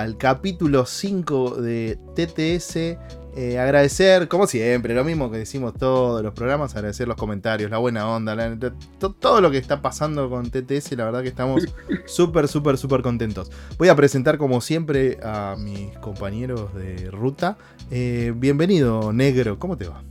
[0.00, 2.98] al capítulo 5 de TTS.
[3.34, 7.78] Eh, agradecer, como siempre, lo mismo que decimos todos los programas, agradecer los comentarios, la
[7.78, 8.58] buena onda, la-
[8.98, 11.64] to- todo lo que está pasando con TTS, la verdad que estamos
[12.06, 13.50] súper, súper, súper contentos.
[13.78, 17.56] Voy a presentar como siempre a mis compañeros de ruta.
[17.90, 20.02] Eh, bienvenido, negro, ¿cómo te va?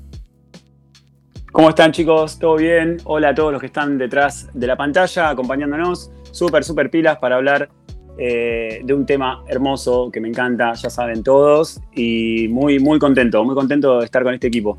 [1.52, 2.40] ¿Cómo están chicos?
[2.40, 2.98] ¿Todo bien?
[3.04, 6.10] Hola a todos los que están detrás de la pantalla acompañándonos.
[6.32, 7.70] Súper, súper pilas para hablar
[8.18, 11.80] eh, de un tema hermoso que me encanta, ya saben todos.
[11.94, 14.78] Y muy, muy contento, muy contento de estar con este equipo.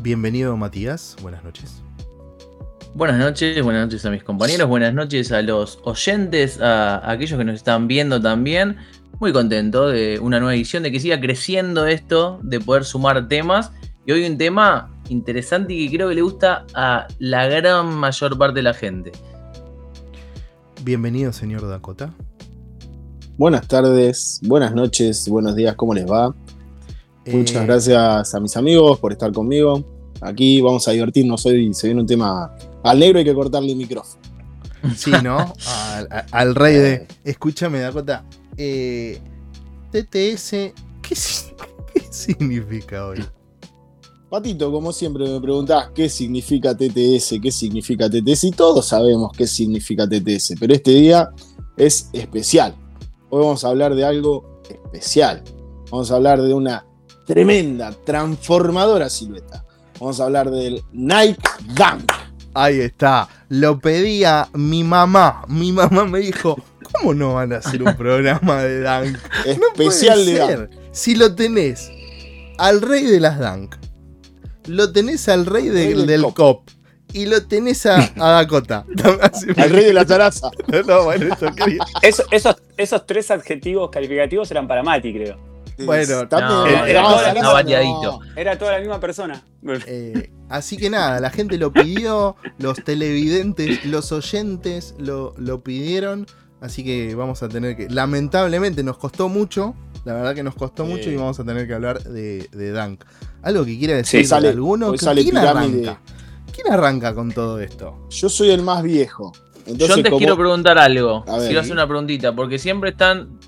[0.00, 1.82] Bienvenido, Matías, buenas noches.
[2.94, 7.44] Buenas noches, buenas noches a mis compañeros, buenas noches a los oyentes, a aquellos que
[7.44, 8.76] nos están viendo también.
[9.18, 13.72] Muy contento de una nueva edición, de que siga creciendo esto, de poder sumar temas.
[14.04, 18.36] Y hoy un tema interesante y que creo que le gusta a la gran mayor
[18.36, 19.12] parte de la gente.
[20.82, 22.12] Bienvenido, señor Dakota.
[23.42, 26.32] Buenas tardes, buenas noches, buenos días, ¿cómo les va?
[27.26, 29.84] Muchas Eh, gracias a mis amigos por estar conmigo.
[30.20, 31.74] Aquí vamos a divertirnos hoy.
[31.74, 32.54] Se viene un tema.
[32.84, 34.22] Al negro hay que cortarle el micrófono.
[34.96, 35.52] Sí, ¿no?
[36.30, 37.08] Al, rey de.
[37.24, 38.24] Escúchame, Dakota.
[38.56, 39.18] eh,
[39.90, 40.72] TTS, ¿qué,
[41.12, 43.24] qué significa hoy?
[44.30, 49.48] Patito, como siempre me preguntás qué significa TTS, qué significa TTS, y todos sabemos qué
[49.48, 51.28] significa TTS, pero este día
[51.76, 52.76] es especial.
[53.34, 55.42] Hoy vamos a hablar de algo especial.
[55.90, 56.84] Vamos a hablar de una
[57.26, 59.64] tremenda, transformadora silueta.
[59.98, 61.40] Vamos a hablar del Nike
[61.74, 62.12] Dunk.
[62.52, 63.28] Ahí está.
[63.48, 65.44] Lo pedía mi mamá.
[65.48, 66.56] Mi mamá me dijo:
[66.92, 69.16] ¿Cómo no van a hacer un programa de Dunk?
[69.58, 70.38] No Especial de.
[70.38, 70.70] Dunk.
[70.92, 71.90] Si lo tenés
[72.58, 73.76] al rey de las Dunk,
[74.66, 76.34] lo tenés al rey de- Rey del del cop.
[76.34, 76.68] cop.
[77.12, 78.84] Y lo tenés a, a Dakota.
[79.56, 80.50] Al rey de la taraza.
[80.86, 81.34] No, bueno,
[82.02, 85.36] eso esos, esos tres adjetivos calificativos eran para Mati, creo.
[85.84, 88.20] Bueno, no, era todo Zaraza no.
[88.36, 89.42] Era toda la misma persona.
[89.86, 96.26] Eh, así que nada, la gente lo pidió, los televidentes, los oyentes lo, lo pidieron,
[96.60, 99.74] así que vamos a tener que, lamentablemente nos costó mucho,
[100.04, 100.90] la verdad que nos costó Sí.
[100.92, 103.02] mucho y vamos a tener que hablar de, de Dunk.
[103.42, 104.88] ¿Algo que quiera decir Sí, sale- alguno?
[104.88, 105.96] hoy sale ¿Quién pirámide.
[106.52, 108.06] ¿Quién arranca con todo esto?
[108.10, 109.32] Yo soy el más viejo.
[109.66, 111.46] Entonces, Yo antes como- quiero preguntar algo, A ver.
[111.46, 113.38] quiero hacer una preguntita, porque siempre están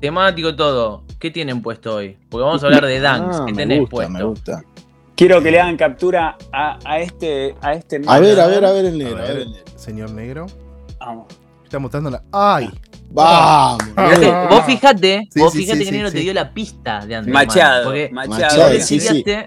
[0.00, 1.04] temático todo.
[1.18, 2.16] ¿Qué tienen puesto hoy?
[2.28, 4.12] Porque vamos a hablar de Dunks, Ah, ¿qué me tenés gusta, puesto?
[4.12, 4.62] me gusta.
[5.16, 8.72] Quiero que le hagan captura a, a este, a este A ver, a ver, a
[8.72, 8.84] ver.
[8.84, 9.16] el negro.
[9.16, 9.42] A A ver ver.
[9.46, 9.72] el negro.
[9.76, 10.46] Señor Negro,
[11.00, 11.26] Vamos.
[11.64, 12.22] está mostrando la...
[12.32, 12.68] ¡Ay!
[13.16, 13.82] Vamos.
[13.84, 14.46] Fíjate, Ah.
[14.50, 16.14] vos fijate, Sí, vos sí, fijate sí, que Negro sí.
[16.16, 17.46] te dio la pista de antemano.
[17.46, 18.68] Machado, porque machado.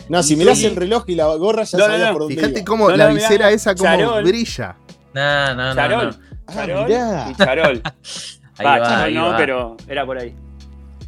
[0.09, 2.13] No, si mirás el reloj y la gorra ya No, no, sabías no.
[2.13, 2.66] por dónde Fíjate iba.
[2.66, 4.24] cómo No, la no, visera esa como Charol.
[4.24, 4.75] brilla.
[5.13, 6.08] No, no, no, Charol.
[6.08, 6.16] no.
[6.47, 7.28] Ah, Charol mirá.
[7.29, 7.81] y Charol.
[8.58, 9.38] Ahí Va, va, Charol ahí no, va.
[9.38, 10.35] pero era por ahí.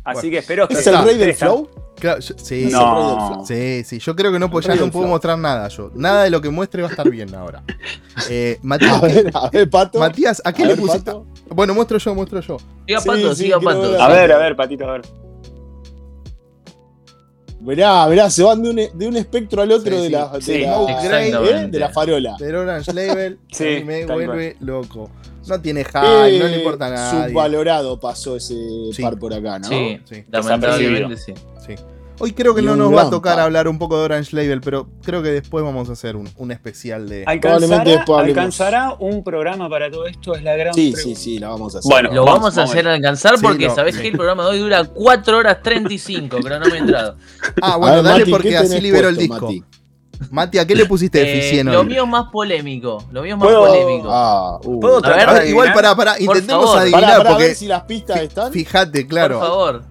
[0.04, 0.30] Así Bueno.
[0.32, 0.74] que espero que.
[0.76, 1.70] ¿Es el rey del flow?
[2.02, 2.72] Claro, yo- sí, sí.
[2.72, 3.46] No.
[3.46, 5.92] yo creo que no, pues ya no puedo mostrar nada yo.
[5.94, 7.64] Nada de lo que muestre va a estar bien ahora.
[8.30, 10.00] Eh, Matías, A ver, a ver, Pato.
[10.00, 11.06] Matías, ¿a qué A le ver, pusiste?
[11.12, 11.26] Pato.
[11.50, 12.58] Bueno, muestro yo, muestro yo.
[12.88, 13.82] Siga Sí, Pato, sí, siga Pato.
[13.92, 14.02] ver.
[14.02, 15.02] A ver, a ver, Patito, a ver.
[17.62, 20.12] Mirá, mirá, se van de un, de un espectro al otro Sí, de sí.
[20.12, 21.42] la, de, Sí, la.
[21.62, 21.68] ¿eh?
[21.68, 22.36] de la farola.
[22.40, 25.12] Del Orange Label Sí, me vuelve loco.
[25.48, 27.30] No tiene hype, no le importa a nadie.
[27.30, 28.56] Subvalorado pasó ese
[28.94, 29.02] Sí.
[29.02, 29.68] par por acá, ¿no?
[29.68, 31.34] Sí, Sí, lamentablemente sí.
[32.22, 32.26] Sí.
[32.26, 34.88] Hoy creo que no nos va a tocar hablar un poco de Orange Label, pero
[35.04, 37.24] creo que después vamos a hacer un, un especial de.
[37.26, 38.38] ¿Alcanzará, después hablemos.
[38.38, 40.36] ¿Alcanzará un programa para todo esto?
[40.36, 41.02] Es la gran Sí, pregunta.
[41.04, 41.90] sí, sí, la vamos a hacer.
[41.92, 42.72] Bueno, Lo Vamos, vamos, a vamos.
[42.74, 44.02] hacer alcanzar Sí, porque no, sabés sí.
[44.02, 47.16] que el programa de hoy dura 4 horas 35, cronometrado.
[47.62, 49.46] Ah, A bueno, ver, dale Mati, porque ¿qué así libero el disco.
[49.48, 49.64] Mati?
[50.30, 53.04] Mati, ¿a qué le pusiste de Eh, lo mío es más polémico.
[53.12, 54.08] Lo mío es más ¿Puedo- polémico.
[54.12, 54.80] Ah, uh.
[54.80, 57.82] ¿Puedo A ver, igual para, para, intentemos adivinar Pará, pará, a porque ver si las
[57.84, 58.52] pistas están.
[58.52, 59.40] fíjate, Por claro.
[59.40, 59.84] favor.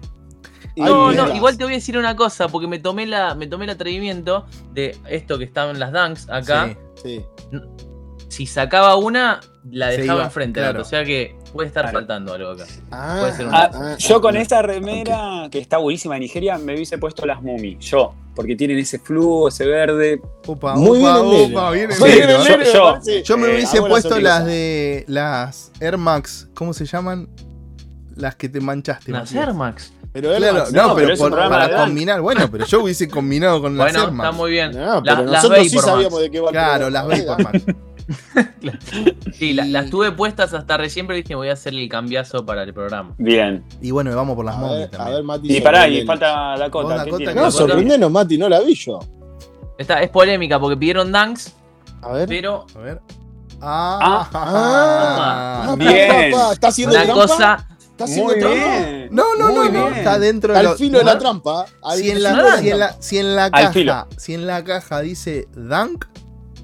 [0.75, 3.65] No, no, igual te voy a decir una cosa, porque me tomé la, me tomé
[3.65, 6.75] el atrevimiento de esto que estaba en las dunks acá.
[7.03, 7.21] Sí.
[7.51, 7.59] Sí.
[8.29, 10.81] Si sacaba una, la dejaba enfrente, claro.
[10.81, 11.97] o sea que puede estar Claro.
[11.99, 12.63] faltando algo acá.
[12.89, 16.57] Ah, Puede ser un- Ah, ah, yo con esta remera que está buenísima de Nigeria
[16.57, 17.77] me hubiese puesto las Mumi.
[17.81, 20.21] Yo, porque tienen ese flujo, ese verde.
[20.47, 21.89] Upa, Muy upa, bien bien bien
[22.29, 23.23] Yo- yo- me parece.
[23.23, 27.27] Yo me Eh, hubiese puesto las de las Air Max, ¿cómo se llaman?
[28.15, 29.11] Las que te manchaste.
[29.11, 29.33] Las.
[29.35, 29.91] Air Max.
[30.13, 33.07] Pero él Claro, Max, no, no, pero, pero por- para combinar, bueno, pero yo hubiese
[33.07, 34.29] combinado con las Bueno, Air Max.
[34.29, 34.71] está muy bien.
[34.73, 35.87] No, La- pero las nosotros sí Max.
[35.87, 37.07] sabíamos de qué va Claro, las.
[37.07, 37.63] Vapor Max.
[39.33, 42.63] Sí, la- las tuve puestas hasta recién, pero dije voy a hacer el cambiazo para
[42.63, 43.13] el programa.
[43.17, 43.63] Bien.
[43.81, 45.15] Y bueno, vamos por las A momias ver, a también.
[45.15, 45.57] ver, Mati.
[45.57, 47.05] Y pará, y falta Dakota.
[47.05, 48.99] ¿qué Dakota, No, sorprendenos, Mati, no la vi yo.
[49.77, 51.53] Esta es polémica porque pidieron dunks,
[52.01, 52.27] A ver.
[52.27, 53.01] pero A ver.
[53.61, 56.31] Ah, Ah, Bien.
[56.31, 57.21] pa, pa, pa, Está haciendo una trampa.
[57.27, 57.67] cosa,
[58.03, 58.87] Está ¿Está haciendo Muy trampa?
[58.87, 59.07] bien.
[59.11, 59.85] No, no, no, Muy no.
[59.85, 59.93] bien.
[59.97, 61.65] Está dentro de Al lo- filo de la trampa.
[61.83, 62.77] al Si en, filo de la, si, en trampa.
[62.77, 63.91] la, si en la Al filo.
[63.91, 66.05] caja, si en la caja dice Dunk,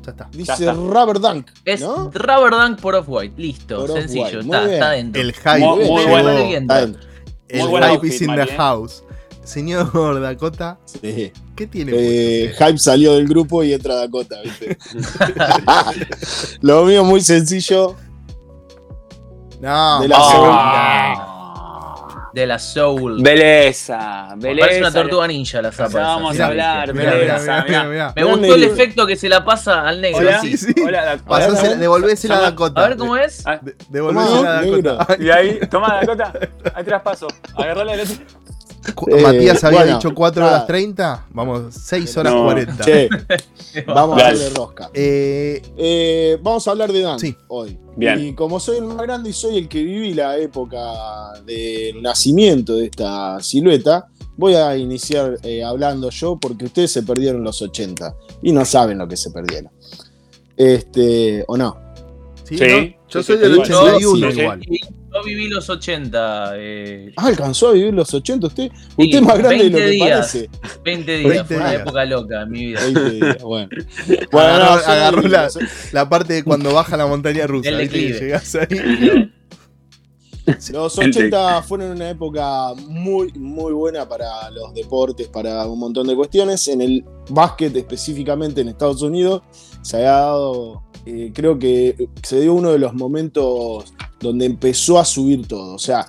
[0.06, 0.30] ya está.
[0.32, 0.74] Dice está.
[0.74, 1.48] Rubber Dunk.
[1.66, 2.10] Es ¿no?
[2.14, 3.34] Rubber Dunk por Off-White.
[3.42, 4.40] Listo, Por sencillo.
[4.42, 5.22] Está, está dentro.
[5.22, 5.60] El hype.
[5.60, 6.10] Muy- muy llegó.
[6.10, 6.30] bueno.
[6.32, 7.02] Está dentro.
[7.50, 8.56] El Muy hype outfit, is in the ¿eh?
[8.58, 9.04] house.
[9.44, 11.32] Señor Dakota, Sí.
[11.56, 11.94] ¿qué tiene?
[11.96, 12.54] Eh?
[12.58, 14.78] Hype salió del grupo y entra Dakota, ¿viste?
[16.62, 17.96] Lo mío muy sencillo.
[19.60, 21.24] No, de la Ah.
[22.34, 23.24] De la Soul.
[23.24, 24.60] Belleza, belleza.
[24.68, 25.98] Parece una tortuga ninja la zapa.
[26.00, 27.84] Vamos a hablar, Mirá, belleza, mirá, mirá, mirá.
[27.86, 28.14] mirá.
[28.16, 30.20] Me gustó el efecto que se la pasa al negro.
[30.20, 30.74] Hola, Sí, sí.
[30.86, 31.18] hola.
[31.26, 32.84] Pasásela, devolvésela a Dakota.
[32.86, 33.42] A ver cómo es.
[33.48, 35.08] Ah, De- Devolvésela a Dakota.
[35.20, 36.32] Y ahí, toma Dakota,
[36.76, 37.28] ahí traspaso.
[37.56, 38.16] Agarrala del otro.
[39.08, 40.56] Eh, Matías había bueno, dicho 4 nada.
[40.56, 41.26] horas 30.
[41.32, 42.44] Vamos, 6 horas No.
[42.46, 42.84] 40.
[42.86, 43.10] Che,
[43.88, 44.90] vamos a darle rosca.
[44.94, 47.36] Eh, Eh, vamos a hablar de Dan Sí.
[47.48, 47.78] hoy.
[47.96, 48.20] Bien.
[48.20, 50.80] Y como soy el más grande y soy el que viví la época
[51.46, 54.08] del nacimiento de esta silueta,
[54.38, 58.98] voy a iniciar eh, hablando yo porque ustedes se perdieron los 80 y no saben
[59.00, 59.72] lo que se perdieron.
[60.56, 61.78] Este, o no.
[62.44, 62.98] sí, Sí, ¿no?
[63.10, 64.42] Yo soy del sí, 81 sí, sí.
[64.42, 64.62] igual.
[65.14, 66.52] Yo viví los 80.
[66.56, 68.72] eh, Ah, alcanzó a vivir los 80 usted.
[68.98, 70.10] Usted es más grande de lo 20 que días.
[70.20, 70.50] parece.
[70.84, 71.30] 20 días.
[71.30, 71.82] 20 fue una días.
[71.82, 72.80] época loca en mi vida.
[72.84, 73.70] 20 días, bueno.
[74.32, 75.58] Agarró- no, yo agarró la- los-
[75.94, 77.70] La parte de cuando baja la montaña rusa.
[77.70, 79.32] El llegás ahí.
[80.72, 86.16] Los 80 fueron una época muy, muy buena para los deportes, para un montón de
[86.16, 86.66] cuestiones.
[86.70, 89.42] En el básquet, específicamente en Estados Unidos,
[89.82, 95.06] se había dado, eh, creo que se dio uno de los momentos donde empezó a
[95.06, 95.74] subir todo.
[95.76, 96.06] O sea,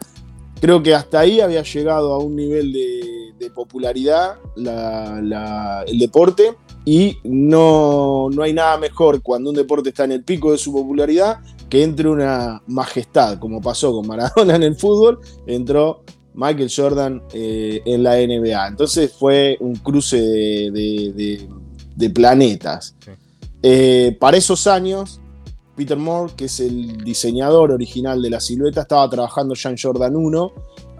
[0.60, 5.98] creo que hasta ahí había llegado a un nivel de, de popularidad la- la- el
[5.98, 6.54] deporte.
[6.84, 10.72] Y no, no hay nada mejor cuando un deporte está en el pico de su
[10.72, 16.02] popularidad que entre una majestad, como pasó con Maradona en el fútbol, entró
[16.32, 18.68] Michael Jordan eh, en la NBA.
[18.68, 21.48] Entonces fue un cruce de, de- de-
[21.94, 22.94] de planetas.
[23.04, 23.10] Sí.
[23.62, 25.20] Eh, para esos años,
[25.78, 30.16] Peter Moore, que es el diseñador original de la silueta, estaba trabajando ya en Jordan
[30.16, 30.52] 1,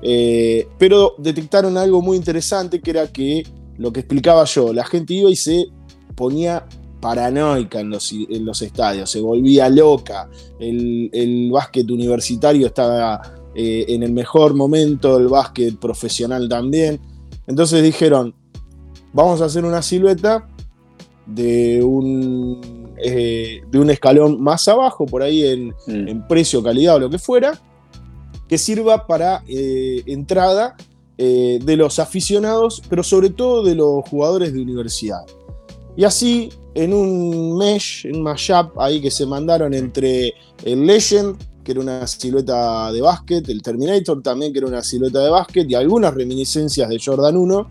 [0.03, 3.43] eh, pero detectaron algo muy interesante que era que
[3.77, 5.67] lo que explicaba yo, la gente iba y se
[6.15, 6.65] ponía
[7.01, 10.31] paranoica en los, estadios, se volvía loca,
[10.61, 13.21] el, el básquet universitario estaba
[13.57, 17.01] eh, en el mejor momento, el básquet profesional también.
[17.49, 18.33] Entonces dijeron,
[19.13, 20.49] vamos a hacer una silueta
[21.27, 26.09] de un, eh, de un escalón más abajo, por ahí en, Mm.
[26.09, 27.61] en precio, calidad o lo que fuera,
[28.49, 30.77] que sirva para eh, entrada
[31.19, 35.21] eh, de los aficionados, pero sobre todo de los jugadores de universidad.
[35.97, 40.33] Y así, en un mesh, en un mashup ahí que se mandaron entre
[40.65, 45.19] el Legend, que era una silueta de básquet, el Terminator también, que era una silueta
[45.19, 47.71] de básquet, y algunas reminiscencias de Jordan 1,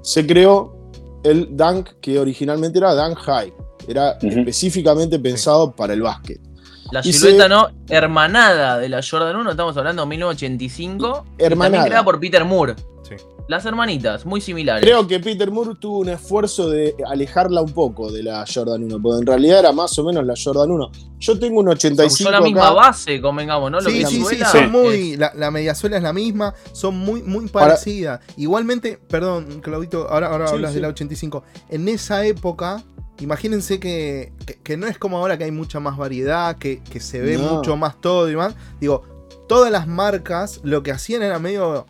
[0.00, 0.74] se creó
[1.22, 3.52] el Dunk, que originalmente era Dunk High.
[3.88, 6.40] Era específicamente pensado para el básquet.
[6.92, 11.24] La Y silueta se- no hermanada de la Jordan 1, estamos hablando de 1985.
[11.38, 11.70] y Hermanada.
[11.72, 12.74] También creada por Peter Moore.
[13.08, 13.14] Sí.
[13.48, 14.82] Las hermanitas, muy similares.
[14.84, 19.00] Creo que Peter Moore tuvo un esfuerzo de alejarla un poco de la Jordan 1,
[19.00, 20.90] porque en realidad era más o menos la Jordan 1.
[21.20, 22.72] Yo tengo un 85 Usó la misma acá.
[22.74, 23.78] base, convengamos, ¿no?
[23.80, 25.16] Lo Sí, que sí, sí, son es- muy.
[25.16, 28.20] La, la mediasuela es la misma, son muy, muy Para- parecidas.
[28.36, 30.76] Igualmente, perdón, Claudito, ahora, ahora Sí, hablas sí.
[30.76, 31.44] de la 85.
[31.68, 32.82] En esa época,
[33.20, 37.00] imagínense que, que, que no es como ahora que hay mucha más variedad, que, que
[37.00, 37.54] se ve No.
[37.56, 38.54] mucho más todo y más.
[38.80, 39.02] Digo,
[39.48, 41.86] todas las marcas lo que hacían era medio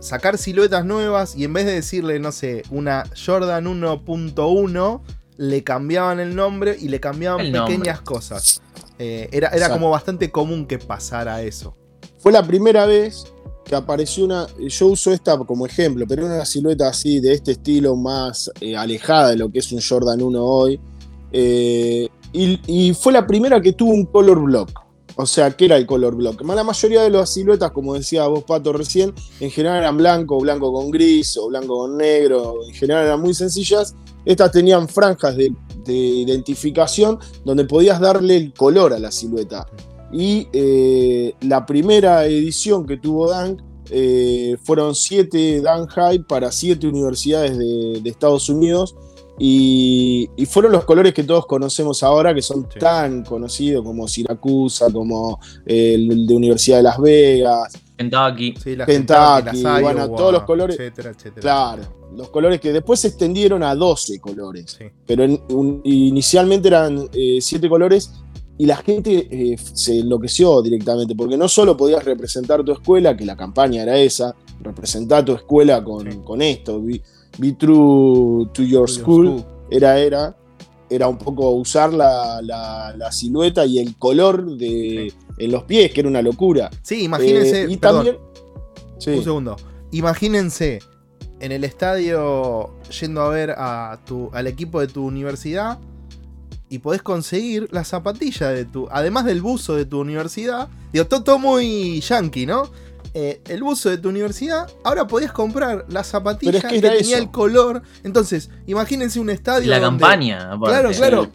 [0.00, 5.00] sacar siluetas nuevas y en vez de decirle, no sé, una Jordan 1.1,
[5.36, 7.74] le cambiaban el nombre y le cambiaban El nombre.
[7.76, 8.60] pequeñas cosas.
[8.98, 11.76] Eh, era era como bastante común que pasara eso.
[12.18, 13.32] Fue la primera vez
[13.68, 14.46] que apareció una.
[14.58, 19.30] Yo uso esta como ejemplo, pero una silueta así, de este estilo más eh, alejada
[19.30, 20.80] de lo que es un Jordan 1 hoy.
[21.30, 24.70] Eh, y, fue la primera que tuvo un color block.
[25.16, 26.42] O sea, ¿qué era el color block?
[26.42, 30.72] La mayoría de las siluetas, como decía vos, Pato, recién, en general eran blanco, blanco
[30.72, 32.64] con gris o blanco con negro.
[32.66, 33.94] En general eran muy sencillas.
[34.24, 35.52] Estas tenían franjas de
[35.86, 39.66] identificación donde podías darle el color a la silueta.
[40.12, 43.60] Y eh, la primera edición que tuvo Dunk
[43.90, 48.94] eh, fueron siete Dunk High para siete universidades de, de Estados Unidos.
[49.40, 52.78] Y, y fueron los colores que todos conocemos ahora, que son Sí.
[52.80, 57.72] tan conocidos como Siracusa, como eh, el de Universidad de Las Vegas.
[57.96, 58.54] Kentucky.
[58.62, 60.76] Sí, las Kentucky, Kentucky, las bueno, Iowa, todos los colores.
[60.78, 61.40] Etcétera, etcétera.
[61.40, 61.82] Claro,
[62.16, 64.76] los colores que después se extendieron a 12 colores.
[64.76, 64.86] Sí.
[65.06, 68.10] Pero en- un- inicialmente eran eh, siete colores
[68.58, 73.24] y la gente eh, se enloqueció directamente, porque no solo podías representar tu escuela, que
[73.24, 76.18] la campaña era esa, representar tu escuela con, Sí.
[76.24, 77.00] con esto, be,
[77.38, 80.36] be true to your school, era, era,
[80.90, 85.92] era un poco usar la, la- la silueta y el color de, en los pies,
[85.92, 86.68] que era una locura.
[86.82, 87.62] Sí, imagínense.
[87.62, 88.16] Eh, y perdón, también...
[88.98, 89.10] Sí.
[89.10, 89.56] Un segundo.
[89.92, 90.80] Imagínense
[91.40, 95.78] en el estadio yendo a ver a tu, al equipo de tu universidad
[96.70, 98.88] y podés conseguir la zapatilla de tu.
[98.90, 100.68] Además del buzo de tu universidad.
[100.92, 102.70] Digo, todo, todo muy yankee, ¿no?
[103.14, 106.98] Eh, el buzo de tu universidad, ahora podías comprar la zapatilla Pero es que tenía
[107.16, 107.16] eso.
[107.16, 107.82] el color.
[108.04, 109.70] Entonces, imagínense un estadio.
[109.70, 110.66] La donde- campaña, aparte.
[110.80, 111.28] Claro, claro.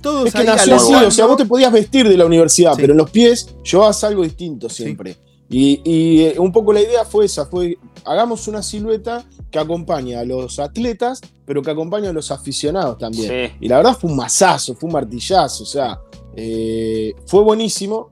[0.00, 2.80] Todos Es que nació así, o sea, vos te podías vestir de la universidad, Sí.
[2.80, 5.16] pero en los pies llevabas algo distinto siempre.
[5.48, 10.16] Y, y, eh, un poco la idea fue esa, fue hagamos una silueta que acompañe
[10.16, 13.50] a los atletas, pero que acompañe a los aficionados también.
[13.50, 13.56] Sí.
[13.60, 16.00] Y la verdad fue un mazazo, fue un martillazo, o sea,
[16.34, 18.10] eh, fue buenísimo.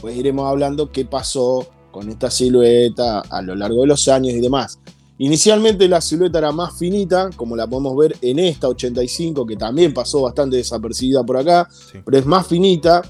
[0.00, 4.40] Pues iremos hablando qué pasó con esta silueta a lo largo de los años y
[4.40, 4.78] demás.
[5.16, 9.94] Inicialmente la silueta era más finita, como la podemos ver en esta 85, que también
[9.94, 11.98] pasó bastante desapercibida por acá, Sí.
[12.04, 13.00] pero es más finita,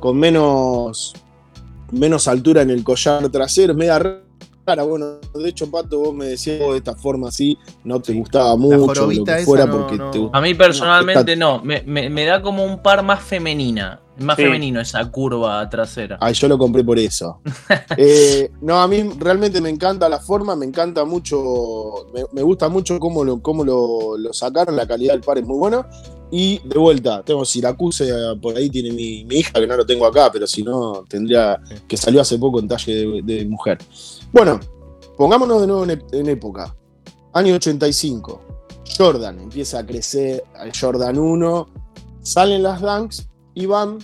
[0.00, 1.14] con menos,
[1.92, 4.82] menos altura en el collar trasero, media rara.
[4.84, 8.18] Bueno, de hecho, Pato, vos me decías "Oh, de esta forma así, no te Sí.
[8.18, 10.38] gustaba mucho, lo que fuera, no- porque no- te gustaba.
[10.38, 14.36] A mí personalmente No, no, me, me- me da como un par más femenina, más
[14.36, 14.42] Sí.
[14.44, 16.18] femenino esa curva trasera.
[16.20, 17.40] Ay, yo lo compré por eso.
[17.96, 22.68] Eh, no, a mí realmente me encanta la forma, me encanta mucho, me, me gusta
[22.68, 25.86] mucho cómo, lo, cómo lo, lo sacaron, la calidad del par es muy buena.
[26.30, 29.84] Y de vuelta, tengo Syracuse, eh, por ahí tiene mi, mi hija, que no lo
[29.84, 33.78] tengo acá, pero si no, tendría, que salió hace poco en talle de, de mujer.
[34.32, 34.58] Bueno,
[35.18, 36.74] pongámonos de nuevo en, en época.
[37.34, 38.40] Año 85.
[38.96, 40.42] Jordan empieza a crecer,
[40.78, 41.68] Jordan 1,
[42.22, 43.98] salen las dunks y van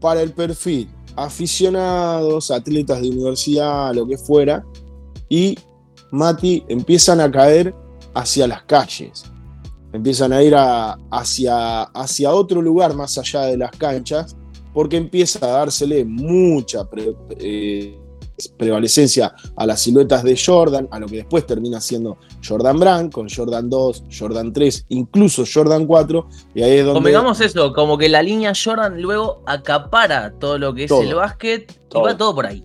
[0.00, 4.64] para el perfil aficionados, atletas de universidad, lo que fuera,
[5.28, 5.56] y
[6.10, 7.74] Mati empiezan a caer
[8.14, 9.24] hacia las calles,
[9.92, 14.36] empiezan a ir a- hacia, hacia otro lugar más allá de las canchas,
[14.74, 16.86] porque empieza a dársele mucha
[17.38, 17.98] eh,
[18.58, 23.28] prevalecencia a las siluetas de Jordan, a lo que después termina siendo Jordan Brand, con
[23.28, 26.94] Jordan 2, Jordan 3, incluso Jordan 4, y ahí es donde...
[26.98, 31.72] Convengamos eso, como que la línea Jordan luego acapara todo lo que es el básquet
[31.88, 32.02] Todo.
[32.02, 32.62] y va todo por ahí.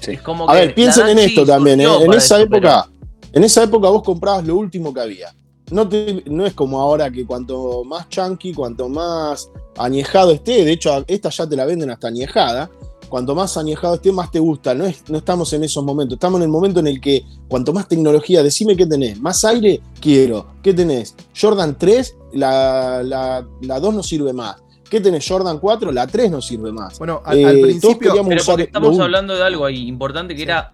[0.00, 0.12] Sí.
[0.12, 1.80] Es como A que ver, piensen en esto también.
[1.80, 1.84] ¿eh?
[2.00, 2.88] En esa eso, época,
[3.32, 5.34] en esa época vos comprabas lo último que había.
[5.70, 10.72] No, te- no es como ahora que cuanto más chunky, cuanto más añejado esté, de
[10.72, 12.68] hecho, esta ya te la venden hasta añejada.
[13.10, 14.72] Cuanto más añejado esté, más te gusta.
[14.74, 16.14] No, es- no estamos en esos momentos.
[16.16, 19.20] Estamos en el momento en el que cuanto más tecnología, decime qué tenés.
[19.20, 20.46] Más aire, quiero.
[20.62, 21.14] ¿Qué tenés?
[21.38, 24.56] Jordan 3, la, la, la 2 no sirve más.
[24.88, 25.26] ¿Qué tenés?
[25.28, 26.98] Jordan 4, la 3 no sirve más.
[26.98, 27.98] Bueno, al, Eh, al principio.
[27.98, 30.44] queríamos Pero usar porque estamos hablando de algo ahí importante que Sí.
[30.44, 30.72] era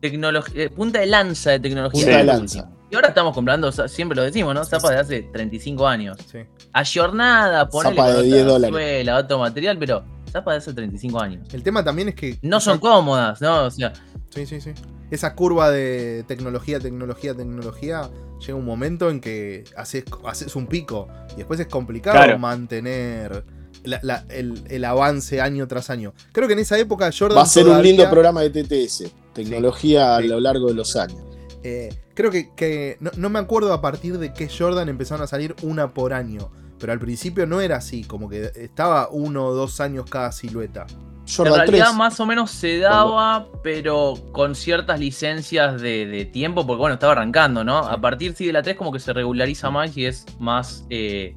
[0.00, 2.02] tecnología, eh, punta de lanza de tecnología.
[2.04, 2.70] Punta de lanza.
[2.90, 4.64] Y ahora estamos comprando, siempre lo decimos, ¿no?
[4.64, 6.16] Zapas de hace 35 años.
[6.30, 6.38] Sí.
[6.72, 8.70] Ayornada, ponele Zapa de otra 10 dólares.
[8.74, 11.48] suela, otro material, pero zapas de hace 35 años.
[11.52, 12.38] El tema también es que.
[12.42, 13.64] No son cómodas, ¿no?
[13.64, 13.92] O sea,
[14.30, 14.72] Sí, sí, sí.
[15.10, 21.08] Esa curva de tecnología, tecnología, tecnología, llega un momento en que haces, haces un pico
[21.32, 22.38] y después es complicado Claro.
[22.38, 23.44] mantener
[23.84, 26.12] la- la- el, el avance año tras año.
[26.32, 27.38] Creo que en esa época Jordan.
[27.38, 29.10] Va a ser un lindo programa de TTS.
[29.32, 30.24] Tecnología Sí.
[30.24, 31.18] a lo largo de los años.
[31.64, 35.26] eh, creo que, que no, no me acuerdo a partir de qué Jordan empezaron a
[35.26, 36.50] salir una por año.
[36.78, 40.86] Pero al principio no era así, como que estaba uno o dos años cada silueta.
[40.88, 41.96] en Jordan realidad 3.
[41.96, 47.12] más o menos se daba, pero con ciertas licencias de, de tiempo, porque bueno, estaba
[47.12, 47.78] arrancando, ¿no?
[47.78, 51.34] A partir sí, de la 3 como que se regulariza más y es más eh,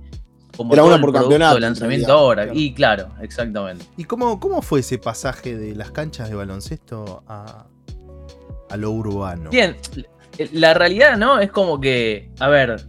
[0.55, 2.43] como Era todo una por campeonato, de en lanzamiento realidad, ahora.
[2.43, 2.59] claro.
[2.59, 3.85] Y claro, exactamente.
[3.97, 7.65] ¿Y cómo, cómo fue ese pasaje de las canchas de baloncesto a,
[8.69, 9.49] a lo urbano?
[9.49, 9.75] Bien,
[10.53, 11.39] la realidad, ¿no?
[11.39, 12.85] Es como que, a ver,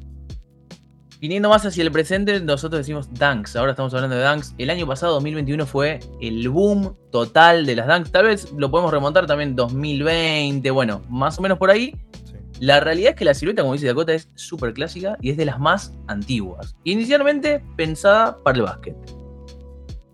[1.22, 4.56] viniendo más hacia el presente, nosotros decimos dunks, ahora estamos hablando de dunks.
[4.58, 8.10] El año pasado, 2021, fue el boom total de las dunks.
[8.10, 11.94] Tal vez lo podemos remontar también 2020, bueno, más o menos por ahí.
[12.24, 12.34] Sí.
[12.58, 15.44] La realidad es que la silueta, como dice Dakota, es súper clásica y es de
[15.44, 16.74] las más antiguas.
[16.82, 18.96] Inicialmente pensada para el básquet.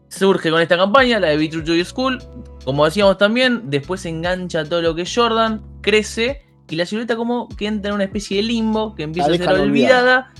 [0.09, 2.23] Surge con esta campaña, la de Be True to Your School.
[2.67, 7.17] Como decíamos también, después se engancha todo lo que es Jordan, crece y la silueta
[7.17, 10.35] como que entra en una especie de limbo que empieza a ser olvidada.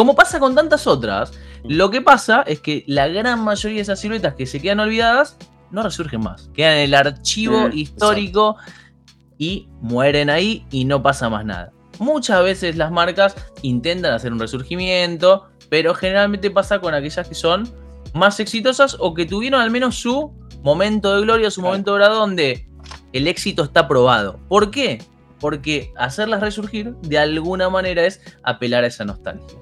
[0.00, 1.30] Como pasa con tantas otras,
[1.62, 5.36] lo que pasa es que la gran mayoría de esas siluetas que se quedan olvidadas
[5.70, 6.48] no resurgen más.
[6.54, 8.56] Quedan en el archivo Mm, histórico
[9.36, 11.70] y mueren ahí y no pasa más nada.
[11.98, 17.68] Muchas veces las marcas intentan hacer un resurgimiento, pero generalmente pasa con aquellas que son
[18.14, 22.66] más exitosas o que tuvieron al menos su momento de gloria, su momento dorado donde
[23.12, 24.40] el éxito está probado.
[24.48, 25.04] ¿Por qué?
[25.40, 29.58] Porque hacerlas resurgir de alguna manera es apelar a esa nostalgia.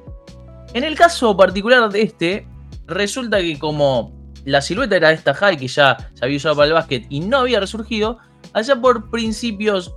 [0.75, 2.47] En el caso particular de este,
[2.87, 4.13] resulta que como
[4.45, 7.39] la silueta era esta high que ya se había usado para el básquet y no
[7.39, 8.19] había resurgido,
[8.53, 9.95] allá por principios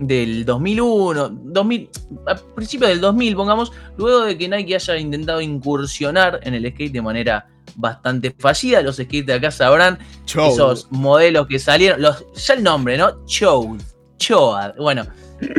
[0.00, 1.90] del 2001, 2000,
[2.26, 6.92] a principios del 2000, pongamos, luego de que Nike haya intentado incursionar en el skate
[6.92, 12.54] de manera bastante fallida, los skates de acá sabrán esos modelos que salieron, los, ya
[12.54, 13.24] el nombre, ¿no?
[13.26, 13.80] Choad,
[14.18, 15.06] Choad, bueno,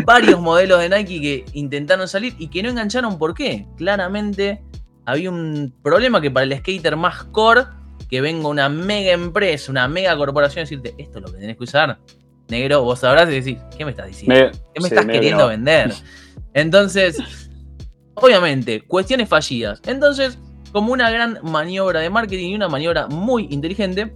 [0.06, 3.68] varios modelos de Nike que intentaron salir y que no engancharon, ¿por qué?
[3.78, 4.64] Claramente
[5.06, 7.64] había un problema que para el skater más core,
[8.10, 11.58] que venga una mega empresa, una mega corporación a decirte, esto es lo que tenés
[11.58, 12.00] que usar,
[12.48, 14.36] negro, vos sabrás y decís, ¿qué me estás diciendo?
[14.36, 15.94] Me- ¿Qué me sí, estás queriendo vender?
[16.54, 17.18] Entonces,
[18.16, 19.82] obviamente, cuestiones fallidas.
[19.86, 20.38] Entonces,
[20.72, 24.14] como una gran maniobra de marketing y una maniobra muy inteligente,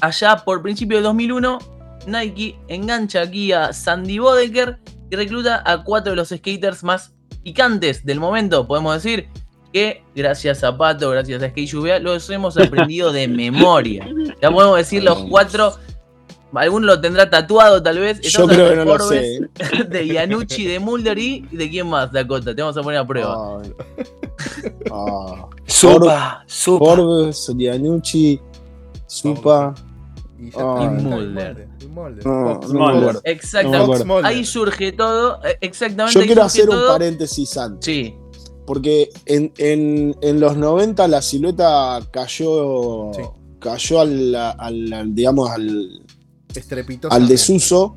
[0.00, 1.58] allá por principio de 2001,
[2.06, 4.78] Nike engancha aquí a Sandy Bodeker
[5.10, 9.28] y recluta a cuatro de los skaters más picantes del momento, podemos decir.
[9.72, 14.08] Que gracias a Pato, gracias a Skate Lluvia, los hemos aprendido de memoria.
[14.40, 15.74] Ya podemos decir los cuatro.
[16.54, 18.20] Alguno lo tendrá tatuado, tal vez.
[18.22, 19.84] Yo creo que no lo Forbes, sé.
[19.88, 22.54] de Yanucci, de Mulder y de quién más, Dakota.
[22.54, 23.60] Te vamos a poner a prueba.
[23.62, 23.72] Ay.
[24.92, 25.48] Ah.
[25.66, 26.84] Supa, supa.
[26.84, 28.40] Forbes, Giannucci,
[29.06, 29.74] Supa.
[30.38, 31.68] Y Y Mulder.
[31.88, 32.26] Mulder.
[32.26, 32.60] No,
[33.12, 33.20] no.
[33.24, 34.04] Exactamente.
[34.24, 35.42] Ahí surge todo.
[35.44, 36.18] eh, Exactamente.
[36.20, 37.84] Yo quiero hacer un paréntesis antes.
[37.84, 38.14] Sí,
[38.66, 43.12] Porque en, en- en los 90 la silueta cayó.
[43.14, 43.22] Sí.
[43.58, 46.02] Cayó al, al- al, digamos, al,
[47.10, 47.96] al desuso.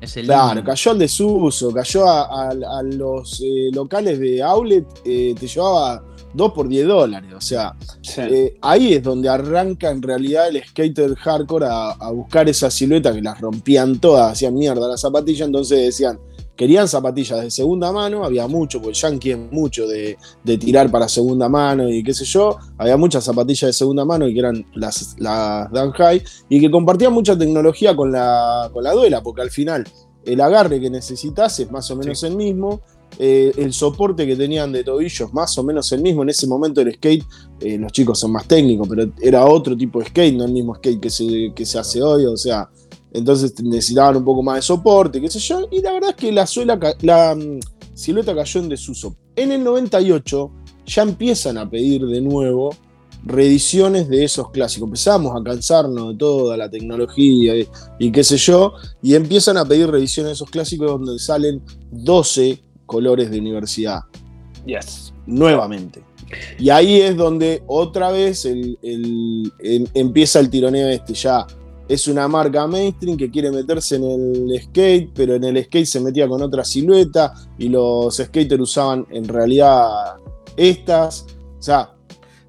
[0.00, 0.26] es el.
[0.26, 5.46] Claro, cayó al desuso, cayó a, a- a los eh, locales de outlet, eh, te
[5.46, 7.32] llevaba 2 por 10 dólares.
[7.36, 8.20] O sea, Sí.
[8.20, 13.12] eh, ahí es donde arranca en realidad el skater hardcore a, a buscar esa silueta
[13.12, 16.18] que las rompían todas, hacían mierda las zapatillas, entonces decían,
[16.56, 21.08] querían zapatillas de segunda mano, había mucho, porque Yankee es mucho de, de tirar para
[21.08, 24.66] segunda mano y qué sé yo, había muchas zapatillas de segunda mano y que eran
[24.74, 29.42] las, las Dan High y que compartían mucha tecnología con la, con la duela, porque
[29.42, 29.86] al final
[30.24, 32.80] el agarre que necesitas es más o menos el mismo.
[33.18, 36.22] Eh, el soporte que tenían de tobillos más o menos el mismo.
[36.22, 37.24] En ese momento el skate,
[37.60, 40.74] eh, los chicos son más técnicos, pero era otro tipo de skate, no el mismo
[40.74, 42.26] skate que se, que se hace hoy.
[42.26, 42.68] O sea,
[43.12, 45.68] entonces necesitaban un poco más de soporte, qué sé yo.
[45.70, 47.60] Y la verdad es que la suela, la mm,
[47.94, 49.16] silueta cayó en desuso.
[49.34, 50.50] En el 98
[50.86, 52.70] ya empiezan a pedir de nuevo
[53.24, 54.86] reediciones de esos clásicos.
[54.86, 57.68] Empezamos a cansarnos de toda la tecnología y,
[57.98, 62.62] y qué sé yo, y empiezan a pedir reediciones de esos clásicos donde salen 12
[62.88, 64.00] colores de universidad
[64.66, 65.12] Yes.
[65.26, 66.02] nuevamente.
[66.58, 71.14] Y ahí es donde otra vez el- el- em- empieza el tironeo este.
[71.14, 71.46] Ya
[71.88, 76.00] es una marca mainstream que quiere meterse en el skate, pero en el skate se
[76.00, 80.16] metía con otra silueta y los skaters usaban en realidad
[80.56, 81.24] estas.
[81.58, 81.94] O sea,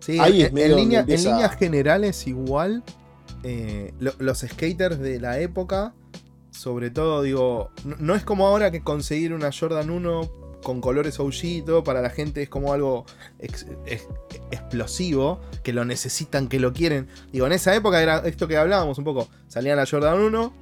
[0.01, 2.83] Sí, Ahí es en, medio en donde línea- empieza- en líneas generales igual,
[3.43, 5.93] eh, lo- los skaters de la época,
[6.51, 10.29] sobre todo digo, no, es como ahora que conseguir una Jordan 1
[10.63, 13.05] con colores todo, para la gente es como algo
[13.39, 14.07] ex- ex-
[14.51, 17.07] explosivo, que lo necesitan, que lo quieren.
[17.31, 20.53] Digo, en esa época era esto que hablábamos un poco, salían la Jordan 1,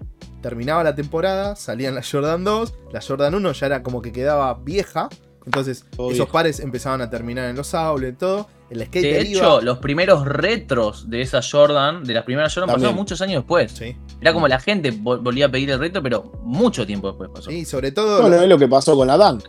[0.41, 4.53] terminaba la temporada, salían la Jordan 2, la Jordan 1 ya era como que quedaba
[4.53, 5.09] vieja.
[5.47, 8.47] Entonces, esos pares empezaban a terminar en los outlets, todo.
[8.69, 12.67] El De skater hecho, iba- los primeros retros de esa Jordan, de las primeras Jordan,
[12.67, 12.81] También.
[12.89, 13.71] pasaron muchos años después.
[13.71, 13.95] Sí.
[14.19, 17.49] Era como la gente vol- volvía a pedir el retro, pero mucho tiempo después pasó.
[17.49, 18.21] Sí, sobre todo.
[18.21, 19.45] bueno, es lo que pasó con la Dunk,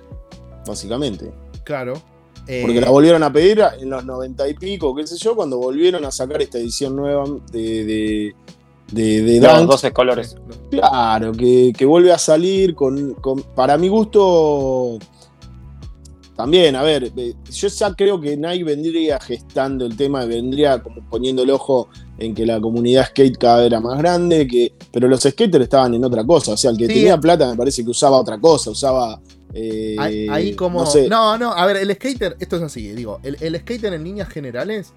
[0.67, 1.33] básicamente.
[1.65, 2.01] Claro.
[2.47, 5.59] Eh, Porque la volvieron a pedir en los 90 y pico, qué sé yo, cuando
[5.59, 8.35] volvieron a sacar esta edición nueva de, de,
[8.93, 9.71] de, de Los Dunk.
[9.73, 10.37] 12 colores.
[10.71, 14.99] Claro, que, que vuelve a salir con, con- Para mi gusto.
[16.39, 17.13] También, a ver,
[17.51, 22.33] yo ya creo que Nike vendría gestando el tema, vendría como poniendo el ojo en
[22.33, 26.05] que la comunidad skate cada vez era más grande, que, pero los skaters estaban en
[26.05, 26.53] otra cosa.
[26.53, 26.95] O sea, el que Sí.
[26.95, 29.21] tenía plata me parece que usaba otra cosa, usaba.
[29.53, 30.79] eh, ahí, ahí como.
[30.79, 33.93] no No, sé, no, a ver, el skater, esto es así, digo, el, el skater
[33.95, 34.93] en líneas generales,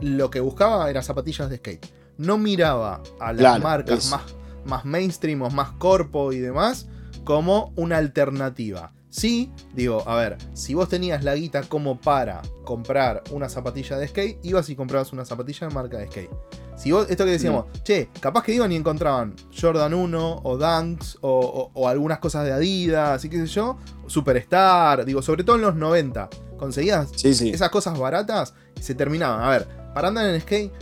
[0.00, 1.86] lo que buscaba era zapatillas de skate.
[2.18, 4.22] No miraba a las Claro, marcas más,
[4.64, 6.88] más mainstream o más corpo y demás
[7.22, 8.92] como una alternativa.
[9.16, 14.08] Sí, digo, a ver, si vos tenías la guita como para comprar una zapatilla de
[14.08, 16.30] skate, ibas y comprabas una zapatilla de marca de skate.
[16.76, 21.18] Si vos, esto que decíamos, che, capaz que iban y encontraban Jordan 1 o Dunks
[21.20, 23.76] o, o- o algunas cosas de Adidas y qué sé yo,
[24.08, 27.50] Superstar, digo, sobre todo en los 90, conseguías sí, sí.
[27.50, 29.40] esas cosas baratas y se terminaban.
[29.44, 30.72] A ver, para andar en skate,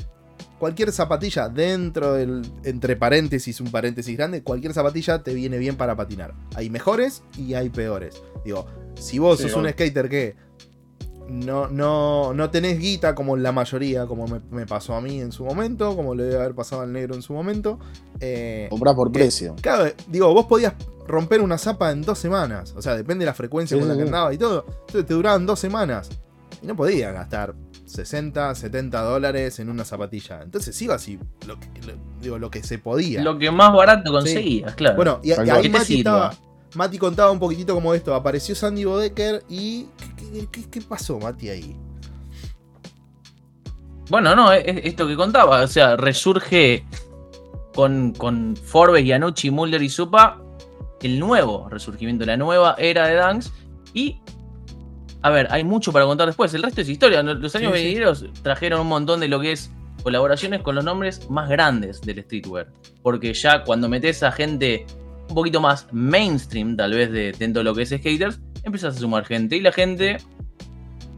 [0.62, 5.96] cualquier zapatilla dentro del, entre paréntesis, un paréntesis grande, cualquier zapatilla te viene bien para
[5.96, 6.34] patinar.
[6.54, 8.22] Hay mejores y hay peores.
[8.44, 10.36] Digo, si vos Sí, sos un skater que
[11.28, 15.32] no, no, no tenés guita como la mayoría, como me, me pasó a mí en
[15.32, 17.80] su momento, como le debe haber pasado al negro en su momento.
[18.20, 19.56] eh, Comprás por precio.
[19.60, 20.74] Claro, digo, vos podías
[21.08, 22.72] romper una zapa en dos semanas.
[22.76, 24.06] O sea, depende de la frecuencia Sí, con la que sí.
[24.06, 24.64] andaba y todo.
[24.86, 26.08] Entonces te duraban dos semanas.
[26.62, 27.52] Y no podías gastar
[27.92, 30.42] 60, 70 dólares en una zapatilla.
[30.42, 33.22] Entonces iba así, lo que, lo- digo, lo que se podía.
[33.22, 34.96] Lo que más barato conseguías, claro.
[34.96, 36.34] Bueno, y, y ahí Mati, estaba,
[36.74, 38.14] Mati contaba un poquitito como esto.
[38.14, 39.86] Apareció Sandy Bodecker y.
[40.16, 41.76] ¿Qué, qué- qué- qué pasó, Mati, ahí?
[44.10, 45.62] Bueno, no, es, es esto que contaba.
[45.62, 46.84] O sea, resurge
[47.74, 50.38] con, con Forbes, Yanucci, Mulder y Supa
[51.02, 53.50] el nuevo resurgimiento, la nueva era de Dance.
[53.94, 54.20] Y,
[55.22, 56.52] a ver, hay mucho para contar después.
[56.54, 57.22] El resto es historia.
[57.22, 57.84] Los años Sí, sí.
[57.84, 59.70] venideros trajeron un montón de lo que es
[60.02, 62.68] colaboraciones con los nombres más grandes del streetwear.
[63.02, 64.84] Porque ya cuando metes a gente
[65.28, 68.98] un poquito más mainstream, tal vez, de, dentro de lo que es skaters, empiezas a
[68.98, 69.56] sumar gente.
[69.56, 70.16] Y la gente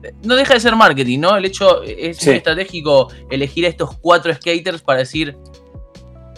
[0.03, 1.35] eh, no deja de ser marketing, ¿no?
[1.37, 2.27] El hecho es Sí.
[2.29, 5.35] muy estratégico elegir a estos cuatro skaters para decir,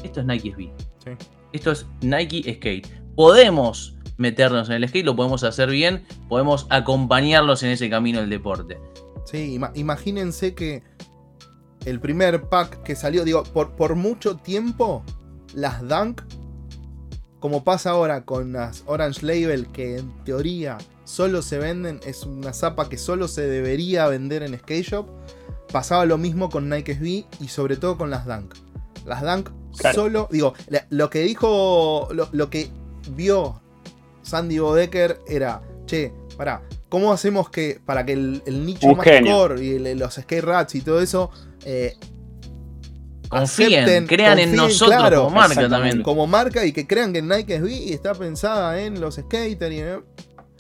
[0.05, 1.17] esto es Nike SB.
[1.53, 2.87] Esto es Nike Skate.
[3.17, 8.31] Podemos meternos en el skate, lo podemos hacer bien, podemos acompañarlos en ese camino del
[8.31, 8.79] deporte.
[9.25, 10.83] Sí, ima- imagínense que
[11.85, 15.05] el primer pack que salió, digo, por, por mucho tiempo,
[15.55, 16.23] las Dunk,
[17.41, 22.53] como pasa ahora con las Orange Label, que en teoría solo se venden, es una
[22.53, 25.07] zapa que solo se debería vender en Skate Shop,
[25.73, 27.05] pasaba lo mismo con Nike SB
[27.45, 28.55] y sobre todo con las Dunk.
[29.05, 29.95] Las Dunk Claro.
[29.95, 30.55] solo, digo,
[30.89, 32.71] lo que dijo, lo, lo que
[33.11, 33.61] vio
[34.27, 39.05] Sandy Bodecker era, che, pará, ¿cómo hacemos que para que el, el nicho Un más
[39.07, 39.37] genio.
[39.37, 41.31] core y el- los skate rats y todo eso
[41.65, 41.97] eh,
[43.29, 46.03] Confíen, acepten, crean en nosotros claro, como marca también.
[46.03, 50.05] como marca y que crean que Nike SB está pensada en los skaters y en-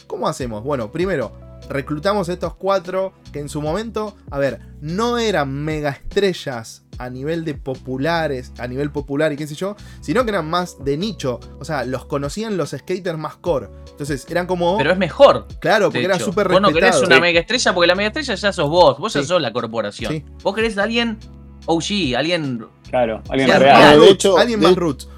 [0.08, 0.62] ¿Cómo hacemos?
[0.64, 1.32] Bueno, primero,
[1.68, 7.44] reclutamos estos cuatro que en su momento, a ver, no eran mega estrellas a nivel
[7.44, 11.40] de populares, a nivel popular y qué sé yo, sino que eran más de nicho.
[11.60, 13.68] O sea, los conocían los skaters más core.
[13.90, 14.76] Entonces, eran como.
[14.78, 15.46] Pero es mejor.
[15.60, 17.06] claro, porque era súper Vos no querés respetado.
[17.06, 19.26] una mega estrella porque la mega estrella ya sos vos, vos ya Sí.
[19.28, 20.12] sos la corporación.
[20.12, 20.24] Sí.
[20.42, 21.18] Vos querés a alguien
[21.66, 24.00] OG, alguien Claro, alguien Sí, real.
[24.00, 25.08] de hecho- alguien de- más roots.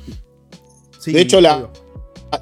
[0.98, 1.68] Sí, de hecho, la-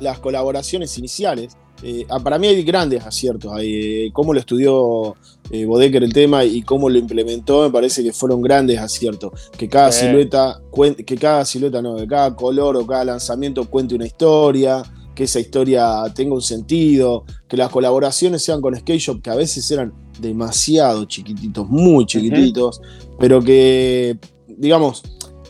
[0.00, 4.06] las colaboraciones iniciales, eh, ah, para mí hay grandes aciertos ahí.
[4.06, 5.14] eh, cómo lo estudió
[5.50, 9.50] eh, Bodecker el tema y cómo lo implementó, me parece que fueron grandes aciertos.
[9.56, 10.06] Que cada Sí.
[10.06, 10.60] silueta,
[11.06, 14.82] que cada silueta no, que cada color o cada lanzamiento cuente una historia,
[15.14, 19.34] que esa historia tenga un sentido, que las colaboraciones sean con Skate Shop, que a
[19.36, 22.80] veces eran demasiado chiquititos, muy chiquititos,
[23.18, 25.02] pero que, digamos,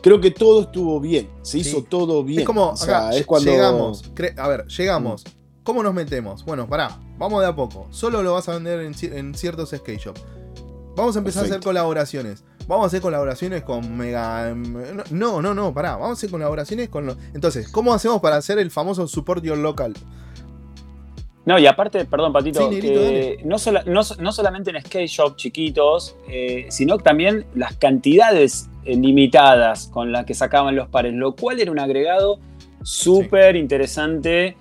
[0.03, 2.41] creo que todo estuvo bien, se hizo todo bien.
[2.41, 4.03] Es como, O sea, acá, es cuando llegamos.
[4.37, 5.25] a ver, llegamos.
[5.67, 6.45] ¿Cómo nos metemos?
[6.45, 7.89] Bueno, pará, vamos de a poco.
[7.91, 10.17] Solo lo vas a vender en, ci- en ciertos skate shop.
[10.95, 12.45] Vamos a empezar a hacer colaboraciones.
[12.69, 14.55] Vamos a hacer colaboraciones con Mega.
[15.11, 15.93] No, no, no, pará.
[15.97, 17.07] Vamos a hacer colaboraciones con.
[17.07, 19.93] los- Entonces, ¿cómo hacemos para hacer el famoso support your local?
[21.45, 25.09] No, y aparte, perdón, Patito, Sí, Negrito, que no, sola- no, no solamente en skate
[25.09, 31.13] shop chiquitos, eh, sino también las cantidades eh, limitadas con las que sacaban los pares,
[31.13, 32.39] lo cual era un agregado
[32.83, 34.57] súper interesante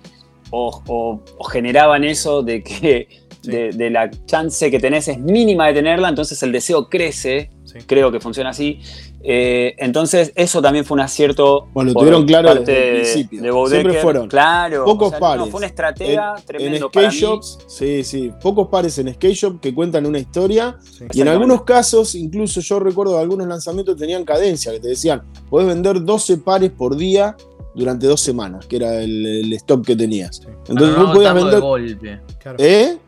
[0.50, 3.08] o, o- o generaban eso de que
[3.42, 3.50] Sí.
[3.52, 7.78] de, de la chance que tenés es mínima de tenerla, entonces el deseo crece, Sí.
[7.86, 8.80] creo que funciona así.
[9.28, 11.66] Eh, entonces eso también fue un acierto.
[11.72, 13.42] Bueno, lo tuvieron claro desde el principio.
[13.42, 13.80] de Bodecker.
[13.82, 15.44] Siempre fueron claro, pocos o sea, pares.
[15.44, 17.14] No, fue un estratega en tremendo skate para mí.
[17.16, 21.04] shops, sí, sí, pocos pares en skate shop que cuentan una historia Sí.
[21.12, 25.22] y en algunos casos, incluso yo recuerdo que algunos lanzamientos tenían cadencia, que te decían,
[25.50, 27.36] podés vender 12 pares por día
[27.76, 30.36] durante dos semanas, que era el, el stock que tenías.
[30.36, 30.48] Sí.
[30.68, 32.20] Entonces para no podías agotarlo de vender...
[32.20, 32.34] golpe.
[32.40, 32.56] Claro.
[32.58, 32.98] ¿Eh?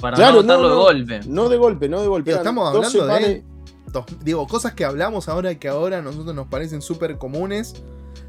[0.00, 1.20] Para Claro, no de golpe.
[1.26, 2.30] No de golpe, no de golpe.
[2.30, 3.44] Pero estamos 12 hablando de-
[3.92, 7.74] Dos- digo, cosas que hablamos ahora y que ahora a nosotros nos parecen súper comunes.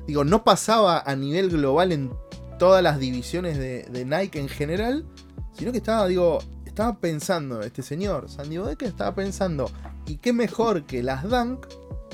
[0.05, 2.11] Digo, no pasaba a nivel global en
[2.59, 5.05] todas las divisiones de, de Nike en general,
[5.53, 9.71] sino que estaba, digo, estaba pensando, este señor, Sandy Bodecker, estaba pensando,
[10.05, 11.65] y qué mejor que las Dunk,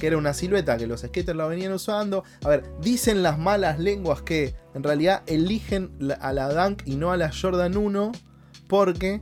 [0.02, 2.24] que era una silueta que los skaters la venían usando.
[2.44, 7.12] A ver, dicen las malas lenguas que en realidad eligen a la Dunk y no
[7.12, 8.12] a la Jordan 1
[8.68, 9.22] porque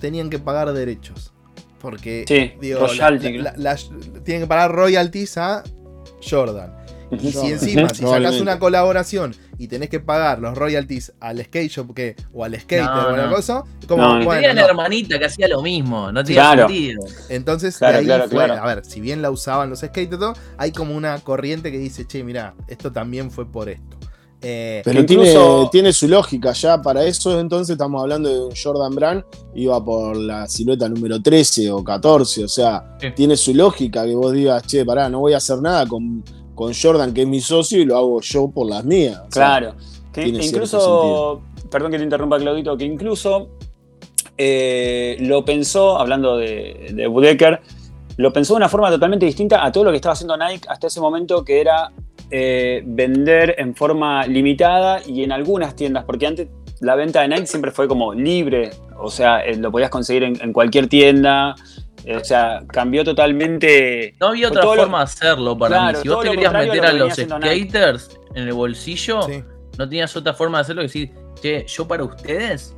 [0.00, 1.32] tenían que pagar derechos.
[1.80, 5.62] Porque Sí, digo, royalty, la- la- la- tienen que pagar royalties a
[6.28, 6.74] Jordan.
[7.10, 11.70] Y si encima, si sacas una colaboración y tenés que pagar los royalties al skate
[11.70, 13.34] shop que, o al skater No, o a la no.
[13.34, 14.24] cosa, como, No, no.
[14.26, 14.60] bueno, Tenía no.
[14.60, 16.68] una hermanita que hacía lo mismo, no tenía Claro.
[16.68, 17.02] sentido.
[17.28, 18.62] Entonces, Claro, de ahí claro, fue, claro.
[18.62, 21.78] a ver, si bien la usaban los skaters y todo, hay como una corriente que
[21.78, 23.96] dice, che, mira, esto también fue por esto.
[24.40, 26.80] Eh, Pero incluso- tiene, tiene su lógica ya.
[26.80, 29.24] Para eso entonces estamos hablando de un Jordan Brand,
[29.56, 32.44] iba por la silueta número 13 o 14.
[32.44, 33.08] O sea, Sí.
[33.16, 36.22] tiene su lógica que vos digas, che, pará, no voy a hacer nada con,
[36.58, 39.16] con Jordan, que es mi socio, y lo hago yo por las mías.
[39.18, 39.74] O sea, Claro.
[40.12, 41.40] Que incluso,
[41.70, 43.50] perdón que te interrumpa, Claudito, que incluso
[44.36, 47.60] eh, lo pensó, hablando de, de Budeker,
[48.16, 50.88] lo pensó de una forma totalmente distinta a todo lo que estaba haciendo Nike hasta
[50.88, 51.92] ese momento, que era
[52.28, 56.48] eh, vender en forma limitada y en algunas tiendas, porque antes
[56.80, 60.40] la venta de Nike siempre fue como libre, o sea, eh, lo podías conseguir en,
[60.42, 61.54] en cualquier tienda,
[62.16, 64.14] o sea, cambió totalmente...
[64.20, 66.02] No había otra lo- forma de hacerlo para Claro, mí.
[66.02, 69.42] Si vos te lo querías meter lo a los skaters en el bolsillo, sí.
[69.78, 72.74] no tenías otra forma de hacerlo que decir, che, yo para ustedes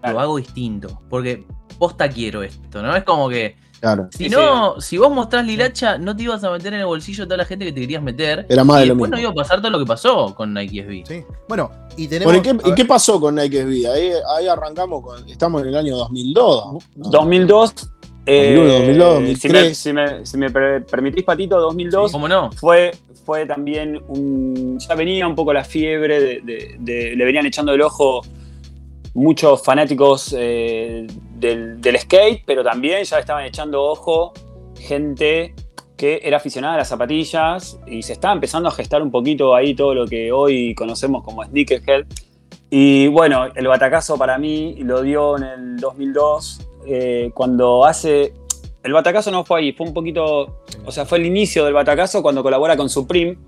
[0.00, 0.14] Claro.
[0.14, 1.00] lo hago distinto.
[1.08, 1.46] Porque
[1.78, 2.94] posta quiero esto, ¿no?
[2.94, 4.06] Es como que, claro.
[4.10, 7.24] si Sí, no, si vos mostrás lilacha, no te ibas a meter en el bolsillo
[7.24, 8.44] a toda la gente que te querías meter.
[8.48, 9.16] Era más y de lo después mismo.
[9.16, 11.06] no iba a pasar todo lo que pasó con Nike SB.
[11.06, 11.24] sí.
[11.48, 12.34] Bueno, y tenemos.
[12.34, 13.90] Bueno, ¿y qué, y pasó con Nike SB?
[13.90, 16.64] Ahí, ahí arrancamos, con, estamos en el año 2002.
[16.96, 17.10] ¿no?
[17.10, 17.74] 2002...
[18.26, 19.78] eh, 2001, 2002, si me- 2003.
[19.78, 22.50] Si me, si me per- permitís, Patito, 2002 ¿Cómo no?
[22.52, 22.92] fue,
[23.24, 24.78] fue también un.
[24.78, 28.22] Ya venía un poco la fiebre, de, de- de- le venían echando el ojo
[29.14, 31.06] muchos fanáticos eh,
[31.36, 34.32] del, del skate, pero también ya estaban echando ojo
[34.80, 35.54] gente
[35.96, 39.74] que era aficionada a las zapatillas y se estaba empezando a gestar un poquito ahí
[39.74, 42.06] todo lo que hoy conocemos como sneakerhead.
[42.70, 48.34] Y bueno, el batacazo para mí lo dio en el 2002, eh, cuando hace...
[48.82, 52.22] El batacazo no fue ahí, fue un poquito o sea, fue el inicio del batacazo
[52.22, 53.38] cuando colabora con Supreme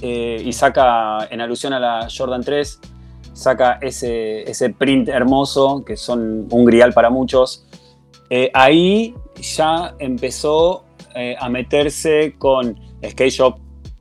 [0.00, 2.80] eh, y saca, en alusión a la Jordan 3,
[3.32, 7.66] saca ese, ese print hermoso, que son un grial para muchos.
[8.30, 9.14] Eh, ahí
[9.56, 13.58] ya empezó eh, a meterse con skate shop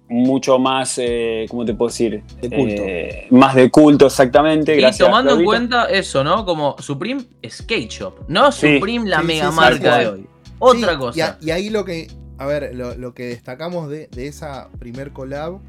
[0.07, 2.23] mucho más, eh, ¿cómo te puedo decir?
[2.41, 2.81] De culto.
[2.85, 4.75] Eh, más de culto, exactamente.
[4.75, 6.45] Y gracias, tomando en cuenta eso, ¿no?
[6.45, 8.75] Como Supreme Skate Shop, no Sí.
[8.75, 10.27] Supreme la Sí, mega sí, marca de hoy.
[10.59, 11.17] Otra sí, cosa.
[11.17, 12.07] Y, a- y ahí lo que.
[12.37, 15.59] A ver, lo, lo que destacamos de, de esa primer collab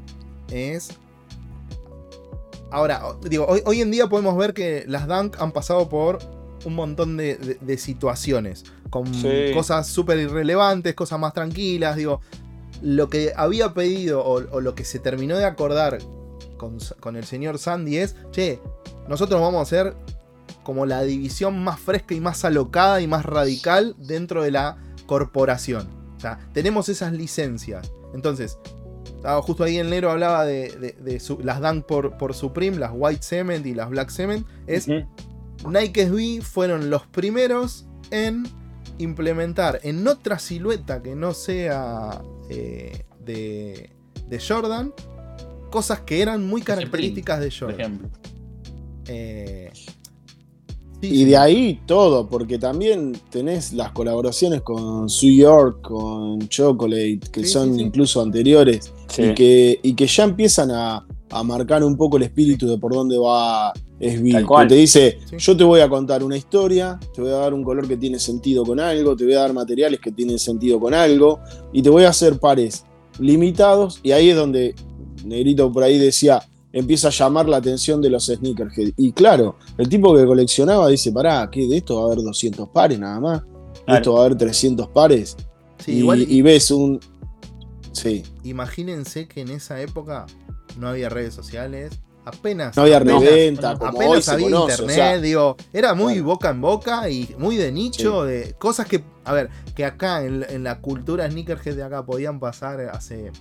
[0.51, 0.89] es.
[2.69, 6.19] Ahora, digo, hoy, hoy en día podemos ver que las Dunk han pasado por
[6.65, 8.65] un montón de, de- de situaciones.
[8.89, 9.51] Con Sí.
[9.53, 11.95] cosas súper irrelevantes, cosas más tranquilas.
[11.95, 12.19] Digo,
[12.81, 15.97] lo que había pedido o, o lo que se terminó de acordar
[16.57, 18.59] con, con el señor Sandy es, che,
[19.07, 19.95] nosotros vamos a hacer
[20.63, 25.87] como la división más fresca y más alocada y más radical dentro de la corporación.
[26.17, 27.91] O sea, tenemos esas licencias.
[28.13, 28.57] Entonces,
[29.43, 32.91] justo ahí el negro hablaba de, de- de su- las Dunk por, por Supreme, las
[32.93, 34.45] White Cement y las Black Cement.
[34.67, 34.87] Es.
[35.67, 38.45] Nike SB fueron los primeros en
[38.99, 43.91] implementar en otra silueta que no sea eh, de,
[44.27, 44.93] de Jordan
[45.69, 47.79] cosas que eran muy características de por Jordan.
[47.79, 48.09] ejemplo.
[49.07, 51.25] Eh, sí, Y sí.
[51.25, 57.49] de ahí todo, porque también tenés las colaboraciones con Su York, con Chocolate, que Sí,
[57.51, 57.81] son sí, sí.
[57.81, 59.23] incluso anteriores, Sí.
[59.23, 62.93] y, que, y que ya empiezan a, a marcar un poco el espíritu de por
[62.93, 64.67] dónde va Tal cual.
[64.67, 65.37] Que te dice, Sí.
[65.37, 68.19] yo te voy a contar una historia, te voy a dar un color que tiene
[68.19, 71.39] sentido con algo, te voy a dar materiales que tienen sentido con algo,
[71.73, 72.83] y te voy a hacer pares
[73.19, 74.75] limitados, y ahí es donde
[75.25, 78.91] Negrito por ahí decía, empieza a llamar la atención de los sneakerhead.
[78.97, 81.67] Y claro, el tipo que coleccionaba dice, pará, ¿qué?
[81.67, 83.41] ¿De esto va a haber 200 pares nada más?
[83.41, 83.47] ¿De
[83.85, 83.97] Claro.
[83.97, 85.35] esto va a haber 300 pares?
[85.83, 86.99] Sí, y, igual y ves un...
[87.93, 90.27] Sí, imagínense que en esa época
[90.77, 91.93] no había redes sociales,
[92.27, 94.71] apenas no había apenas- reventa, como hoy apenas se había conoce.
[94.73, 96.27] internet, o sea, digo, era muy Claro.
[96.27, 100.45] boca en boca y muy de nicho, de cosas que, a ver, que acá en,
[100.49, 103.31] en la cultura sneakerhead de acá podían pasar hace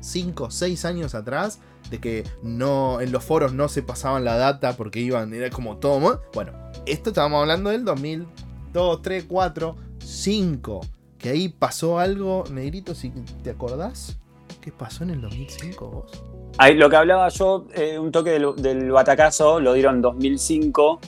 [0.00, 1.58] 5, 6 años atrás,
[1.90, 5.76] de que no en los foros no se pasaban la data porque iban, era como
[5.76, 6.52] todo, bueno,
[6.86, 10.80] esto estábamos hablando del 2002, 3, 4, 5,
[11.18, 13.10] que ahí pasó algo, negrito, si
[13.44, 14.16] te acordás,
[14.60, 16.22] ¿qué pasó en el 2005 vos?
[16.74, 21.00] Lo que hablaba yo, eh, un toque del, del batacazo, lo dieron en 2005,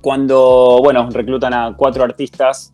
[0.00, 2.72] cuando, bueno, reclutan a cuatro artistas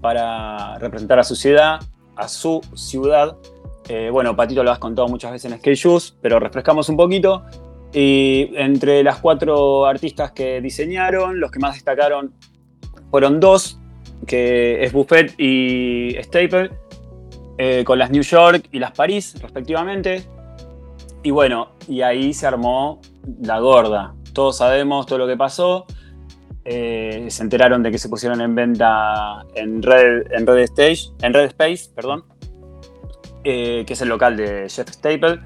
[0.00, 1.80] para representar a su ciudad,
[2.16, 3.36] a su ciudad.
[3.88, 7.42] Eh, bueno, Patito lo has contado muchas veces en Skate Shoes, pero refrescamos un poquito.
[7.92, 12.32] Y entre las cuatro artistas que diseñaron, los que más destacaron
[13.10, 13.80] fueron dos,
[14.26, 16.70] que es Buffett y Staple.
[17.58, 20.22] eh, con las New York y las París, respectivamente.
[21.22, 23.00] Y bueno, y ahí se armó
[23.42, 24.14] la gorda.
[24.32, 25.86] Todos sabemos todo lo que pasó.
[26.64, 31.32] Eh, se enteraron de que se pusieron en venta en Red, en Red Stage, en
[31.34, 32.24] Red Space, perdón,
[33.44, 35.40] eh, que es el local de Jeff Staple.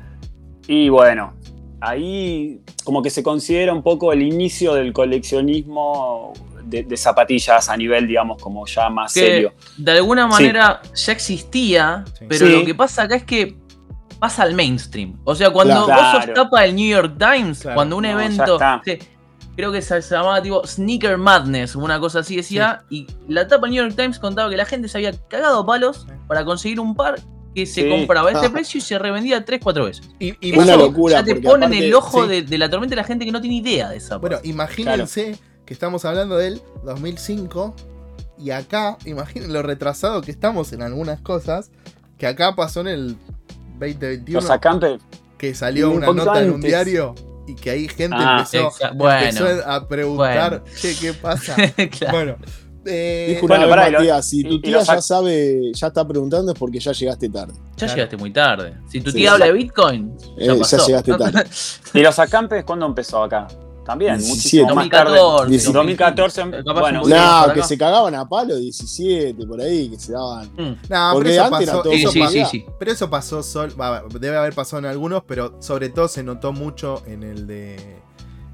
[0.66, 1.34] Y bueno,
[1.80, 6.32] ahí como que se considera un poco el inicio del coleccionismo
[6.64, 9.52] de, de zapatillas a nivel, digamos, como ya más Que serio.
[9.78, 12.24] de alguna manera ya existía, Sí.
[12.28, 12.52] pero Sí.
[12.52, 13.56] lo que pasa acá es que
[14.22, 15.18] pasa al mainstream.
[15.24, 16.00] O sea, cuando Claro.
[16.18, 17.74] vos sos tapa del New York Times, Claro.
[17.74, 18.56] cuando un No, evento.
[19.56, 22.84] creo que se, llamaba tipo Sneaker Madness, una cosa así decía.
[22.88, 25.66] Y la tapa del New York Times contaba que la gente se había cagado a
[25.66, 27.18] palos para conseguir un par
[27.52, 27.88] que se Sí.
[27.90, 30.08] compraba a este precio y se revendía 3-4 veces.
[30.20, 32.28] Y, y Eso Una locura, Ya te porque pone en aparte- el ojo sí.
[32.28, 34.18] de, de la tormenta de la gente que no tiene idea de esa.
[34.18, 37.74] Bueno, imagínense que estamos hablando del 2005
[38.38, 41.72] y acá, imaginen lo retrasado que estamos en algunas cosas,
[42.18, 43.16] que acá pasó en el
[43.82, 45.00] 2021, Los acampes,
[45.38, 47.14] que salió un una nota en un diario
[47.46, 49.26] y que ahí gente Ah, empezó, exa- bueno.
[49.26, 50.64] empezó a preguntar, Bueno.
[50.80, 51.56] che, ¿qué pasa?
[51.98, 52.12] Claro.
[52.12, 52.36] bueno,
[52.84, 56.92] eh, Bueno, pará, lo- si tu tía ya sabe, ya está preguntando es porque ya
[56.92, 57.54] llegaste tarde.
[57.54, 57.94] Ya Claro.
[57.94, 58.74] llegaste muy tarde.
[58.90, 59.34] Si tu tía sí.
[59.34, 60.86] habla de Bitcoin, Eh, ya, ya pasó.
[60.86, 61.44] llegaste tarde.
[61.94, 63.46] ¿Y los acampes cuándo empezó acá?
[63.84, 64.34] También, 17.
[64.36, 65.18] muchísimo más tarde.
[65.18, 65.72] 2014.
[65.72, 70.46] 2014, Capaz bueno, No, que se cagaban a palo 17, por ahí, que se daban.
[70.56, 70.58] Mm.
[70.58, 72.66] no, pero Porque eso antes era pasó, todo Sí, eso sí, sí, sí.
[72.78, 73.74] pero eso pasó sol,
[74.20, 78.00] debe haber pasado en algunos, pero sobre todo se notó mucho en el de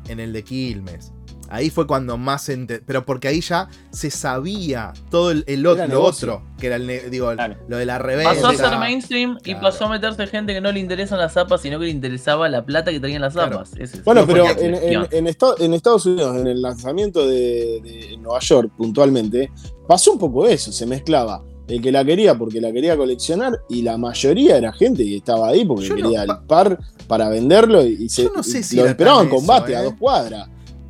[0.09, 1.13] en el de Quilmes.
[1.51, 5.67] Ahí fue cuando más se ente- pero porque ahí ya se sabía todo el, el
[5.67, 7.57] otro, lo otro, que era el ne- digo, Claro.
[7.69, 8.35] lo de la reventa.
[8.35, 11.63] Pasó a ser mainstream y pasó a meterse gente que no le interesan las zapas,
[11.63, 13.73] sino que le interesaba la plata que traían las zapas.
[13.79, 19.51] Es Bueno, pero en, en- Estados Unidos, en el lanzamiento de, de Nueva York puntualmente,
[19.87, 23.83] pasó un poco eso, se mezclaba el que la quería porque la quería coleccionar y
[23.83, 28.05] la mayoría era gente que estaba ahí porque Yo quería el par para venderlo y,
[28.05, 29.85] y se, Yo no sé si lo era esperaban en combate eso, a ¿eh?
[29.85, 30.49] dos cuadras.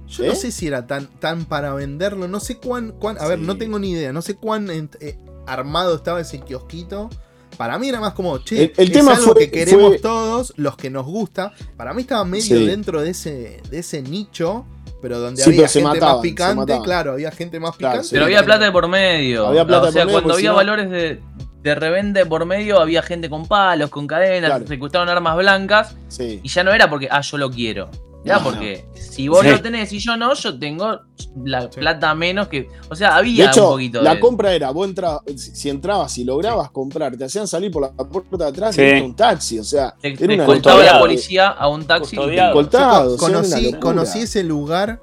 [0.09, 0.29] Yo ¿Eh?
[0.29, 3.57] no sé si era tan, tan para venderlo, no sé cuán, cuán a ver, no
[3.59, 7.11] tengo ni idea, no sé cuán ent- eh, armado estaba ese kiosquito.
[7.57, 9.99] Para mí era más como, che, El- el es tema algo fue- que queremos fue-
[9.99, 11.53] todos, los que nos gusta.
[11.77, 12.67] Para mí estaba medio Sí.
[12.67, 14.65] dentro de ese, de ese nicho,
[15.03, 18.09] pero donde Sí, había pero gente mataban, más picante, claro, había gente más Claro, picante.
[18.13, 19.47] Pero había plata de por medio.
[19.47, 21.21] Había plata o sea, de por medio, cuando había si no- valores de,
[21.63, 24.65] de reventa de por medio, había gente con palos, con cadenas, Claro.
[24.65, 25.97] se secuestraban armas blancas.
[26.09, 26.41] Sí.
[26.43, 27.91] Y ya no era porque, ah, yo lo quiero.
[28.35, 29.51] No, porque si vos Sí.
[29.51, 31.01] lo tenés y yo no, yo tengo
[31.45, 31.81] la Sí.
[31.81, 32.69] plata menos que.
[32.91, 34.21] O sea, De había un hecho, poquito la de.
[34.21, 37.91] compra era, vos entrabas, si si entrabas y lograbas comprar, te hacían salir por la
[37.93, 38.83] puerta de atrás Sí.
[38.83, 40.93] y un taxi, o sea, Te, era te una escoltaba locura.
[40.95, 42.17] la policía a un taxi.
[42.17, 45.01] conocí, conocí ese lugar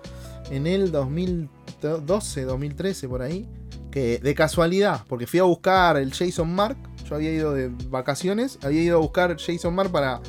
[0.51, 3.47] en el 2012, 2013, por ahí.
[3.91, 6.75] Que de casualidad, porque fui a buscar el Jason Mark.
[7.07, 10.19] Yo había ido de vacaciones, había ido a buscar Jason Mark para.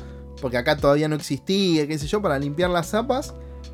[0.41, 3.33] Porque acá todavía no existía, qué sé yo, para limpiar las zapas.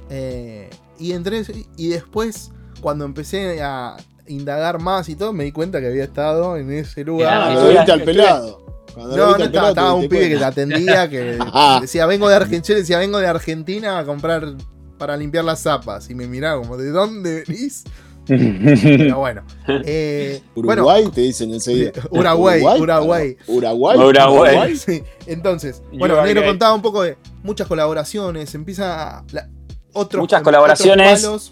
[0.10, 1.44] Eh, y entré.
[1.78, 3.98] Y después, cuando empecé a
[4.28, 7.34] indagar más y todo, me di cuenta que había estado en ese lugar.
[7.34, 8.66] Ah, Cuando viste al pelado.
[8.94, 11.80] Cuando No, no estaba, pelado, estaba un pibe que te atendía que Ah.
[11.82, 14.54] decía, vengo de Argentina, decía, vengo de Argentina a comprar
[14.98, 16.10] para limpiar las zapas.
[16.10, 17.84] Y me miraba como, ¿de dónde venís?
[18.26, 19.44] Pero bueno.
[19.86, 21.92] Eh, bueno, Uruguay, te dicen enseguida.
[22.12, 23.38] Uruguay, Uruguay.
[23.48, 23.98] Uruguay.
[23.98, 24.76] Uruguay.
[24.76, 25.04] sí.
[25.26, 26.34] Entonces, bueno, Uruguay.
[26.34, 29.50] Negro contaba un poco de muchas colaboraciones, empieza la-
[29.94, 31.22] otros Muchas otros colaboraciones.
[31.22, 31.52] palos.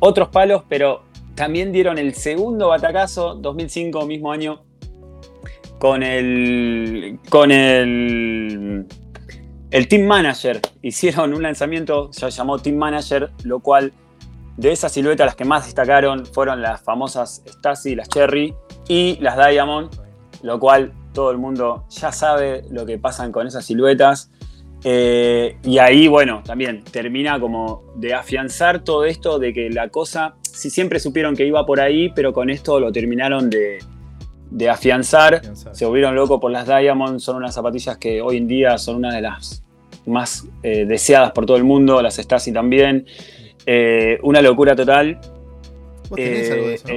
[0.00, 1.02] Otros palos, pero
[1.34, 4.62] también dieron el segundo batacazo, 2005, mismo año,
[5.78, 7.18] con el.
[7.28, 8.86] con el.
[9.70, 10.60] el Team Manager.
[10.82, 13.92] Hicieron un lanzamiento, se llamó Team Manager, lo cual
[14.60, 18.54] de esas siluetas las que más destacaron fueron las famosas Stasi, las Cherry
[18.88, 19.90] y las Diamond,
[20.42, 24.30] lo cual todo el mundo ya sabe lo que pasan con esas siluetas.
[24.84, 30.34] Eh, y ahí, bueno, también termina como de afianzar todo esto de que la cosa,
[30.42, 33.78] si siempre supieron que iba por ahí, pero con esto lo terminaron de,
[34.50, 35.36] de afianzar.
[35.36, 35.74] Afianzar.
[35.74, 39.14] Se volvieron locos por las Diamond, son unas zapatillas que hoy en día son una
[39.14, 39.64] de las
[40.04, 43.06] más eh, deseadas por todo el mundo, las Stasi también.
[43.72, 45.20] Eh, una locura total.
[46.08, 46.88] Vos tenés Eh, algo de eso.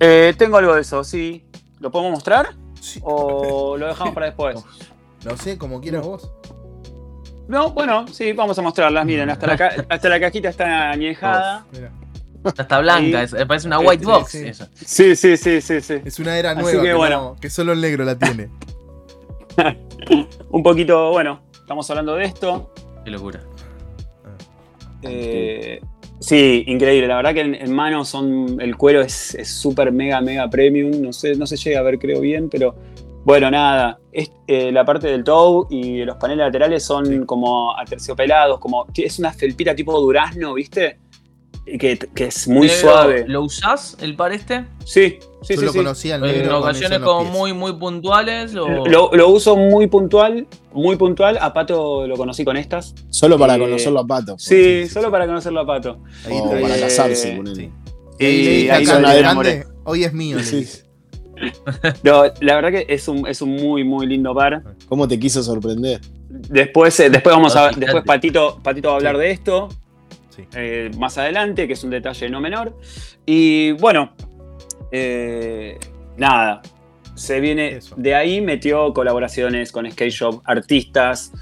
[0.00, 1.44] eh, tengo algo de eso, sí.
[1.78, 2.54] ¿Lo podemos mostrar?
[2.80, 3.00] Sí.
[3.02, 4.64] ¿O lo dejamos para después?
[5.24, 6.32] No sé, como quieras vos.
[7.48, 9.04] No, bueno, sí, vamos a mostrarlas.
[9.04, 11.64] Miren, hasta la, ca- hasta la cajita está añejada.
[11.70, 11.92] Mira.
[12.44, 14.30] Está blanca, es- parece una white sí, box.
[14.30, 14.38] sí.
[14.48, 14.66] eso.
[14.74, 15.94] Sí, sí, sí, sí, sí.
[16.04, 17.22] Es una era Así nueva que que, bueno.
[17.34, 18.48] no- que solo el negro la tiene.
[20.50, 22.72] Un poquito, bueno, estamos hablando de esto.
[23.04, 23.40] Qué locura.
[25.02, 25.80] Eh,
[26.20, 27.08] Sí, increíble.
[27.08, 28.60] La verdad que en, en mano son.
[28.60, 31.02] El cuero es súper mega, mega premium.
[31.02, 32.76] No sé, no se llega a ver, creo bien, pero
[33.24, 33.98] bueno, nada.
[34.12, 37.20] Es, eh, la parte del toe y los paneles laterales son Sí.
[37.26, 38.86] como aterciopelados, como.
[38.94, 41.00] Es una felpita tipo durazno, ¿viste?
[41.66, 43.24] Que, que es muy Negro, suave.
[43.26, 44.64] ¿Lo usás el par este?
[44.84, 45.64] Sí, sí, sí.
[45.64, 45.78] lo sí.
[45.78, 48.54] conocía el En con ocasiones como muy, muy puntuales.
[48.56, 48.86] O...
[48.86, 51.38] Lo, lo uso muy puntual, muy puntual.
[51.40, 52.94] A Pato lo conocí con estas.
[53.10, 54.36] Solo para Eh, conocerlo a Pato.
[54.38, 55.98] Sí, solo para conocerlo a Pato.
[56.26, 57.56] Ahí O está, para casarse, eh, ponele.
[58.18, 58.24] sí.
[58.24, 60.38] Y ahí lo grande, hoy es mío.
[60.40, 60.66] Sí.
[62.04, 64.62] No, la verdad que es un, es un muy, muy lindo par.
[64.88, 66.00] ¿Cómo te quiso sorprender?
[66.28, 69.20] Después, eh, después vamos a después Patito, Patito va a hablar Sí.
[69.22, 69.68] de esto
[70.30, 70.42] Sí.
[70.54, 72.78] eh, más adelante, que es un detalle no menor.
[73.26, 74.12] Y bueno,
[74.92, 75.78] eh,
[76.16, 76.62] nada.
[77.14, 77.94] Se viene Eso.
[77.98, 81.32] de ahí, metió colaboraciones con Skate Shop, artistas,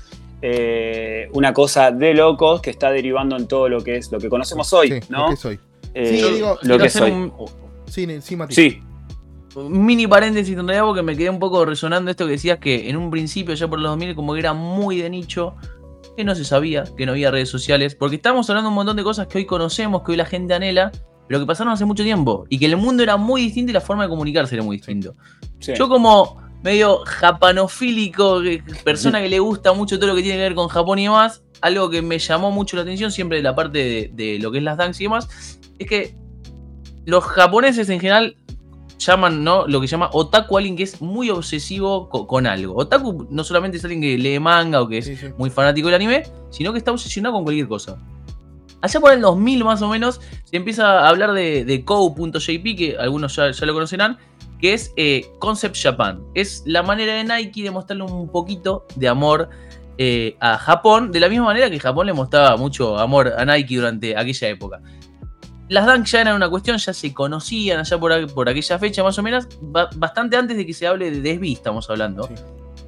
[0.42, 4.28] eh, una cosa de locos que está derivando en todo lo que es lo que
[4.28, 5.24] conocemos hoy, Sí, ¿no?
[5.26, 5.61] lo que soy.
[5.94, 7.11] Eh, Sí, digo, lo que soy.
[7.11, 7.32] un,
[7.86, 8.55] Sí, sí, Mati.
[8.55, 8.82] Sí,
[9.57, 12.88] un mini paréntesis en realidad porque me quedé un poco resonando esto que decías que
[12.88, 15.55] en un principio, ya por los 2000, como que era muy de nicho,
[16.16, 18.96] que no se sabía, que no había redes sociales, porque estamos hablando de un montón
[18.96, 20.92] de cosas que hoy conocemos, que hoy la gente anhela,
[21.31, 23.81] pero que pasaron hace mucho tiempo, y que el mundo era muy distinto y la
[23.81, 25.14] forma de comunicarse era muy distinto.
[25.61, 25.74] sí.
[25.78, 28.41] Yo como medio japanofílico,
[28.85, 31.43] persona que le gusta mucho todo lo que tiene que ver con Japón y demás,
[31.61, 34.59] algo que me llamó mucho la atención siempre de la parte de, de lo que
[34.59, 35.28] es las dance y demás,
[35.78, 36.16] es que
[37.07, 38.37] los japoneses en general
[38.99, 39.66] llaman, ¿no?
[39.68, 42.76] Lo que llama otaku, alguien que es muy obsesivo co- con, algo.
[42.76, 45.26] Otaku no solamente es alguien que lee manga o que es Sí, sí.
[45.39, 47.97] muy fanático del anime, sino que está obsesionado con cualquier cosa.
[48.83, 52.97] Allá por el 2000 más o menos se empieza a hablar de, de Kou.jp, que
[52.99, 54.18] algunos ya, lo conocerán,
[54.59, 56.22] que es eh, Concept Japan.
[56.35, 59.49] Es la manera de Nike de mostrarle un poquito de amor
[59.99, 63.76] eh, a Japón, de la misma manera que Japón le mostraba mucho amor a Nike
[63.76, 64.81] durante aquella época.
[65.68, 69.22] Las Dunk ya eran una cuestión, ya se conocían allá por, aquella fecha más o
[69.22, 72.24] menos, ba- bastante antes de que se hable de Desvi, estamos hablando.
[72.24, 72.35] Sí.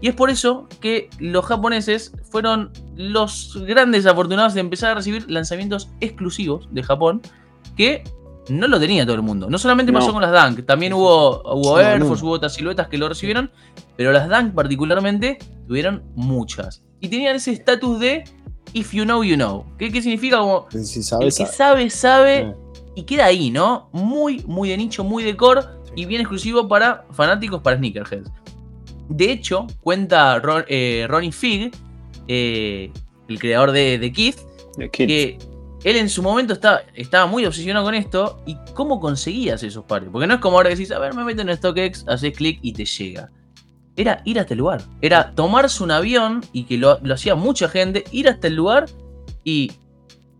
[0.02, 5.30] Y es por eso que los japoneses fueron los grandes afortunados de empezar a recibir
[5.30, 7.22] lanzamientos exclusivos de Japón
[7.76, 8.02] que
[8.48, 9.48] no lo tenía todo el mundo.
[9.48, 10.00] No solamente No.
[10.00, 12.06] pasó con las Dunk, también hubo, hubo No, Air no.
[12.06, 13.52] Force, hubo otras siluetas que lo recibieron,
[13.96, 15.38] pero las Dunk particularmente
[15.68, 16.82] tuvieron muchas.
[17.00, 18.24] Y tenían ese estatus de
[18.74, 19.64] If you know, you know.
[19.78, 20.38] ¿Qué, qué significa?
[20.38, 22.56] Como Si el sabes, que sabe, sabe
[22.96, 23.88] y queda ahí, ¿no?
[23.92, 25.92] Muy, muy de nicho, muy de core Sí.
[26.02, 28.30] y bien exclusivo para fanáticos, para sneakerheads.
[29.16, 31.70] De hecho, cuenta Ron- eh, Ronnie Fig,
[32.28, 32.90] eh,
[33.28, 34.36] el creador de, de Keith,
[35.06, 35.38] que
[35.84, 40.08] él en su momento estaba, estaba muy obsesionado con esto y cómo conseguías esos pares.
[40.12, 42.58] Porque no es como ahora que decís, a ver, me meto en StockX, haces clic
[42.62, 43.30] y te llega.
[43.96, 44.82] Era ir hasta el lugar.
[45.00, 48.86] Era tomarse un avión y que lo, lo hacía mucha gente, ir hasta el lugar
[49.44, 49.72] y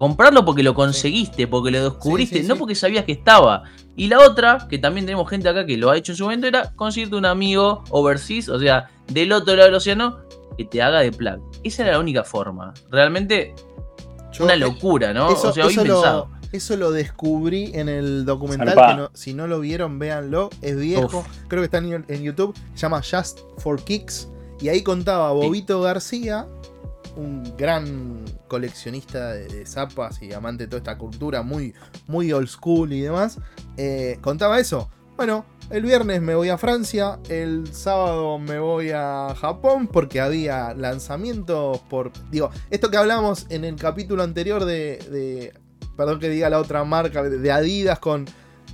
[0.02, 2.58] comprarlo porque lo conseguiste, porque lo descubriste, Sí, sí, no sí.
[2.58, 3.62] porque sabías que estaba.
[3.94, 6.48] Y la otra, que también tenemos gente acá que lo ha hecho en su momento,
[6.48, 10.18] era conseguirte un amigo overseas, o sea, del otro lado del océano,
[10.58, 11.40] que te haga de plug.
[11.62, 12.74] Esa era la única forma.
[12.90, 13.54] Realmente
[14.32, 15.30] Yo- una locura, ¿no?
[15.30, 16.28] Eso, o sea, hoy eso pensado.
[16.42, 18.70] lo, eso lo descubrí en el documental.
[18.70, 18.88] Zarpado.
[18.96, 20.50] Que no- si no lo vieron, véanlo.
[20.62, 21.18] Es viejo.
[21.18, 21.26] Uf.
[21.46, 22.54] Creo que está en, en YouTube.
[22.74, 24.28] Se llama Just for Kicks.
[24.60, 26.46] Y ahí contaba Bobito García,
[27.16, 31.74] un gran coleccionista de, zapas y amante de toda esta cultura, muy,
[32.06, 33.38] muy old school y demás.
[33.76, 34.88] eh, contaba eso.
[35.16, 40.74] Bueno, el viernes me voy a Francia, el sábado me voy a Japón porque había
[40.74, 42.10] lanzamientos por...
[42.30, 44.98] Digo, esto que hablamos en el capítulo anterior de...
[45.10, 45.52] de-
[45.96, 48.24] perdón que diga la otra marca, de, Adidas con,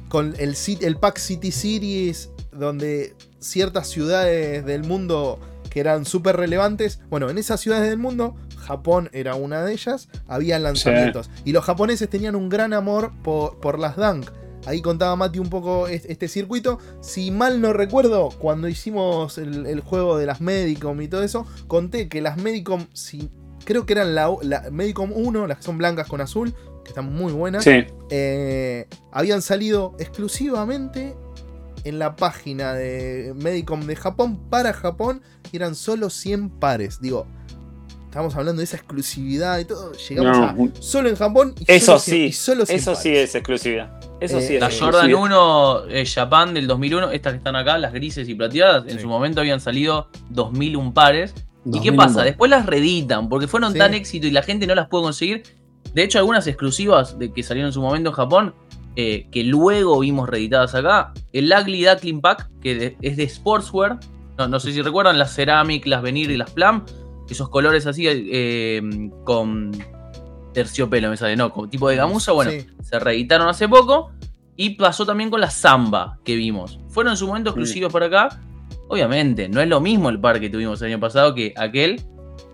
[0.09, 7.00] con el, el Pack City Series, donde ciertas ciudades del mundo que eran súper relevantes,
[7.10, 11.30] bueno, en esas ciudades del mundo, Japón era una de ellas, había lanzamientos.
[11.44, 14.30] Y los japoneses tenían un gran amor por, por las Dunk.
[14.66, 16.78] Ahí contaba Mati un poco es- este circuito.
[17.00, 21.46] Si mal no recuerdo, cuando hicimos el, el juego de las Medicom y todo eso,
[21.68, 23.30] conté que las Medicom, si,
[23.64, 26.52] creo que eran la, la Medicom 1, las que son blancas con azul,
[26.84, 31.16] que están muy buenas, Sí, eh, habían salido exclusivamente
[31.85, 35.22] en la página de Medicom de Japón para Japón
[35.53, 37.01] y eran solo 100 pares.
[37.01, 37.26] Digo,
[38.07, 39.93] estamos hablando de esa exclusividad y todo.
[39.93, 42.79] Llegamos No, a un- solo en Japón y Eso solo 100 sí, y solo 100
[42.79, 44.01] eso sí es exclusividad.
[44.20, 45.22] Eso Eh, sí es La Jordan exclusividad.
[45.22, 49.07] 1 eh, Japan del 2001, estas que están acá, las grises y plateadas, en su
[49.09, 51.35] momento habían salido 2001 pares.
[51.64, 51.97] ¿Y qué 2001.
[52.03, 52.22] pasa?
[52.24, 53.79] Después las reeditan, porque fueron Sí.
[53.79, 55.43] tan éxito y la gente no las pudo conseguir.
[55.95, 58.55] De hecho, algunas exclusivas de que salieron en su momento en Japón,
[58.97, 61.12] eh, que luego vimos reeditadas acá.
[61.32, 63.99] El Ugly Duckling Pack, que de- es de Sportswear.
[64.36, 66.82] No, no sé si recuerdan, las Ceramic, las Venir y las Plum.
[67.28, 68.80] Esos colores así, eh,
[69.24, 69.72] con
[70.55, 72.66] terciopelo, me sale, no, como tipo de gamuza, bueno, Sí.
[72.82, 74.11] se reeditaron hace poco.
[74.57, 76.80] Y pasó también con la Zamba que vimos.
[76.89, 78.41] Fueron en su momento exclusivos para acá.
[78.89, 82.03] Obviamente, no es lo mismo el par que tuvimos el año pasado que aquel.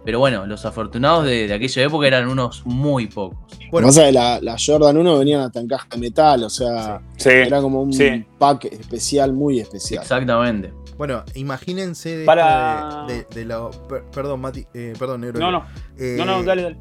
[0.05, 3.39] Pero bueno, los afortunados de, de aquella época eran unos muy pocos.
[3.71, 3.89] Bueno.
[3.89, 7.31] Pasa que la, la Jordan 1 venían hasta en caja de metal, o sea, Sí.
[7.31, 8.25] era como un sí.
[8.39, 10.03] pack especial, muy especial.
[10.03, 10.73] Exactamente.
[10.99, 14.67] Bueno, imagínense de, Para- de, de- per- perdón, Mati.
[14.75, 15.41] eh, perdón, Negro.
[15.41, 15.65] No, no,
[15.99, 16.77] Eh, no, no, dale, dale.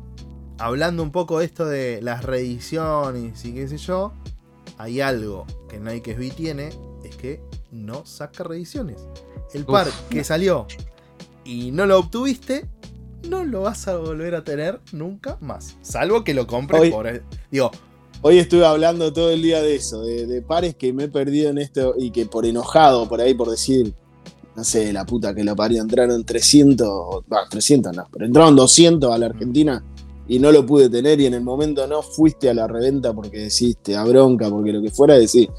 [0.60, 4.14] Hablando un poco de esto de las reediciones y qué sé yo,
[4.78, 6.70] hay algo que Nike SB tiene,
[7.04, 8.98] es que no saca reediciones.
[9.54, 9.68] El Uf.
[9.72, 10.68] par que salió
[11.44, 12.66] y no lo obtuviste,
[13.30, 15.76] no lo vas a volver a tener nunca más.
[15.82, 17.24] Salvo que lo compres Hoy- por...
[17.52, 17.72] Digo,
[18.26, 21.50] Hoy estuve hablando todo el día de eso, de, de pares que me he perdido
[21.50, 23.94] en esto y que por enojado, por ahí, por decir,
[24.56, 26.88] no sé, la puta que lo parió, entraron 300,
[27.32, 29.84] va, 300 no, pero entraron 200 a la Argentina
[30.26, 33.40] y no lo pude tener y en el momento no fuiste a la reventa porque
[33.40, 35.50] decís, te da bronca, porque lo que fuera decís,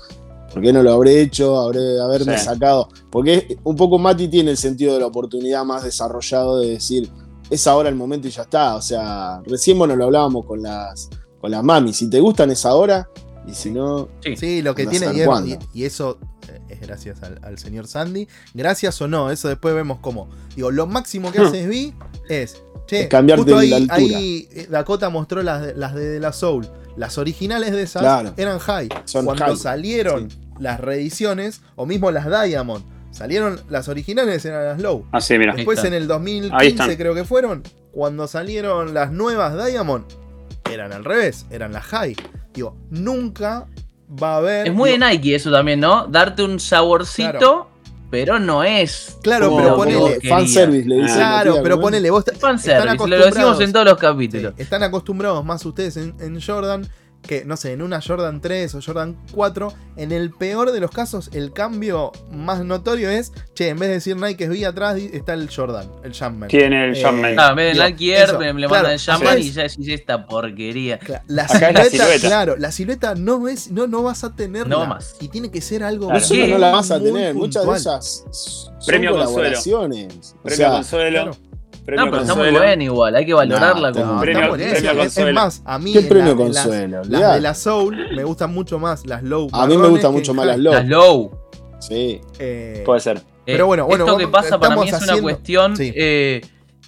[0.51, 1.59] ¿por qué no lo habré hecho?
[1.61, 2.47] Habré haberme Sí.
[2.47, 2.89] sacado.
[3.11, 7.11] Porque un poco Mati tiene el sentido de la oportunidad más desarrollado de decir,
[7.51, 8.75] es ahora el momento y ya está.
[8.77, 11.09] O sea, recién bueno lo hablábamos con las,
[11.41, 11.93] con las mami.
[11.93, 13.09] Si te gustan es ahora,
[13.47, 14.37] y si no, Sí.
[14.37, 16.19] Sí, lo que tiene, y, y- eso
[16.49, 18.27] eh, es gracias al, al señor Sandy.
[18.55, 20.29] Gracias o no, eso después vemos cómo.
[20.57, 21.93] Digo, lo máximo que hace SB
[22.29, 23.97] es, che, Es cambiarte justo ahí, la altura.
[24.19, 26.67] ahí, eh, Dakota mostró las de, las de, De La Soul.
[26.97, 28.33] Las originales de esas Claro.
[28.37, 28.89] eran high.
[29.05, 30.29] Son Cuando high, salieron
[30.61, 32.85] las reediciones, o mismo las Diamond,
[33.15, 35.07] salieron las originales eran las low.
[35.13, 35.55] Ah, sí, mira.
[35.55, 36.97] Después en el Ahí 2015 están.
[36.97, 37.63] creo que fueron,
[37.93, 40.05] cuando salieron las nuevas Diamond,
[40.71, 42.17] eran al revés, eran las high.
[42.53, 43.67] Digo, nunca
[44.23, 44.67] va a haber...
[44.69, 46.07] Es muy de Nike eso también, ¿no?
[46.07, 47.69] Darte un saborcito, Claro.
[48.11, 49.17] pero no es.
[49.23, 50.53] Claro, como pero lo ponele- vos fan querías.
[50.53, 51.17] service le dicen.
[51.17, 54.55] Claro, pero ponele, vos están Fanservice, lo acostumbrados- decimos en todos los sí, capítulos.
[54.57, 56.87] están acostumbrados más ustedes en, en Jordan
[57.27, 60.91] que, no sé, en una Jordan 3 o Jordan 4, en el peor de los
[60.91, 65.11] casos, el cambio más notorio es, che, en vez de decir Nike SB atrás, di-
[65.13, 66.49] está el Jordan, el Jumpman.
[66.49, 67.39] Tiene el Eh, Jumpman.
[67.39, 69.55] Ah, en vez de Nike Air, eso, me le claro, mandan el acá y es-
[69.55, 70.99] ya decís esta porquería.
[71.27, 72.27] La Acá es silueta, la silueta.
[72.29, 74.77] claro, la silueta no es, no, no vas a tenerla.
[74.77, 75.17] No más.
[75.21, 76.25] Y tiene que ser algo Claro.
[76.49, 77.77] No la vas a tener, muchas de puntual.
[78.01, 79.33] esas son Premio Consuelo.
[79.35, 80.35] colaboraciones.
[80.39, 81.11] O Premio sea, Consuelo.
[81.11, 81.37] claro.
[81.85, 82.67] Premio No, pero está muy Consuelo.
[82.67, 84.21] buena igual, hay que valorarla No, como.
[84.21, 85.33] Premio- Es- es, Consuelo.
[85.35, 86.97] más, a mí ¿Qué en premio la- las- Consuelo?
[86.99, 87.35] las, Olvidate.
[87.35, 89.49] de la Soul me gustan mucho más las low.
[89.53, 90.73] a mí me gustan mucho más las low.
[90.73, 91.31] Las low.
[91.81, 92.21] Sí.
[92.39, 93.21] Eh, Puede ser.
[93.45, 95.93] Pero bueno, bueno, Esto que pasa para mí es una cuestión Sí.
[95.95, 96.41] eh,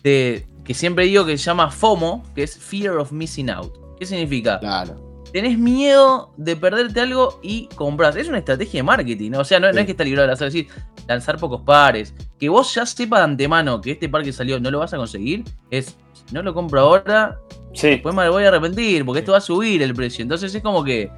[0.02, 3.74] de, que siempre digo que se llama FOMO, que es Fear of Missing Out.
[3.98, 4.58] ¿Qué significa?
[4.60, 5.05] Claro.
[5.36, 8.16] Tenés miedo de perderte algo y compras.
[8.16, 9.40] Es una estrategia de marketing, ¿no?
[9.40, 9.80] o sea, no, no Sí.
[9.80, 10.68] es que está librado de hacer, es decir,
[11.06, 12.14] lanzar pocos pares.
[12.38, 14.96] Que vos ya sepas de antemano que este par que salió no lo vas a
[14.96, 17.38] conseguir, es, si no lo compro ahora,
[17.74, 17.88] Sí.
[17.88, 20.22] después me voy a arrepentir, porque esto va a subir el precio.
[20.22, 21.12] Entonces es como que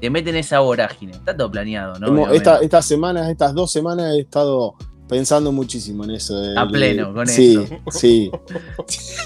[0.00, 1.12] te meten esa vorágine.
[1.12, 2.32] Está todo planeado, ¿no?
[2.32, 4.76] Esta- estas semanas, estas dos semanas he estado
[5.08, 6.38] pensando muchísimo en eso.
[6.38, 7.76] de- A de- pleno con sí, eso.
[7.90, 8.30] Sí,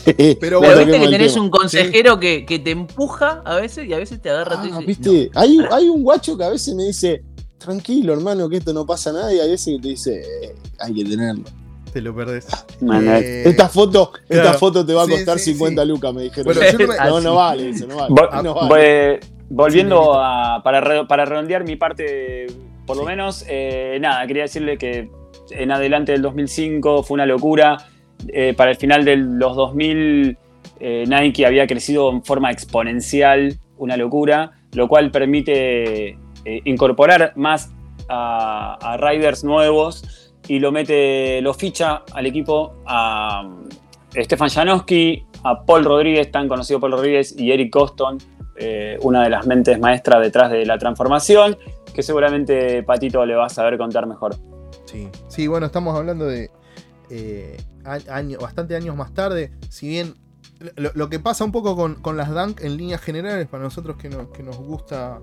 [0.05, 3.93] Pero Pero bueno, viste que tenés un consejero que, que te empuja a veces y
[3.93, 5.30] a veces te agarra Ah, y te dice, ¿viste?
[5.35, 7.22] Hay, hay un guacho que a veces me dice,
[7.59, 11.05] tranquilo hermano, que esto no pasa nada, y a veces te dice, "Eh, hay que
[11.05, 11.45] tenerlo.
[11.93, 12.47] Te lo perdés.
[12.80, 14.45] Man, Eh, Esta foto, claro.
[14.49, 15.89] esta foto te va a Sí, costar sí, 50 sí.
[15.89, 16.45] lucas, me dijeron.
[16.55, 18.14] Bueno, yo no me- no, no vale eso, no vale.
[18.43, 19.20] No vale.
[19.51, 20.61] volviendo Sí, a.
[20.64, 22.47] Para, re- para redondear mi parte,
[22.87, 25.11] por lo menos, eh, nada, quería decirle que
[25.57, 27.79] en adelante del 2005 fue una locura.
[28.29, 30.37] Eh, para el final de los 2000,
[30.81, 36.19] eh, Nike había crecido en forma exponencial, una locura, lo cual permite eh,
[36.65, 37.73] incorporar más
[38.09, 43.49] a, riders nuevos y lo mete, lo ficha al equipo a
[44.15, 48.19] Stefan Janowski, a Paul Rodríguez, tan conocido Paul Rodríguez, y Eric Coston,
[49.01, 51.57] una de las mentes maestras detrás de la transformación,
[51.93, 54.37] que seguramente Patito le va a saber contar mejor.
[54.93, 56.51] Sí, sí, bueno, estamos hablando de
[57.11, 57.57] eh,
[58.40, 59.53] bastante años más tarde.
[59.68, 60.14] Si bien
[60.76, 64.09] lo, que pasa un poco con, con las Dunk en líneas generales, para nosotros que,
[64.09, 65.20] nos- que nos gusta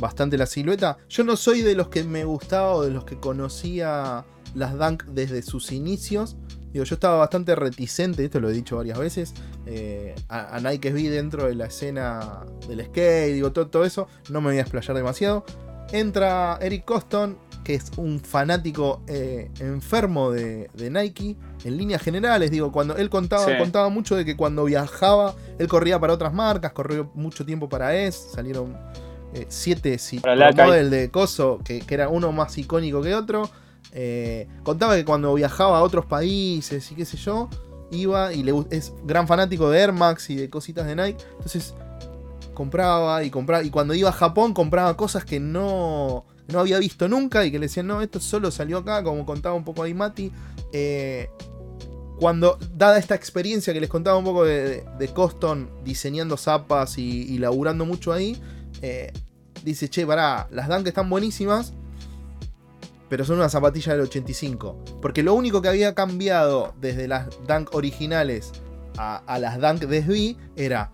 [0.00, 3.16] bastante la silueta, yo no soy de los que me gustaba o de los que
[3.18, 6.36] conocía las Dunk desde sus inicios.
[6.72, 9.32] Digo, yo estaba bastante reticente, esto lo he dicho varias veces,
[9.64, 14.08] eh, a, a Nike SB dentro de la escena del skate, digo, todo, todo eso,
[14.28, 15.44] no me voy a explayar demasiado.
[15.92, 22.50] Entra Eric Coston, que es un fanático eh, enfermo de, de Nike, en líneas generales,
[22.50, 23.52] digo, cuando él contaba, Sí.
[23.58, 27.96] contaba mucho de que cuando viajaba, él corría para otras marcas, corrió mucho tiempo para
[27.96, 28.76] ES, salieron
[29.32, 30.20] eh, siete si-
[30.56, 33.48] model de Coso, que, que era uno más icónico que otro.
[33.92, 37.48] Eh, contaba que cuando viajaba a otros países y qué sé yo,
[37.90, 41.24] iba y le, es gran fanático de Air Max y de cositas de Nike.
[41.32, 41.74] Entonces
[42.54, 43.62] compraba y compraba.
[43.64, 47.58] Y cuando iba a Japón compraba cosas que no, no había visto nunca y que
[47.58, 50.30] le decían, no, esto solo salió acá, como contaba un poco ahí Mati.
[50.72, 51.28] Eh,
[52.18, 57.38] cuando, dada esta experiencia que les contaba un poco de, de Coston diseñando zapas y,
[57.38, 58.40] laburando mucho ahí,
[58.82, 59.12] eh,
[59.64, 61.72] dice, che, pará, las Dunk están buenísimas,
[63.08, 64.84] pero son una zapatilla del 85.
[65.02, 68.52] Porque lo único que había cambiado desde las Dunk originales
[68.96, 70.92] a, las Dunk de era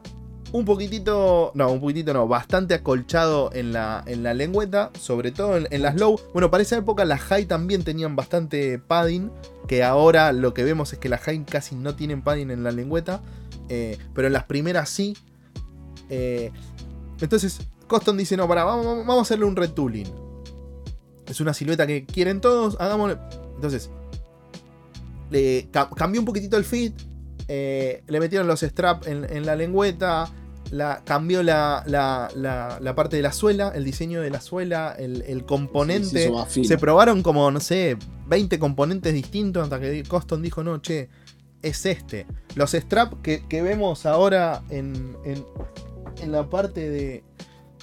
[0.53, 5.57] un poquitito, no, un poquitito no, bastante acolchado en la, en la lengüeta, sobre todo
[5.57, 6.20] en, las low.
[6.32, 9.30] Bueno, para esa época las high también tenían bastante padding,
[9.68, 12.72] que ahora lo que vemos es que las high casi no tienen padding en la
[12.72, 13.20] lengüeta,
[13.68, 15.16] eh, pero en las primeras sí.
[16.09, 16.51] Eh,
[17.20, 20.09] entonces, Coston dice, no, para, vamos, vamos a hacerle un retooling.
[21.26, 23.18] Es una silueta que quieren todos, hagámosle.
[23.55, 23.90] Entonces,
[25.30, 26.92] le ca- cambió un poquitito el fit,
[27.46, 30.28] eh, le metieron los straps en, en la lengüeta,
[30.70, 34.94] la, cambió la, la- la- la parte de la suela, el diseño de la suela,
[34.98, 36.30] el, el componente.
[36.48, 37.96] Se probaron como, no sé,
[38.26, 41.08] 20 componentes distintos hasta que Coston dijo, no, che,
[41.62, 42.26] es este.
[42.54, 45.44] Los straps que, que vemos ahora en, en,
[46.22, 47.24] en la parte de,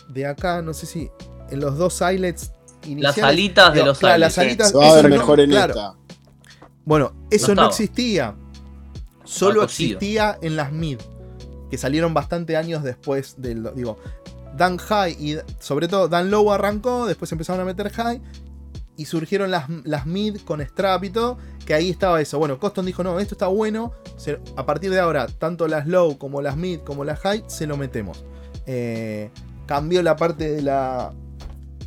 [0.09, 1.09] de acá, no sé si
[1.49, 2.51] en los dos eyelets
[2.85, 3.17] iniciales.
[3.17, 5.49] Las alitas de los claro, las eyelets, alitas, Se va a ver no- mejor en
[5.49, 5.93] claro, esta.
[6.85, 8.33] Bueno, eso No existía.
[9.25, 10.99] Solo existía en las mid.
[11.69, 13.69] Que salieron bastante años después del.
[13.75, 13.97] Digo,
[14.55, 18.21] Dan High y sobre todo Dan Low arrancó, después empezaron a meter High.
[18.95, 21.37] Y surgieron las, las mid con strap y todo.
[21.65, 22.39] Que ahí estaba eso.
[22.39, 23.93] Bueno, Coston dijo: No, esto está bueno.
[24.55, 27.77] a partir de ahora, tanto las low como las mid como las high se lo
[27.77, 28.25] metemos.
[28.65, 29.29] Eh,
[29.67, 31.13] cambió la parte de la.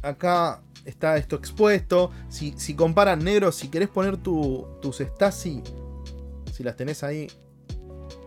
[0.03, 2.11] Acá está esto expuesto.
[2.29, 5.63] Si, si comparan negro, si querés poner tu, tus Stasi,
[6.53, 7.29] si las tenés ahí.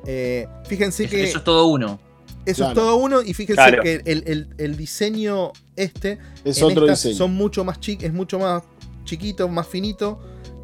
[0.05, 1.99] Eh, fíjense Eso, que eso es todo uno.
[2.45, 3.21] eso es todo uno.
[3.21, 3.83] Y fíjense Claro.
[3.83, 7.15] que el, el- el diseño este Es en otro diseño.
[7.15, 8.63] son mucho más chic, es mucho más
[9.05, 10.19] chiquito, más finito.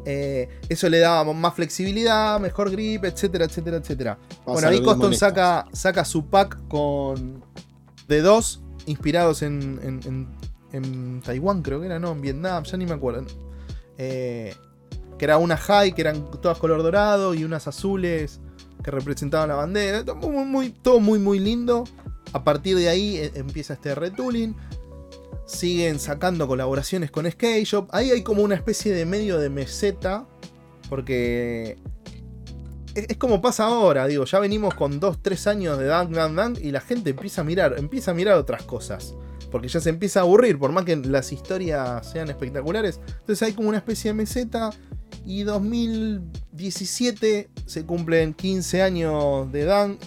[0.06, 4.18] Eh, eso le daba más flexibilidad, mejor grip, etcétera, etcétera, etcétera.
[4.44, 7.44] Pasa Bueno, ahí Coston saca, saca su pack con
[8.08, 10.28] de dos inspirados en, en, en-
[10.72, 13.26] en Taiwán, creo que era, no, en Vietnam, ya ni me acuerdo.
[13.98, 14.54] Eh,
[15.18, 18.40] que era una high, que eran todas color dorado y unas azules
[18.82, 20.04] que representaban la bandera.
[20.04, 20.16] Todo
[21.00, 21.84] muy, muy- lindo.
[22.32, 24.54] A partir de ahí eh, empieza este retooling.
[25.46, 27.88] Siguen sacando colaboraciones con Skate Shop.
[27.92, 30.26] Ahí hay como una especie de medio de meseta.
[30.88, 31.76] Porque
[32.94, 36.58] es, como pasa ahora, digo, ya venimos con 2, 3 años de Dunk Dunk Dunk
[36.60, 39.14] y la gente empieza a mirar, empieza a mirar otras cosas.
[39.50, 43.00] Porque ya se empieza a aburrir, por más que las historias sean espectaculares.
[43.20, 44.70] Entonces hay como una especie de meseta.
[45.24, 50.00] Y 2017 se cumplen 15 años de Dunk,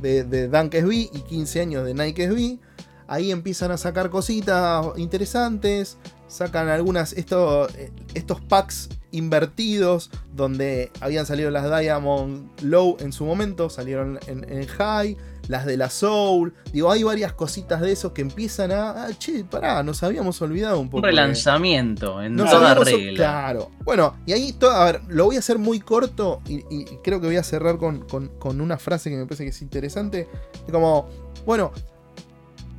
[0.00, 2.58] de, de y 15 años de Nike SB.
[3.06, 5.98] Ahí empiezan a sacar cositas interesantes.
[6.28, 7.66] Sacan algunas, esto,
[8.14, 15.16] estos packs invertidos donde habían salido las Diamond Low en su momento, salieron en High,
[15.50, 16.54] las de la Soul.
[16.72, 19.04] Digo, hay varias cositas de esos que empiezan a.
[19.04, 20.98] ah, che, pará, nos habíamos olvidado un poco.
[20.98, 23.16] Un de- relanzamiento en nos toda regla.
[23.16, 23.70] Claro.
[23.84, 27.20] Bueno, y ahí, to- a ver, lo voy a hacer muy corto y, y creo
[27.20, 30.28] que voy a cerrar con, con- con una frase que me parece que es interesante.
[30.70, 31.08] Como,
[31.44, 31.72] bueno,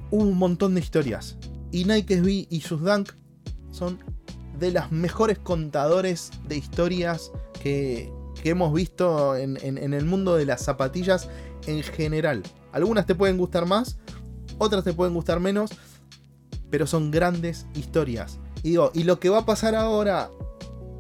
[0.10, 1.38] hubo un montón de historias.
[1.72, 3.12] Y Nike SB y sus Dunk
[3.72, 4.00] son
[4.60, 8.12] de las mejores contadores de historias que,
[8.42, 11.30] que hemos visto en, en- en el mundo de las zapatillas
[11.68, 12.44] en general.
[12.72, 13.98] Algunas te pueden gustar más,
[14.58, 15.72] otras te pueden gustar menos,
[16.70, 18.40] pero son grandes historias.
[18.64, 20.30] Y lo que va a pasar ahora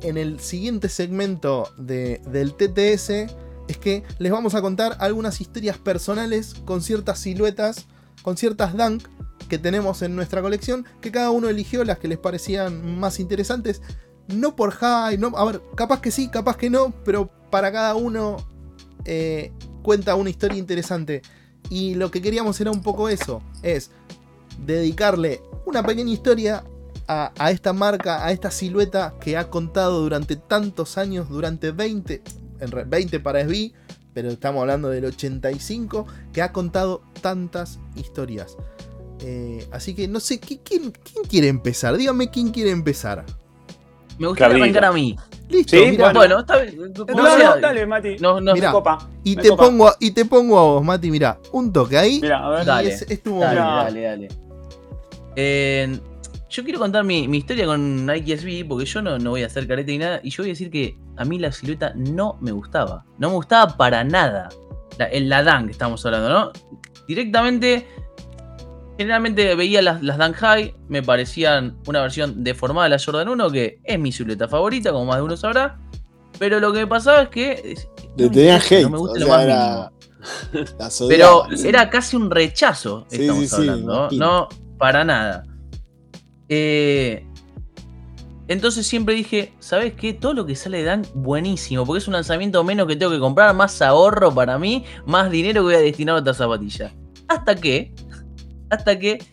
[0.01, 3.27] en el siguiente segmento de- del TTS
[3.67, 7.85] es que les vamos a contar algunas historias personales con ciertas siluetas,
[8.23, 9.03] con ciertas dunk
[9.47, 13.81] que tenemos en nuestra colección, que cada uno eligió las que les parecían más interesantes.
[14.27, 17.95] No por high, no, a ver, capaz que sí, capaz que no, pero para cada
[17.95, 18.37] uno
[19.05, 19.51] eh,
[19.83, 21.21] cuenta una historia interesante.
[21.69, 23.91] Y lo que queríamos era un poco eso, es
[24.65, 26.63] dedicarle una pequeña historia
[27.07, 32.21] a, a esta marca, a esta silueta que ha contado durante tantos años, durante 20,
[32.59, 33.71] en re- 20 para SB,
[34.13, 38.57] pero estamos hablando del 85, que ha contado tantas historias.
[39.19, 41.95] Eh, así que no sé, ¿qui- ¿quién, quién quiere empezar?
[41.95, 43.25] Dígame quién quiere empezar.
[44.19, 45.15] Me gustaría arrancar a mí.
[45.51, 46.05] Listo, Sí, mirá.
[46.13, 46.19] Bueno.
[46.19, 46.93] Bueno, está bien.
[46.93, 48.15] No, no, dale, Mati.
[48.19, 48.71] no- no- Mirá.
[48.71, 49.09] Copa.
[49.23, 49.63] y, me te copa.
[49.65, 52.19] pongo, a- y te pongo a vos, Mati, mira, un toque ahí.
[52.21, 52.65] Mira, a ver.
[52.65, 53.83] Dale, es, es tu Dale, momento.
[53.83, 54.27] dale, dale.
[55.35, 55.99] Eh,
[56.49, 59.47] yo quiero contar mi, mi historia con Nike SB porque yo no, no voy a
[59.47, 60.19] hacer careta ni nada.
[60.23, 63.05] Y yo voy a decir que a mí la silueta no me gustaba.
[63.17, 64.49] No me gustaba para nada.
[64.97, 66.51] La, el Ladán que estamos hablando, ¿no?
[67.07, 67.87] Directamente
[69.01, 73.49] generalmente veía las, las Dan High, me parecían una versión deformada de la Jordan 1,
[73.51, 75.77] que es mi silueta favorita, como más de uno sabrá.
[76.39, 77.75] Pero lo que me pasaba es que.
[78.17, 78.27] Tenían
[78.59, 78.83] interesa, hate.
[78.83, 79.91] no me gusta o lo sea, más era-
[81.07, 84.09] Pero era casi un rechazo, Sí, estamos sí, sí, hablando.
[84.11, 84.47] No,
[84.77, 85.43] para nada.
[86.49, 87.25] Eh,
[88.47, 90.13] entonces siempre dije, ¿sabes qué?
[90.13, 93.19] Todo lo que sale de Dan, buenísimo, porque es un lanzamiento menos que tengo que
[93.19, 96.91] comprar, más ahorro para mí, más dinero que voy a destinar a otra zapatilla.
[97.29, 97.93] Hasta que,
[98.71, 99.23] hasta que,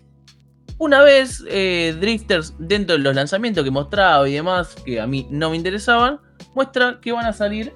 [0.77, 5.27] una vez eh, Drifters, dentro de los lanzamientos que mostraba y demás, que a mí
[5.31, 6.21] no me interesaban,
[6.55, 7.73] muestra que van a salir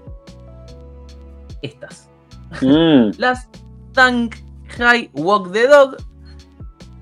[1.62, 2.12] estas
[2.60, 3.48] Mm, las
[3.92, 4.36] Tank
[4.76, 5.96] High Walk the Dog.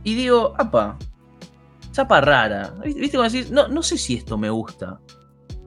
[0.04, 0.96] Y digo, apa,
[1.92, 2.72] chapa rara.
[2.84, 3.50] ¿Viste cómo decís?
[3.50, 4.98] No, no sé si esto me gusta.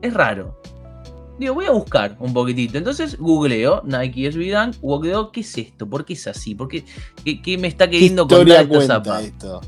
[0.02, 0.62] Es raro.
[1.40, 2.78] Digo, voy a buscar un poquitito.
[2.78, 5.32] Entonces googleo Nike SB Dunk Walk the Dog.
[5.32, 5.90] ¿Qué es esto?
[5.90, 6.56] ¿Por qué es así?
[6.56, 6.86] ¿Por qué,
[7.24, 9.22] qué, qué me está ¿Qué queriendo historia contar esta zapa?
[9.22, 9.62] esto?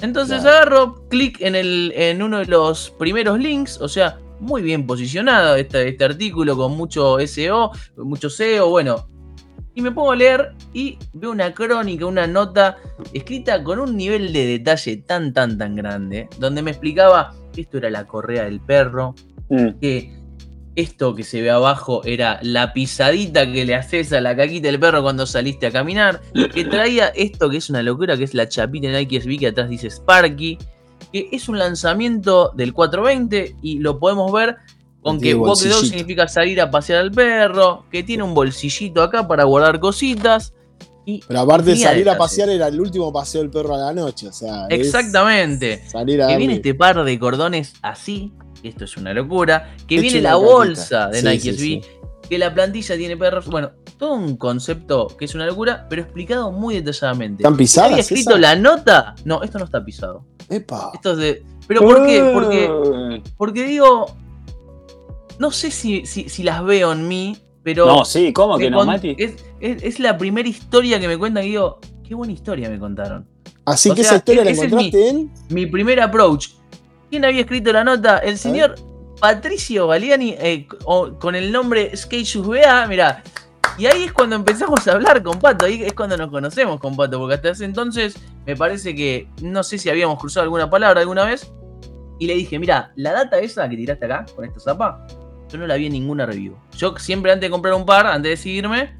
[0.00, 0.56] Entonces Claro.
[0.56, 5.56] agarro, clic en, el, en uno de los primeros links, o sea, muy bien posicionado
[5.56, 9.08] este, este artículo con mucho SEO, mucho SEO, bueno.
[9.74, 12.78] Y me pongo a leer y veo una crónica, una nota
[13.12, 17.78] escrita con un nivel de detalle tan, tan, tan grande, donde me explicaba que esto
[17.78, 19.14] era la correa del perro,
[19.50, 19.78] mm.
[19.80, 20.17] que
[20.78, 24.78] esto que se ve abajo era la pisadita que le haces a la caquita del
[24.78, 26.20] perro cuando saliste a caminar,
[26.54, 29.68] que traía esto que es una locura, que es la chapita Nike SB que atrás
[29.68, 30.56] dice Sparky,
[31.12, 34.56] que es un lanzamiento del 420 y lo podemos ver
[35.02, 39.26] con que Walk Dog significa salir a pasear al perro, que tiene un bolsillito acá
[39.26, 40.54] para guardar cositas.
[41.10, 43.92] Y Pero aparte de salir a pasear era el último paseo del perro a la
[43.94, 44.28] noche.
[44.28, 45.82] O sea, Exactamente.
[45.88, 50.00] Salir a que darle- viene este par de cordones así, esto es una locura, que
[50.00, 54.12] viene la bolsa de Sí, Nike sí, SB, que la plantilla tiene perros, bueno, todo
[54.12, 57.42] un concepto que es una locura, pero explicado muy detalladamente.
[57.42, 57.90] ¿Están pisadas?
[57.92, 59.14] ¿Había escrito la nota?
[59.24, 60.26] No, esto no está pisado.
[60.50, 60.90] Epa.
[60.92, 61.42] Esto es de...
[61.66, 62.30] ¿Pero por qué?
[62.34, 64.14] Porque, Eh, porque digo,
[65.38, 67.36] no sé si, si, si las veo en mí,
[67.74, 67.86] pero...
[67.86, 69.14] No, sí, ¿cómo que no, Mati?
[69.18, 72.78] Es, es- es la primera historia que me cuentan y digo, qué buena historia me
[72.78, 73.26] contaron.
[73.64, 75.30] Así o que sea, esa historia la ese es encontraste en.
[75.50, 76.48] mi primer approach.
[77.10, 78.18] ¿Quién había escrito la nota?
[78.18, 78.74] El señor
[79.20, 83.22] Patricio Baliani eh, o- con el nombre Skate BA, mirá.
[83.76, 86.96] Y ahí es cuando empezamos a hablar con Pato, ahí es cuando nos conocemos con
[86.96, 88.16] Pato, porque hasta ese entonces
[88.46, 91.52] me parece que no sé si habíamos cruzado alguna palabra alguna vez.
[92.18, 95.06] Y le dije, mira, la data esa que tiraste acá con esta zapa,
[95.48, 96.56] yo no la vi en ninguna review.
[96.76, 98.96] Yo siempre antes de comprar un par, antes de seguirme,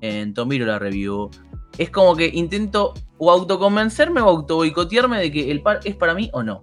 [0.00, 1.30] entonces miro la review.
[1.78, 6.14] Es como que intento o autoconvencerme o auto boicotearme de que el par es para
[6.14, 6.60] mí o no.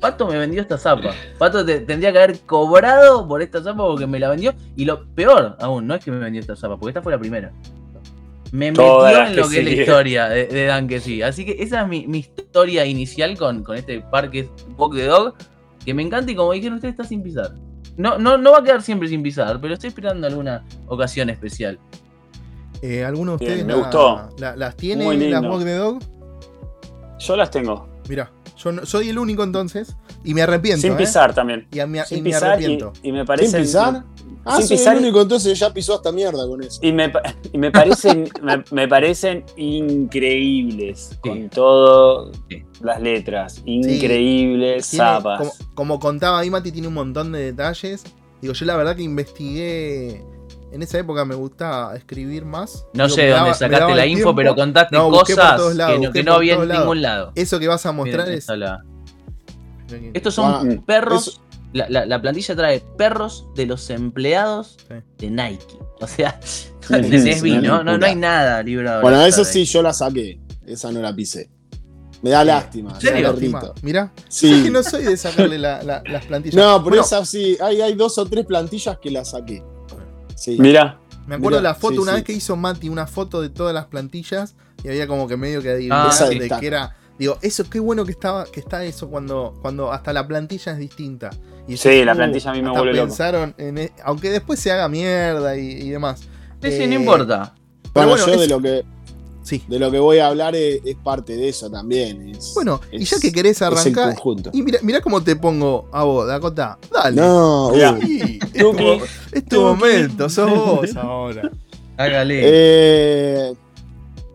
[0.00, 1.14] Pato me vendió esta zapa.
[1.38, 4.52] Pato te- tendría que haber cobrado por esta zapa porque me la vendió.
[4.76, 7.18] Y lo peor aún, no es que me vendió esta zapa, porque esta fue la
[7.18, 7.52] primera.
[8.52, 11.22] Me Todas metió en lo que que es la historia de, de Dan que sí.
[11.22, 15.34] Así que esa es mi, mi historia inicial con, con este parque Walk the Dog.
[15.84, 17.52] Que me encanta y como dijeron ustedes, está sin pisar.
[17.96, 21.78] No, no, no va a quedar siempre sin pisar, pero estoy esperando alguna ocasión especial.
[22.82, 24.28] Eh, ¿Alguno de Bien, ustedes me la- gustó.
[24.38, 25.50] la- las tiene, Muy las.
[25.50, 25.98] Walk the Dog?
[27.18, 27.88] Yo las tengo.
[28.08, 30.80] Mira, yo no- soy el único entonces y me arrepiento.
[30.82, 30.96] Sin ¿eh?
[30.96, 31.66] pisar también.
[31.72, 32.92] Y, a Sin me pisar arrepiento.
[33.02, 33.50] y me parecen.
[33.50, 34.04] ¿Sin pisar?
[34.46, 36.78] Ah, sin soy pisar el único entonces ya pisó hasta mierda con eso.
[36.82, 41.18] Y me, pa- y me parecen, me, me parecen increíbles.
[41.20, 41.48] Con Sí.
[41.52, 42.62] todo Sí.
[42.82, 43.62] las letras.
[43.64, 45.38] Increíbles Tiene- zapas.
[45.38, 48.04] como, como contaba ahí, Mati tiene un montón de detalles.
[48.40, 50.22] Digo, yo la verdad que investigué.
[50.74, 52.84] En esa época me gustaba escribir más.
[52.94, 54.34] No Digo, sé daba- dónde sacaste la info, tiempo.
[54.34, 55.36] pero contaste No, cosas
[55.76, 57.32] lados, que, no, que había en ningún lado.
[57.36, 58.48] Eso que vas a Miren, mostrar es.
[58.48, 58.82] la-
[60.12, 61.28] Estos son perros.
[61.28, 61.40] eso-
[61.72, 64.94] La, la- la plantilla trae perros de los empleados Sí.
[65.18, 65.76] de Nike.
[66.00, 66.38] O sea,
[67.62, 69.02] no, no, no hay nada librado.
[69.02, 70.40] Bueno, eso sí, yo la saqué.
[70.66, 71.50] Esa no la pisé.
[72.22, 72.98] Me da lástima.
[73.00, 73.74] ¿En.
[73.82, 74.52] Mira, Sí.
[74.54, 76.56] es que no soy de sacarle la- la- las plantillas.
[76.56, 77.56] No, pero Bueno, esa sí.
[77.60, 79.62] Hay, hay dos o tres plantillas que la saqué.
[80.36, 80.56] Sí.
[80.60, 82.16] Mira, Me acuerdo Mirá, la foto sí, una sí.
[82.16, 85.62] vez que hizo Mati una foto de todas las plantillas y había como que medio
[85.62, 86.96] que adivinar Ah, de que era.
[87.18, 90.78] Digo, eso qué bueno que estaba, que está eso cuando, cuando hasta la plantilla es
[90.78, 91.30] distinta.
[91.68, 93.06] Y Sí, la "Uh, plantilla a mí me hasta vuelve loco".
[93.06, 96.20] pensaron en e- aunque después se haga mierda y, y demás.
[96.60, 97.54] Sí, sí, Eh, no importa.
[97.94, 98.84] Bueno, bueno, yo es- de lo que
[99.44, 99.62] Sí.
[99.68, 102.30] de lo que voy a hablar es, es parte de eso también.
[102.30, 104.14] es- Bueno, y ya que querés es el arrancar.
[104.14, 104.50] conjunto.
[104.52, 106.78] Y mira, mira cómo te pongo a vos, Dakota.
[106.90, 107.20] Dale.
[107.20, 107.96] No, Mirá.
[108.00, 111.50] Sí, es, tu, es tu momento, sos vos ahora.
[111.96, 112.40] Hágale.
[112.42, 113.54] Eh,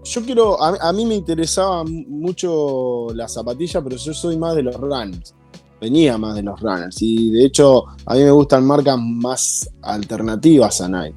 [0.05, 0.61] yo quiero.
[0.63, 5.33] A, a mí me interesaba mucho la zapatilla, pero yo soy más de los runners.
[5.81, 6.97] Venía más de los runners.
[7.01, 11.15] Y de hecho, a mí me gustan marcas más alternativas a Nike.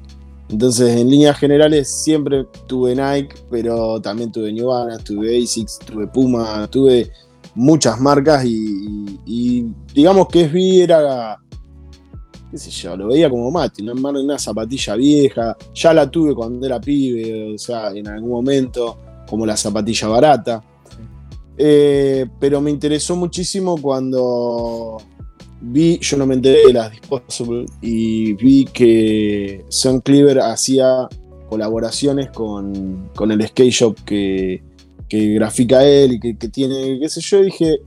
[0.53, 6.05] Entonces, en líneas generales, siempre tuve Nike, pero también tuve New Balance, tuve ASICS, tuve
[6.05, 7.11] Puma, tuve
[7.55, 11.39] muchas marcas y, y digamos que SB era,
[12.51, 16.67] qué sé yo, lo veía como mate, una, una zapatilla vieja, ya la tuve cuando
[16.67, 20.63] era pibe, o sea, en algún momento, como la zapatilla barata.
[21.57, 25.01] Eh, pero me interesó muchísimo cuando
[25.63, 31.07] vi, yo no me enteré de las Disposable y vi que Sun Cleaver hacía
[31.49, 34.61] colaboraciones con, con el skate shop que,
[35.07, 37.79] que grafica él y que, que, tiene, qué sé yo, y dije,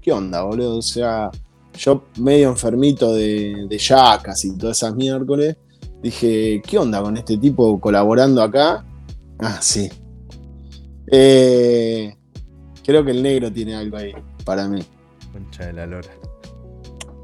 [0.00, 0.78] ¿qué onda, boludo?
[0.78, 1.30] O sea,
[1.76, 5.56] yo medio enfermito de, de yacas y todas esas miércoles,
[6.02, 8.84] dije, ¿qué onda con este tipo colaborando acá?
[9.38, 9.88] Ah, sí.
[11.10, 12.14] Eh,
[12.84, 14.12] creo que el negro tiene algo ahí
[14.44, 14.80] para mí.
[15.32, 16.08] Concha de la lora.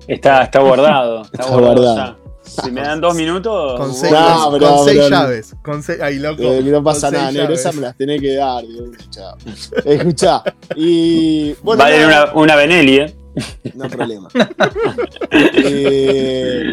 [0.06, 1.22] Está, está guardado.
[1.22, 2.16] Está, Está guardado.
[2.42, 3.80] Si me dan dos minutos.
[3.80, 5.54] Con uh, seis, No, con seis llaves.
[5.64, 6.42] Con seis, ay, loco.
[6.42, 8.62] Eh, que no pasa nada, negro, esa me las tenés que dar.
[9.10, 9.36] chao.
[9.84, 10.42] Escuchá.
[10.76, 13.14] Y bueno, vale una, una Benelli, ¿eh?
[13.74, 14.28] no hay problema.
[15.32, 16.72] Eh,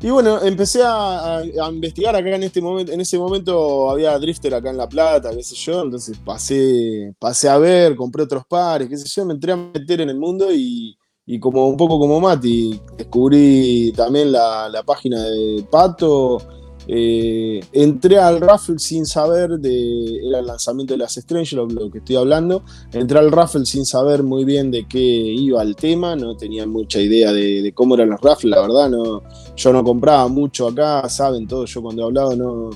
[0.00, 2.92] y bueno, empecé a, a- a investigar acá en este momento.
[2.92, 5.82] En ese momento había drifter acá en La Plata, qué sé yo.
[5.82, 9.24] Entonces pasé, pasé a ver, compré otros pares, qué sé yo.
[9.26, 10.96] Me entré a meter en el mundo y,
[11.30, 16.38] y como un poco como Mati, descubrí también la, la página de Pato.
[16.90, 20.26] Eh, entré al raffle sin saber de.
[20.26, 22.62] Era el lanzamiento de las Strange, lo, lo que estoy hablando.
[22.94, 26.98] Entré al raffle sin saber muy bien de qué iba el tema, no tenía mucha
[26.98, 29.22] idea de, cómo eran los raffles, la verdad, no,
[29.54, 32.70] yo no compraba mucho acá, saben todos, yo cuando he hablado no,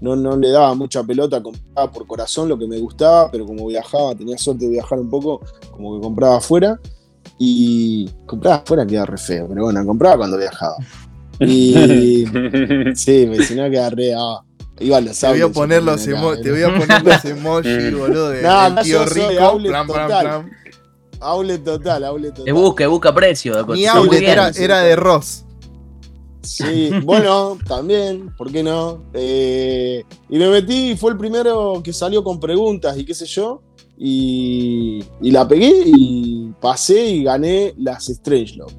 [0.00, 3.66] no, no le daba mucha pelota, compraba por corazón lo que me gustaba, pero como
[3.66, 5.40] viajaba, tenía suerte de viajar un poco,
[5.72, 6.78] como que compraba afuera,
[7.38, 10.76] y compraba afuera queda re feo, pero bueno, compraba cuando viajaba.
[11.38, 12.24] Y
[12.94, 14.14] sí, me queda re...
[14.16, 14.42] ah,
[14.80, 19.04] iba a los Te voy a outlets, poner los, te emojis, boludo, de, No, tío
[19.04, 19.40] rico.
[19.40, 20.50] outlet Plam, plam, total.
[21.20, 22.48] Outlet total, outlet total.
[22.48, 23.66] Es busca, busca precio.
[23.66, 25.44] Mi outlet era, era de Ross.
[26.42, 29.02] Sí, bueno, también, ¿por qué no?
[29.12, 33.26] Eh, y me metí y fue el primero que salió con preguntas y qué sé
[33.26, 33.62] yo.
[33.98, 38.72] Y, y la pegué y pasé y gané las Strange Love.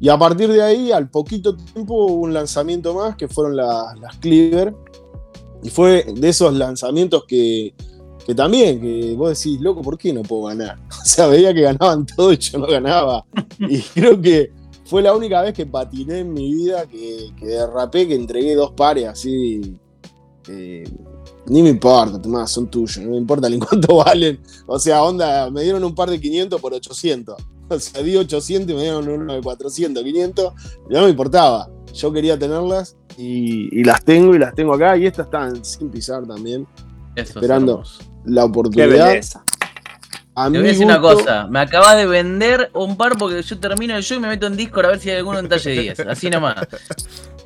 [0.00, 3.98] Y a partir de ahí, al poquito tiempo, hubo un lanzamiento más que fueron las,
[4.00, 4.74] las Cleaver.
[5.62, 7.74] Y fue de esos lanzamientos que,
[8.26, 10.78] que también, que vos decís, loco, ¿por qué no puedo ganar?
[11.02, 13.24] O sea, veía que ganaban todo y yo no ganaba.
[13.58, 14.52] Y creo que
[14.86, 18.72] fue la única vez que patiné en mi vida, que, que derrapé, que entregué dos
[18.72, 19.76] pares así.
[20.48, 20.84] eh,
[21.46, 24.40] ni me importa, Tomás, son tuyos, no me importa ni cuánto valen.
[24.66, 27.36] O sea, onda, me dieron un par de 500 por 800.
[27.68, 30.52] O sea, di 800 y me dieron uno de 400, 500.
[30.88, 31.68] y No me importaba.
[31.94, 34.96] Yo quería tenerlas y, y las tengo y las tengo acá.
[34.96, 36.66] Y estas están sin pisar también.
[37.14, 37.82] Eso es Esperando.
[38.24, 39.08] La Qué oportunidad.
[39.08, 39.44] belleza.
[40.34, 43.58] A Te voy a decir una cosa, me acabas de vender un par porque yo
[43.58, 45.70] termino el show y me meto en Discord a ver si hay alguno en talle
[45.70, 46.00] 10.
[46.00, 46.56] Así nomás.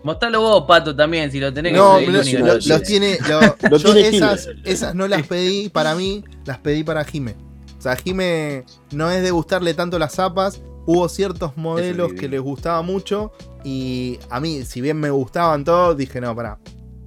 [0.04, 2.80] Mostralo vos, Pato, también, si lo tenés que No, el lo- lo- que los lo
[2.82, 3.18] tiene.
[3.28, 3.40] lo-
[3.70, 7.34] Lo yo tiene esas, esas no las pedí para mí, las pedí para Jime.
[7.78, 10.60] O sea, Jime no es de gustarle tanto las zapas.
[10.86, 13.32] Hubo ciertos modelos que les gustaba mucho.
[13.64, 16.58] Y a mí, si bien me gustaban todos, dije, no, pará.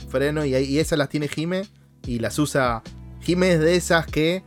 [0.09, 0.43] Freno.
[0.45, 1.63] Y, esas las tiene Jime.
[2.07, 2.81] Y las usa.
[3.21, 4.43] Jime es de esas que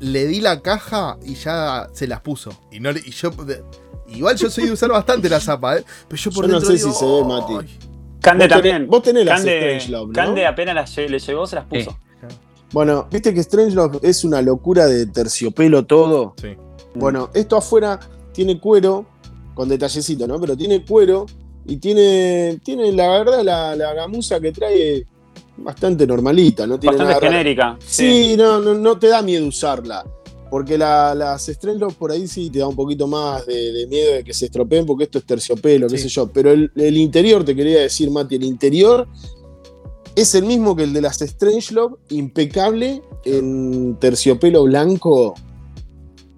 [0.00, 2.52] le di la caja y ya se las puso.
[2.70, 3.30] Y no le- y yo.
[4.16, 5.84] Igual yo soy de usar bastante la zapa, ¿eh?
[6.08, 7.52] Pero yo por Yo no sé digo, si se ve, Mati.
[7.60, 7.78] "Ay".
[8.20, 8.86] Cande Vos tenés- también.
[8.88, 10.12] vos tenés las Cande, Strange Love, ¿no?
[10.12, 11.98] Cande apenas las lle- le llegó, se las puso.
[12.72, 16.34] Bueno, viste que Strangelove es una locura de terciopelo todo.
[16.40, 16.54] Sí.
[16.94, 17.98] Bueno, esto afuera
[18.32, 19.04] tiene cuero,
[19.54, 20.40] con detallecito, ¿no?
[20.40, 21.26] Pero tiene cuero
[21.66, 25.06] y tiene, tiene la verdad, la, la gamuza que trae
[25.58, 27.76] bastante normalita, no tiene Bastante nada genérica.
[27.84, 30.04] Sí, no, no, no te da miedo usarla.
[30.52, 34.12] Porque la- las Strangelove por ahí sí te da un poquito más de, de miedo
[34.12, 36.30] de que se estropeen, porque esto es terciopelo, qué sé yo.
[36.30, 39.08] Pero el, el interior, te quería decir, Mati, el interior
[40.14, 45.32] es el mismo que el de las Strangelove, impecable, en terciopelo blanco.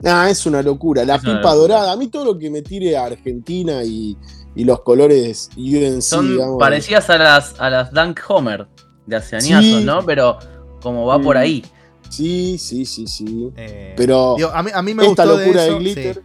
[0.05, 1.05] Ah, es una locura.
[1.05, 1.55] La Es pipa locura.
[1.55, 1.93] dorada.
[1.93, 4.17] A mí todo lo que me tire a Argentina y,
[4.55, 6.59] y los colores UNC, Son digamos.
[6.61, 8.69] parecidas a las, a las Dunk Homer
[9.07, 9.83] de hace Sí.
[9.85, 10.05] ¿no?
[10.07, 10.39] Pero
[10.81, 11.39] como va por Mm.
[11.41, 11.65] ahí.
[12.17, 13.51] Sí, sí, sí, sí.
[13.57, 16.15] Eh, Pero digo, a, mí, a mí me esta de locura de, eso, glitter.
[16.17, 16.21] sí.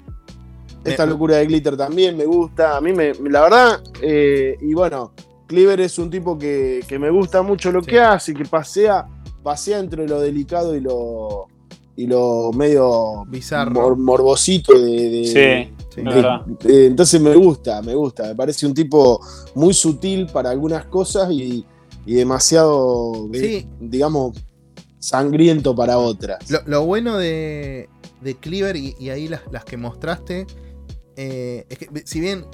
[0.85, 2.77] Esta Me- locura de glitter también me gusta.
[2.77, 5.11] A mí me, la verdad, eh, y bueno,
[5.47, 7.87] Cleaver es un tipo que, que me gusta mucho lo Sí.
[7.91, 9.05] que hace, que pasea,
[9.43, 11.47] pasea entre lo delicado y lo,
[11.95, 13.71] y lo medio Bizarro.
[13.73, 16.01] mor- morbosito de, de- Sí, Sí.
[16.03, 18.23] de- entonces me gusta, me gusta.
[18.27, 19.19] Me parece un tipo
[19.55, 21.65] muy sutil para algunas cosas y,
[22.05, 23.27] y demasiado,
[23.81, 24.33] digamos,
[24.99, 26.49] sangriento para otras.
[26.51, 27.89] Lo, lo bueno de,
[28.21, 30.45] de Cleaver y, y ahí las, las que mostraste
[31.15, 32.45] eh, es que si bien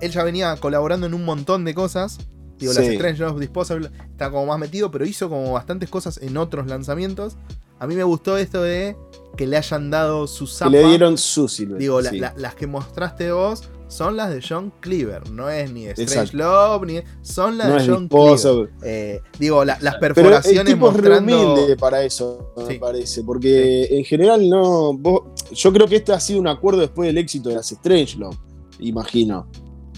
[0.00, 2.18] él ya venía colaborando en un montón de cosas,
[2.58, 2.92] digo, las Sí.
[2.94, 7.36] Strange Love Disposable está como más metido, pero hizo como bastantes cosas en otros lanzamientos.
[7.78, 8.96] A mí me gustó esto de
[9.36, 10.70] que le hayan dado su que zapa.
[10.70, 11.78] le dieron su silueta.
[11.80, 12.18] Digo, la- sí.
[12.18, 16.36] la- las que mostraste vos son las de John Cleaver, no es ni Strange Exacto.
[16.38, 18.08] Love, ni son las no de es John.
[18.08, 18.70] Cleaver.
[18.82, 21.52] Eh, digo, la- las Pero el perforaciones tipo es re mostrando.
[21.54, 23.22] humilde para eso, me parece.
[23.24, 24.92] Porque en general no.
[24.94, 25.22] vos-
[25.52, 28.36] yo creo que este ha sido un acuerdo después del éxito de las Strange Love,
[28.78, 29.46] imagino.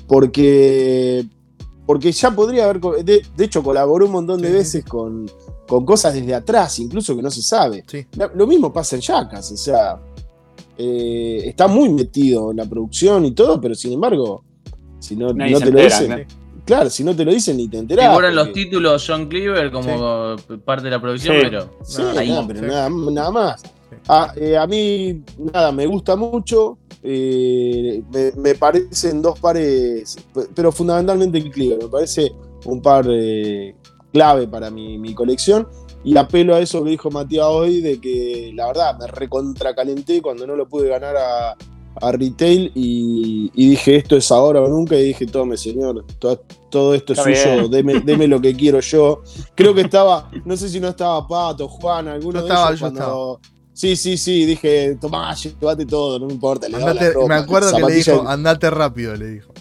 [0.08, 1.26] Porque.
[1.86, 2.80] Porque ya podría haber.
[3.04, 5.28] De, de hecho, colaboró un montón de Sí, veces con,
[5.66, 7.84] con cosas desde atrás, incluso que no se sabe.
[8.34, 10.00] Lo mismo pasa en Jackass, o sea.
[10.78, 14.44] Eh, está muy metido en la producción y todo, pero sin embargo.
[14.98, 16.10] Si no, no te lo dicen.
[16.10, 16.16] ¿no?
[16.64, 18.08] Claro, si no te lo dicen ni te enterás.
[18.10, 21.42] Figuran los porque- títulos John Cleaver como parte de la producción, Sí.
[21.42, 22.28] pero Sí, Nada, ahí.
[22.28, 22.66] nada, pero sí.
[22.66, 23.62] nada, nada más.
[24.08, 26.78] Ah, eh, a mí, nada, me gusta mucho.
[27.04, 31.82] eh, me, me parecen dos pares, pe- pero fundamentalmente el Cleaver.
[31.82, 32.32] Me parece
[32.64, 33.74] un par eh,
[34.12, 35.66] clave para mi, mi colección.
[36.04, 40.46] Y apelo a eso que dijo Matías hoy, de que la verdad me recontracalenté cuando
[40.46, 41.56] no lo pude ganar a,
[42.00, 46.42] a retail y, y dije esto es ahora o nunca y dije tome señor, todo,
[46.70, 49.22] todo esto es suyo, deme, deme lo que quiero yo.
[49.54, 52.80] Creo que estaba, no sé si no estaba Pato, Juan, alguno Yo de estaba, ellos
[52.80, 53.40] yo cuando-
[53.74, 56.68] Sí, sí, sí, dije, tomá, llévate todo, no me importa.
[56.68, 59.52] Le, daba Andate- la ropa, me acuerdo que le dijo, andate rápido, le dijo.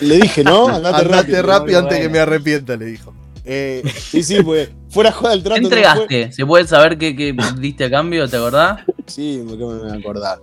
[0.00, 0.66] Le dije, ¿no?
[0.68, 1.78] Andate, Andate rápido, rápido.
[1.80, 2.12] antes que bueno.
[2.12, 3.12] me arrepienta, le dijo.
[3.44, 5.60] Eh, Sí, sí, pues fuera joda el ¿Qué trato.
[5.60, 6.32] no entregaste?
[6.32, 8.26] ¿Se puede saber qué, qué diste a cambio?
[8.28, 8.84] ¿Te acordás?
[8.84, 10.38] fue- Sí, me acabo de acordar.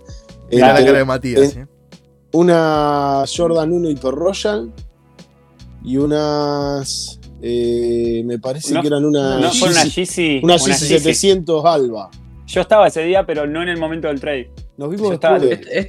[0.50, 1.56] mirá la Este, cara de Matías.
[1.56, 1.66] eh.
[2.32, 4.72] una Jordan 1 Hyper Royal
[5.84, 7.18] y unas.
[7.42, 9.38] eh, me parece No, que eran una.
[9.40, 10.40] No fue una Yeezy- Yeezy.
[10.44, 10.98] una una Yeezy Yeezy.
[11.14, 12.08] 700 Alba.
[12.46, 14.50] Yo estaba ese día, pero no en el momento del trade.
[14.76, 15.38] Nos vimos Está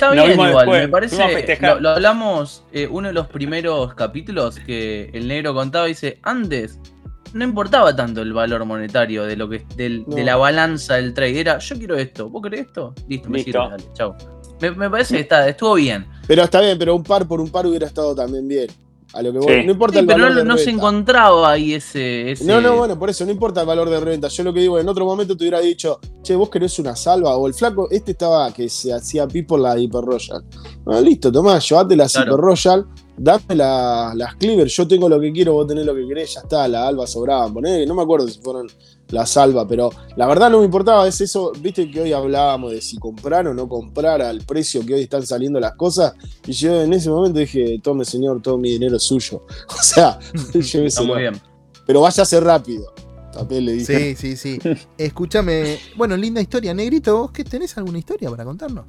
[0.08, 1.22] Lo bien vimos igual, después, me parece.
[1.22, 6.80] a lo hablamos eh, uno de los primeros capítulos que el negro contaba, dice, antes
[7.34, 10.16] no importaba tanto el valor monetario de lo que del- No.
[10.16, 11.40] de la balanza del trade.
[11.40, 12.94] Era, yo quiero esto, ¿vos querés esto?
[13.08, 13.52] Listo, me Listo.
[13.52, 14.14] sirve, dale, chau.
[14.62, 16.06] Me, me parece que está, estuvo bien.
[16.28, 18.68] Pero está bien, pero un par por un par hubiera estado también bien.
[19.16, 19.48] A lo que voy.
[19.60, 19.66] Sí.
[19.66, 22.32] No importa Sí, el pero valor no, de no se encontraba ahí ese.
[22.32, 24.28] ese- No, no, bueno, por eso no importa el valor de renta.
[24.28, 27.36] Yo lo que digo, en otro momento te hubiera dicho, che, vos querés una salva.
[27.38, 30.44] O el flaco, este estaba que se hacía pi por la Hyper Royal.
[30.88, 32.32] Ah, listo, tomá, llévate la Claro.
[32.32, 32.86] Hyper Royal,
[33.18, 36.42] dame la- las Cleaver, yo tengo lo que quiero, vos tenés lo que querés, ya
[36.42, 37.52] está, la Alba sobraba.
[37.52, 38.68] Poné, no me acuerdo si fueron
[39.10, 42.82] la salva, pero la verdad no me importaba, es eso, viste que hoy hablábamos de
[42.82, 46.14] si comprar o no comprar al precio que hoy están saliendo las cosas.
[46.48, 49.46] Y yo en ese momento dije, tome señor, todo mi dinero es suyo.
[49.70, 50.18] O sea,
[50.54, 51.14] lléveselo.
[51.14, 51.40] muy bien.
[51.86, 52.94] Pero váyase rápido.
[53.34, 54.16] También le dije.
[54.16, 54.78] Sí, sí, sí.
[54.98, 55.78] Escúchame.
[55.98, 56.74] Bueno, linda historia.
[56.74, 58.86] Negrito, ¿vos qué tenés alguna historia para contarnos?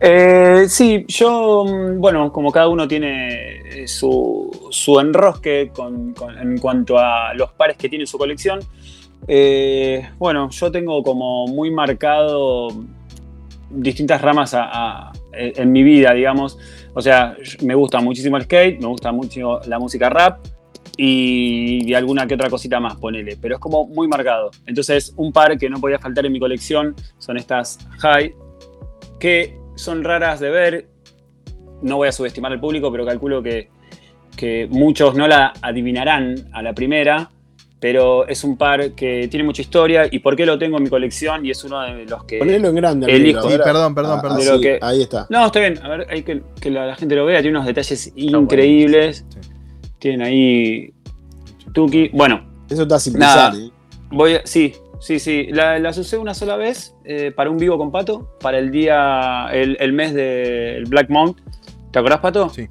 [0.00, 6.36] Eh, sí, yo, mm, bueno, como cada uno tiene eh, su, su enrosque con- con-
[6.38, 8.60] en cuanto a los pares que tiene en su colección,
[9.26, 12.68] eh, bueno, yo tengo como muy marcado
[13.70, 16.58] distintas ramas a- a- en mi vida, digamos.
[16.94, 20.38] O sea, me gusta muchísimo el skate, me gusta mucho la música rap
[20.96, 24.50] y, y alguna que otra cosita más, ponele, pero es como muy marcado.
[24.66, 28.34] Entonces, un par que no podía faltar en mi colección son estas High,
[29.18, 30.86] que son raras de ver.
[31.82, 33.68] No voy a subestimar al público, pero calculo que,
[34.36, 37.30] que muchos no la adivinarán a la primera.
[37.78, 40.08] Pero es un par que tiene mucha historia.
[40.10, 41.44] ¿Y por qué lo tengo en mi colección?
[41.44, 42.38] Y es uno de los que.
[42.38, 43.06] Ponelo en grande.
[43.06, 43.48] el amigo, hijo.
[43.48, 44.60] a Sí, perdón, perdón, Ah, perdón.
[44.62, 45.26] Que- Ahí está.
[45.28, 45.78] No, está bien.
[45.82, 47.42] A ver, hay que, que la, la gente lo vea.
[47.42, 48.40] Tiene unos detalles bueno.
[48.40, 49.26] increíbles.
[49.28, 49.40] Sí.
[49.98, 50.90] Tienen ahí.
[51.74, 52.08] Tuki.
[52.14, 53.50] Bueno, Eso está sin Nada.
[53.50, 53.68] pensar.
[53.68, 53.72] ¿eh?
[54.10, 55.46] Voy a- sí, sí, sí.
[55.50, 59.48] La- las usé una sola vez eh, para un vivo con Pato, para el día,
[59.52, 61.38] el, el mes del Black Month.
[61.92, 62.48] ¿Te acordás, Pato?
[62.50, 62.68] Sí.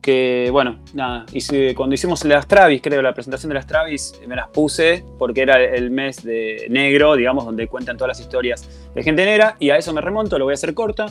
[0.00, 4.34] Que, bueno, nada, hice- cuando hicimos las Travis, creo, la presentación de las Travis, me
[4.34, 9.02] las puse porque era el mes de negro, digamos, donde cuentan todas las historias de
[9.02, 11.06] gente negra, y a eso me remonto, lo voy a hacer corta.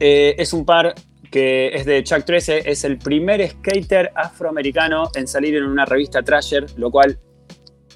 [0.00, 0.94] Eh, es un par
[1.30, 6.22] que es de Chuck 13, es el primer skater afroamericano en salir en una revista
[6.22, 7.18] Trasher, lo cual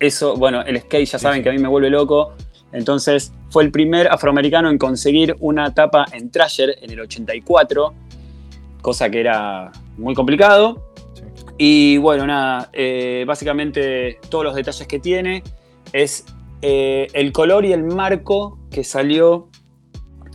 [0.00, 1.42] eso, bueno, el skate ya saben sí.
[1.44, 2.32] que a mí me vuelve loco.
[2.72, 7.94] Entonces fue el primer afroamericano en conseguir una tapa en Trasher en el 84,
[8.80, 10.90] cosa que era muy complicado.
[11.14, 11.22] Sí.
[11.58, 15.42] Y bueno, nada, eh, básicamente todos los detalles que tiene
[15.92, 16.24] es
[16.62, 19.48] eh, el color y el marco que salió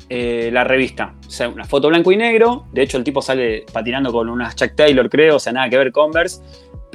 [0.10, 1.16] eh, la revista.
[1.26, 2.68] O sea, una foto blanco y negro.
[2.72, 5.38] De hecho, el tipo sale patinando con unas Chuck Taylor, creo.
[5.38, 6.42] O sea, nada que ver Converse.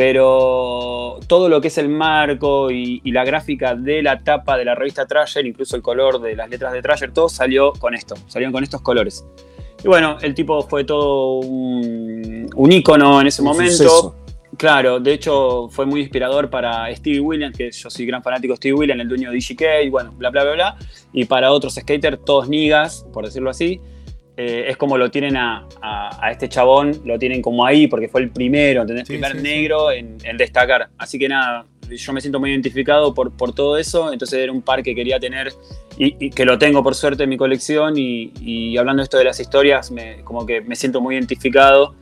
[0.00, 4.64] Pero todo lo que es el marco y, y la gráfica de la tapa de
[4.64, 8.14] la revista Trasher, incluso el color de las letras de Trasher, todo salió con esto,
[8.26, 9.26] salieron con estos colores.
[9.84, 13.72] Y bueno, el tipo fue todo un, un ícono en ese momento.
[13.72, 14.16] suceso.
[14.56, 18.56] Claro, de hecho fue muy inspirador para Stevie Williams, que yo soy gran fanático de
[18.56, 20.78] Stevie Williams, el dueño de DJK, bueno, bla, bla, bla, bla.
[21.12, 23.82] Y para otros skaters, todos niggas, por decirlo así.
[24.42, 28.08] Eh, es como lo tienen a, a- a este chabón, lo tienen como ahí, porque
[28.08, 29.06] fue el primero, ¿entendés?
[29.06, 29.42] Sí, primer sí, sí.
[29.44, 30.88] negro En, en destacar.
[30.96, 34.62] Así que nada, yo me siento muy identificado por, por todo eso, entonces era un
[34.62, 35.52] par que quería tener
[35.98, 39.24] y, y que lo tengo por suerte en mi colección y, y hablando esto de
[39.24, 41.94] las historias, me, como que me siento muy identificado.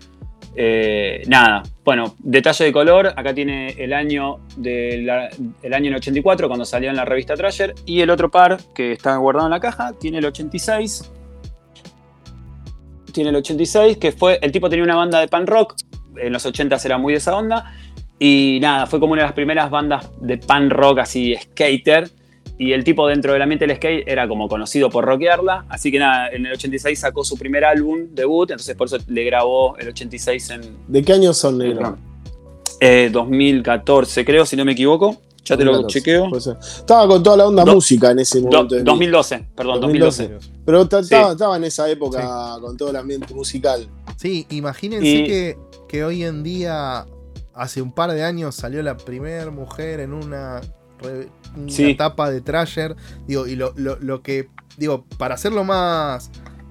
[0.60, 5.08] Eh, nada, bueno, detalle de color, acá tiene el año del
[5.62, 8.92] el año en 84 cuando salió en la revista Trasher y el otro par que
[8.92, 11.12] está guardado en la caja tiene el 86.
[13.12, 15.74] Tiene el 86 que fue, el tipo tenía una banda de pan rock,
[16.16, 17.72] en los 80 era muy de esa onda
[18.18, 22.10] y nada, fue como una de las primeras bandas de pan rock así skater
[22.58, 26.00] y el tipo dentro del ambiente del skate era como conocido por rockearla, así que
[26.00, 29.88] nada, en el 86 sacó su primer álbum debut, entonces por eso le grabó el
[29.88, 31.96] 86 en ¿De qué año son, negro?
[32.80, 35.22] eh, 2014, creo, si no me equivoco.
[35.48, 36.56] Ya te lo 2014, chequeo.
[36.80, 38.74] Estaba con toda la onda Do- música en ese Do- momento.
[38.76, 40.22] mi- 2012, perdón, 2012.
[40.28, 40.62] 2012.
[40.64, 40.96] Pero Sí.
[41.14, 43.88] estaba, estaba en esa época con todo el ambiente musical.
[44.16, 47.06] Sí, imagínense Y- que, que hoy en día,
[47.54, 50.60] hace un par de años, salió la primera mujer en una,
[51.56, 51.90] una Sí.
[51.90, 52.94] etapa de Trasher.
[53.26, 56.30] Digo, y lo, lo- lo que, digo, para hacerlo más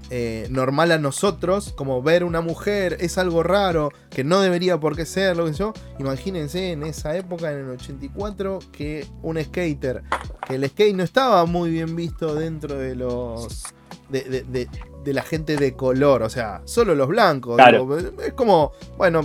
[0.10, 4.96] eh, normal a nosotros, como ver una mujer es algo raro, que no debería por
[4.96, 5.74] qué ser, lo que yo.
[6.00, 10.04] Imagínense en esa época, en el 84, que un skater,
[10.48, 13.64] que el skate no estaba muy bien visto dentro de los.
[14.10, 14.70] de, de- de-
[15.04, 17.56] de la gente de color, o sea, solo los blancos.
[17.56, 17.98] Claro.
[17.98, 19.22] digo, es como, bueno,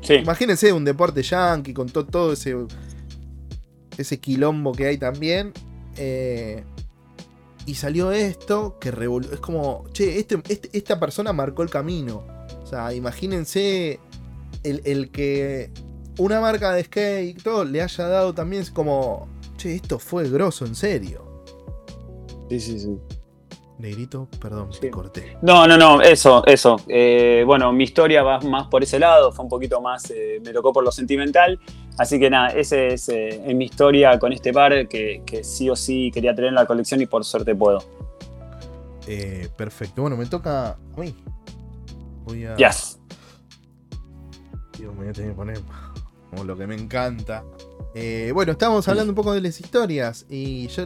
[0.00, 2.54] Sí, imagínense un deporte yankee con to- todo ese
[3.96, 5.52] ese quilombo que hay también.
[5.96, 6.62] eh,
[7.70, 12.24] y salió esto que revolu- es como, che, este, este- esta persona marcó el camino.
[12.62, 14.00] O sea, imagínense
[14.62, 15.70] el, el que
[16.18, 20.28] una marca de skate y todo le haya dado también es como, che, esto fue
[20.28, 21.24] grosso, en serio.
[22.48, 22.98] Sí, sí, sí.
[23.78, 24.80] Negrito, perdón, Sí.
[24.80, 25.36] te corté.
[25.42, 26.76] No, no, no, eso, eso.
[26.88, 30.52] Eh, bueno, mi historia va más por ese lado, fue un poquito más, eh, me
[30.52, 31.60] tocó por lo sentimental.
[31.98, 35.68] Así que nada, ese es, eh, es mi historia con este par que, que sí
[35.68, 37.82] o sí quería tener en la colección y por suerte puedo.
[39.08, 40.02] Eh, perfecto.
[40.02, 41.14] Bueno, me toca a mí.
[42.24, 42.56] Voy a.
[42.56, 42.98] Yes.
[44.78, 45.60] Digo, me voy a tener que poner
[46.30, 47.42] como lo que me encanta.
[47.94, 50.26] Eh, bueno, estábamos hablando un poco de las historias.
[50.28, 50.84] Y yo,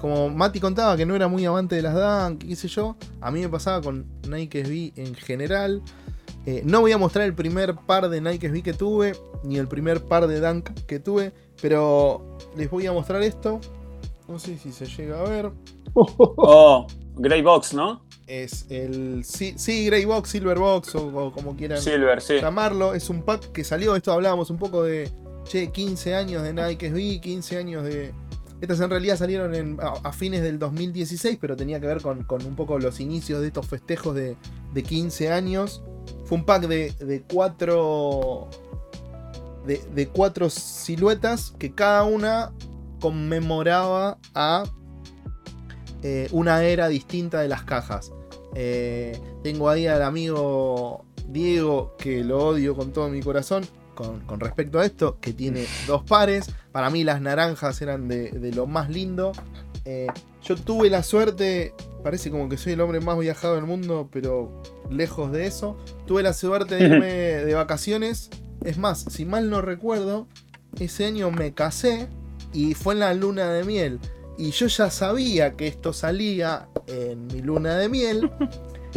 [0.00, 3.30] como Mati contaba que no era muy amante de las Dunk, qué sé yo, a
[3.30, 5.82] mí me pasaba con Nike SB en general.
[6.46, 9.66] Eh, no voy a mostrar el primer par de Nike SB que tuve, ni el
[9.66, 13.60] primer par de Dunk que tuve, pero les voy a mostrar esto.
[14.28, 15.50] No sé si se llega a ver.
[15.94, 16.86] Oh,
[17.16, 18.04] Grey Box, ¿no?
[18.26, 19.24] Es el.
[19.24, 22.34] Sí, sí, Grey Box, Silver Box o, o como quieran Silver, sí.
[22.40, 22.92] llamarlo.
[22.94, 23.96] Es un pack que salió.
[23.96, 25.10] Esto hablábamos un poco de.
[25.44, 28.12] Che, 15 años de Nike SB, 15 años de.
[28.60, 32.24] Estas en realidad salieron en- a, a fines del 2016, pero tenía que ver con,
[32.24, 34.36] con un poco los inicios de estos festejos de,
[34.74, 35.82] de 15 años.
[36.26, 38.48] Fue un pack de, de cuatro.
[39.66, 42.52] De, de cuatro siluetas que cada una
[43.00, 44.62] conmemoraba a
[46.02, 48.12] eh, una era distinta de las cajas.
[48.54, 54.38] Eh, tengo ahí al amigo Diego, que lo odio con todo mi corazón, con, con
[54.38, 56.46] respecto a esto, que tiene dos pares.
[56.70, 59.32] Para mí las naranjas eran de, de lo más lindo.
[59.84, 60.06] Eh,
[60.44, 61.74] yo tuve la suerte,
[62.06, 65.76] parece como que soy el hombre más viajado del mundo, pero lejos de eso.
[66.06, 68.30] Tuve la suerte de irme de vacaciones.
[68.62, 70.28] Es más, si mal no recuerdo,
[70.78, 72.06] ese año me casé
[72.52, 73.98] y fue en la luna de miel.
[74.38, 78.30] Y yo ya sabía que esto salía en mi luna de miel.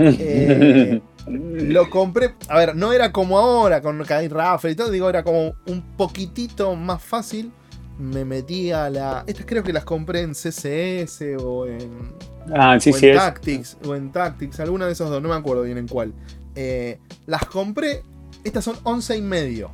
[0.01, 2.33] Eh, lo compré.
[2.47, 4.91] A ver, no era como ahora con Kai Raffle y todo.
[4.91, 7.51] Digo, era como un poquitito más fácil.
[7.99, 9.25] Me metí a la.
[9.27, 12.13] Estas creo que las compré en CCS o en.
[12.55, 13.17] Ah, sí, o en sí es.
[13.17, 13.77] Tactics.
[13.85, 14.61] O en Tactics.
[14.61, 15.21] Alguna de esos dos.
[15.21, 16.13] No me acuerdo bien en cuál.
[16.55, 18.03] Eh, las compré.
[18.45, 19.71] Estas son 11 y medio.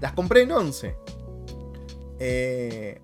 [0.00, 0.96] Las compré en 11.
[2.18, 3.00] Eh,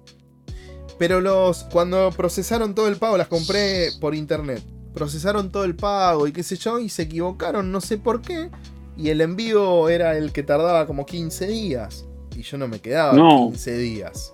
[0.99, 1.62] pero los.
[1.65, 4.65] Cuando procesaron todo el pago, las compré por internet.
[4.93, 6.81] Procesaron todo el pago y qué sé yo.
[6.81, 8.51] Y se equivocaron, no sé por qué.
[8.97, 12.05] Y el envío era el que tardaba como 15 días.
[12.43, 13.51] Y yo no me quedaba No.
[13.51, 14.32] 15 días.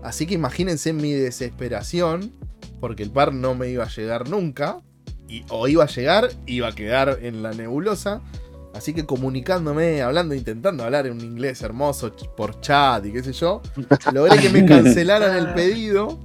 [0.00, 2.32] Así que imagínense mi desesperación.
[2.80, 4.80] Porque el par no me iba a llegar nunca.
[5.28, 8.20] Y, o iba a llegar, iba a quedar en la nebulosa.
[8.74, 13.32] Así que comunicándome, hablando, intentando hablar en un inglés hermoso por chat y qué sé
[13.32, 13.60] yo,
[14.12, 16.20] logré que me cancelaran el pedido.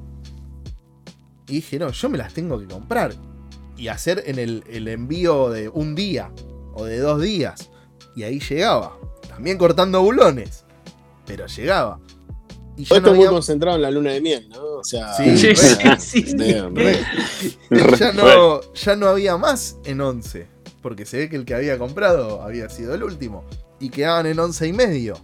[1.48, 3.14] Y dije, no, yo me las tengo que comprar.
[3.76, 6.32] Y hacer en el, el envío de un día
[6.76, 7.72] o de dos días.
[8.16, 8.98] Y ahí llegaba.
[9.28, 10.67] También cortando bulones.
[11.28, 12.00] Pero llegaba.
[12.76, 14.64] Y Todo ya no muy concentrado en la luna de miel, ¿no?
[14.80, 16.00] O sea, Sí, Sí, re.
[16.00, 16.36] sí, sí.
[16.36, 17.00] Damn, Re.
[18.00, 20.48] ya, no, ya no había más en 11.
[20.82, 23.44] Porque se ve que el que había comprado había sido el último.
[23.80, 25.18] Y quedaban en 11 y medio.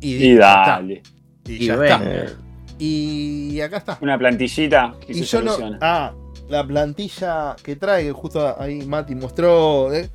[0.00, 0.70] Y, Y ya está.
[0.72, 1.02] dale.
[1.46, 2.04] Y, Y ya bueno.
[2.04, 2.36] está.
[2.78, 3.98] Y acá está.
[4.00, 5.56] Una plantillita que Y se yo no.
[5.80, 6.14] Ah,
[6.48, 9.92] la plantilla que trae, que justo ahí Mati mostró.
[9.92, 10.08] eh,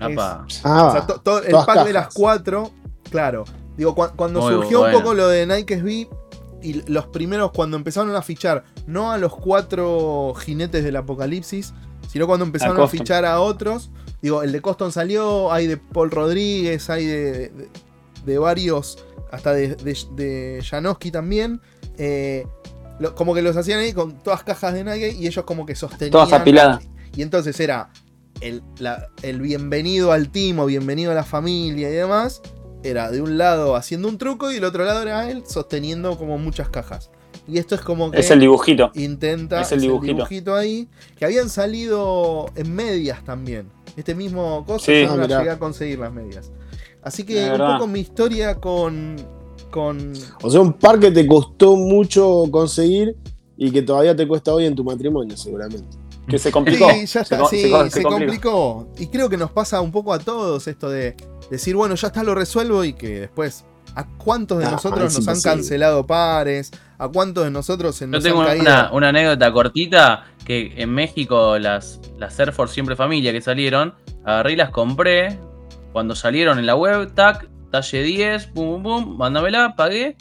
[0.00, 0.44] Ah,
[0.88, 2.70] o sea, to- todo el pack de las cuatro.
[3.10, 3.44] Claro.
[3.76, 4.96] Digo, cua- cuando Muy surgió bueno.
[4.96, 6.08] un poco lo de Nike SB.
[6.62, 11.74] Y los primeros, cuando empezaron a fichar, no a los cuatro jinetes del apocalipsis,
[12.10, 13.90] sino cuando empezaron a, fichar a otros.
[14.22, 17.68] Digo, el de Coston salió, hay de Paul Rodríguez, hay de, de,
[18.24, 21.60] de varios, hasta de, de, de Janowski también.
[21.98, 22.46] Eh,
[22.98, 25.74] lo- como que los hacían ahí con todas cajas de Nike y ellos como que
[25.74, 26.12] sostenían.
[26.12, 26.82] Todas apiladas.
[27.14, 27.90] Y entonces era
[28.44, 32.42] el, la- el bienvenido al team o bienvenido a la familia y demás.
[32.82, 36.36] Era de un lado haciendo un truco y del otro lado era él sosteniendo como
[36.38, 37.10] muchas cajas.
[37.48, 38.90] Y esto es como que Es el dibujito.
[38.94, 40.14] intenta es el dibujito.
[40.14, 40.88] dibujito ahí.
[41.18, 43.68] Que habían salido en medias también.
[43.96, 45.04] Este mismo cosa Sí.
[45.06, 46.52] no Ah, llegué a conseguir las medias.
[47.02, 49.16] Así que un poco mi historia con.
[49.70, 50.12] con.
[50.42, 53.16] O sea, un par que te costó mucho conseguir
[53.56, 55.96] y que todavía te cuesta hoy en tu matrimonio, seguramente.
[56.28, 56.88] Que se complicó.
[56.90, 58.82] Sí, ya está, Se sí, se co- se, se complicó.
[58.82, 58.88] complicó.
[58.98, 61.16] Y creo que nos pasa un poco a todos esto de
[61.50, 63.64] decir, bueno, ya está, lo resuelvo y que después.
[63.96, 66.72] ¿A cuántos de Ah, nosotros nos han cancelado pares?
[66.98, 68.62] ¿A cuántos de nosotros se Yo nos tengo han caído?
[68.62, 73.94] una, una anécdota cortita que en México las, las Air Force Siempre Familia que salieron,
[74.24, 75.38] agarré y las compré.
[75.92, 80.16] Cuando salieron en la web, tac, talle 10, pum, pum, pum, mándamela, pagué.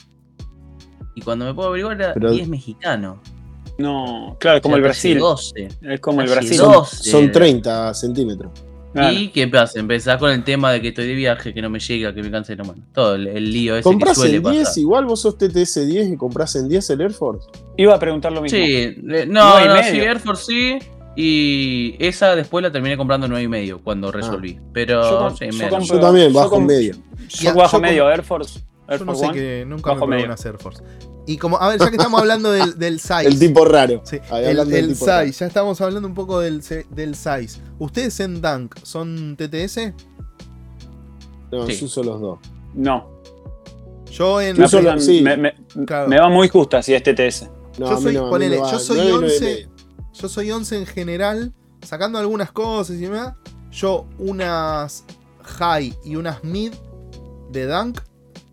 [1.15, 3.21] Y cuando me puedo averiguar era Pero- 10 mexicano.
[3.77, 5.19] No, claro, como O el sea, talle Brasil.
[5.19, 5.67] 12.
[5.93, 6.57] Es como el Talle Brasil.
[6.59, 7.09] 12.
[7.09, 8.51] Son 30 centímetros.
[8.93, 9.11] Claro.
[9.17, 9.79] ¿Y qué pasa?
[9.79, 12.29] Empezás con el tema de que estoy de viaje, que no me llega, que me
[12.29, 12.63] cancelo.
[12.63, 14.77] Bueno, todo el, el lío ese que Compras suele en 10, pasar.
[14.79, 17.47] igual vos sos TTS 10 y compras en 10 el Air Force.
[17.77, 18.55] Iba a preguntar lo mismo.
[18.55, 19.83] Sí, no, no, medio.
[19.91, 20.77] sí, Air Force sí.
[21.15, 24.59] Y esa después la terminé comprando 9 y medio cuando resolví.
[24.73, 26.95] Pero Yo com- sí, yo compro- Yo también, yo bajo com- medio.
[27.29, 28.59] Yo bajo yo medio Air Force.
[28.87, 29.39] Air Yo no Force sé One.
[29.39, 30.25] que nunca bajo me probé medio.
[30.27, 30.83] unas Air Force.
[31.25, 33.27] Y como, a ver, ya que estamos hablando del, del size.
[33.27, 34.01] El tipo raro.
[34.03, 35.31] Sí, el, del tipo size, raro.
[35.31, 37.61] ya estamos hablando un poco del, del size.
[37.79, 39.93] ¿Ustedes en Dunk son TTS?
[41.51, 41.77] No, Sí.
[41.79, 42.39] yo uso los dos.
[42.73, 43.09] No.
[44.11, 44.55] Yo en.
[44.57, 45.21] Yo aplican- sí.
[45.21, 45.55] me, me-
[45.85, 46.07] Claro.
[46.07, 47.49] me va muy justa si es TTS.
[47.79, 49.45] No, Yo soy- no, ponele, no yo soy Nueve y nueve y 11.
[49.45, 49.69] medio.
[50.13, 53.33] Yo soy 11 en general, sacando algunas cosas y demás.
[53.71, 55.05] Yo unas
[55.57, 56.73] high y unas mid
[57.51, 57.99] de Dunk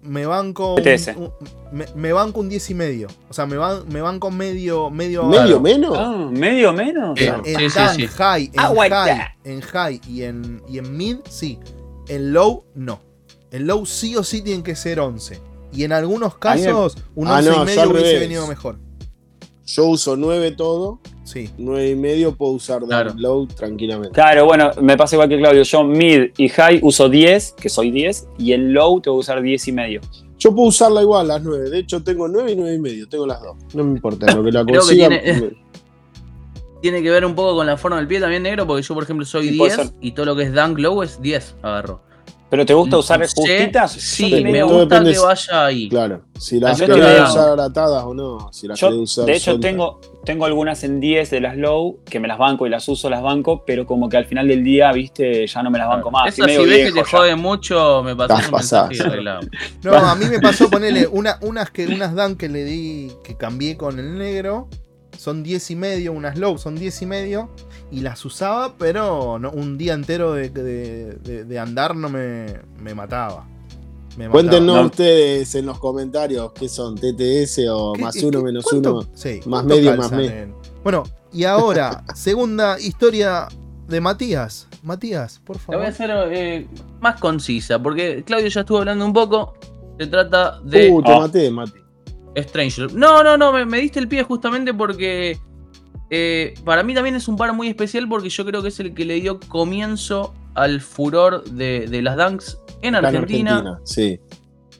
[0.02, 0.82] me banco un,
[1.24, 1.32] un-
[1.72, 3.09] me, me banco un 10 y medio.
[3.28, 5.97] O sea, me, van, me banco medio medio ¿Medio menos?
[5.97, 7.18] Ah, medio menos.
[7.18, 7.27] Sí.
[7.27, 8.06] En, en Sí, sí, Dunk, sí.
[8.09, 8.60] high, en
[8.90, 11.59] high, en high y en, y en mid, sí.
[12.09, 13.01] En low, no.
[13.51, 15.39] En low sí o sí tienen que ser 11.
[15.72, 18.20] Y en algunos casos, un Ah, 11 no, y medio hubiese revés.
[18.20, 18.78] venido mejor.
[19.75, 21.49] Yo uso 9 todo, Sí.
[21.59, 23.13] 9 y medio puedo usar Claro.
[23.17, 24.11] low tranquilamente.
[24.13, 25.63] Claro, bueno, me pasa igual que Claudio.
[25.63, 29.41] Yo mid y high uso 10, que soy 10, y en low tengo que usar
[29.41, 30.01] 10 y medio.
[30.39, 31.71] Yo puedo usarla igual, las 9.
[31.71, 33.57] De hecho, tengo 9 y 9 y medio, tengo las dos.
[33.75, 35.09] No me importa, lo que la que consiga.
[35.09, 35.57] tiene-
[36.83, 39.03] Tiene que ver un poco con la forma del pie también negro, porque yo, por
[39.05, 39.97] ejemplo, soy Sí, puede 10 ser.
[40.01, 42.01] y todo lo que es dunk low es 10, agarro.
[42.51, 43.93] ¿Pero te gusta usar Sí, justitas?
[43.93, 45.89] Sí, me gusta depende que vaya ahí.
[45.89, 48.52] Claro, si las querés creo- usar atadas o no.
[48.52, 52.18] Si las Yo, usar de hecho, tengo, tengo algunas en 10 de las low, que
[52.18, 54.90] me las banco y las uso, las banco, pero como que al final del día,
[54.93, 56.27] viste, ya no me las banco más.
[56.36, 59.22] Esa si ves que te jode mucho, me pasas Estás un mensaje.
[59.85, 63.36] No, a mí me pasó ponerle una, unas que unas dan que le di, que
[63.36, 64.68] cambié con el negro,
[65.16, 67.51] son 10 y medio, unas low son 10 y medio,
[67.91, 72.47] y las usaba, pero no, un día entero de, de- de- de andar no me,
[72.81, 73.47] me mataba.
[74.16, 74.28] Me.
[74.28, 74.87] Cuéntenos No.
[74.87, 79.09] ustedes en los comentarios qué son, TTS o ¿Qué- más uno, menos cuánto- uno.
[79.15, 80.31] sí, más medio, más medio.
[80.31, 83.47] en- Bueno, y ahora, segunda historia
[83.89, 84.66] de Matías.
[84.82, 86.11] Matías, por La voy a favor.
[86.23, 86.66] hacer eh,
[87.01, 89.55] más concisa, porque Claudio ya estuvo hablando un poco.
[89.99, 91.19] Se trata de Uh, te Ah.
[91.20, 91.78] maté, Mati.
[92.94, 95.39] No, no, no, me, me diste el pie justamente porque
[96.11, 98.94] eh, para mí también es un par muy especial porque yo creo que es el
[98.94, 103.59] que le dio comienzo al furor de, de las dunks en Argentina.
[103.59, 104.19] Argentina, sí.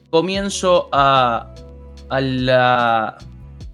[0.09, 1.53] Comienzo a,
[2.09, 3.17] a la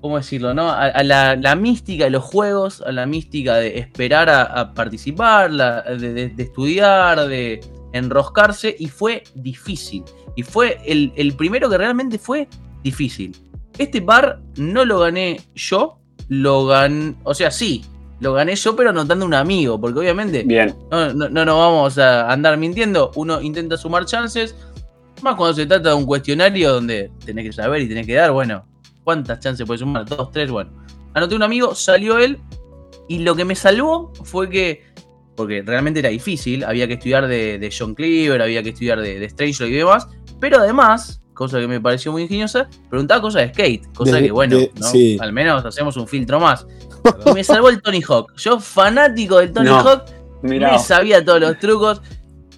[0.01, 0.53] ¿cómo decirlo?
[0.53, 0.69] No?
[0.69, 4.73] A, a la, la mística de los juegos, a la mística de esperar a, a
[4.73, 7.59] participar, la- de, de- de estudiar, de
[7.93, 10.03] enroscarse, y fue difícil.
[10.35, 12.47] Y fue el, el primero que realmente fue
[12.83, 13.35] difícil.
[13.77, 15.99] Este par no lo gané yo,
[16.29, 17.85] lo gané, o sea, sí,
[18.19, 20.75] lo gané yo, pero anotando un amigo, porque obviamente Bien.
[20.89, 23.11] no, no, no nos vamos a andar mintiendo.
[23.15, 24.55] Uno intenta sumar chances.
[25.21, 28.31] Más cuando se trata de un cuestionario donde tenés que saber y tenés que dar,
[28.31, 28.65] bueno,
[29.03, 30.05] ¿cuántas chances puedes sumar?
[30.05, 30.71] Dos, tres, bueno.
[31.13, 32.39] Anoté un amigo, salió él.
[33.07, 34.83] Y lo que me salvó fue que,
[35.35, 39.19] porque realmente era difícil, había que estudiar de, de John Cleaver, había que estudiar de,
[39.19, 40.07] de Strangelove y demás.
[40.39, 43.93] Pero además, cosa que me pareció muy ingeniosa, preguntaba cosas de skate.
[43.93, 44.88] Cosa De- que, bueno, de- ¿no?
[44.88, 45.18] sí.
[45.22, 46.65] al menos hacemos un filtro más.
[47.26, 48.34] Y me salvó el Tony Hawk.
[48.38, 49.80] Yo, fanático del Tony No.
[49.80, 50.03] Hawk,
[50.41, 50.72] Mirá.
[50.73, 52.01] me sabía todos los trucos.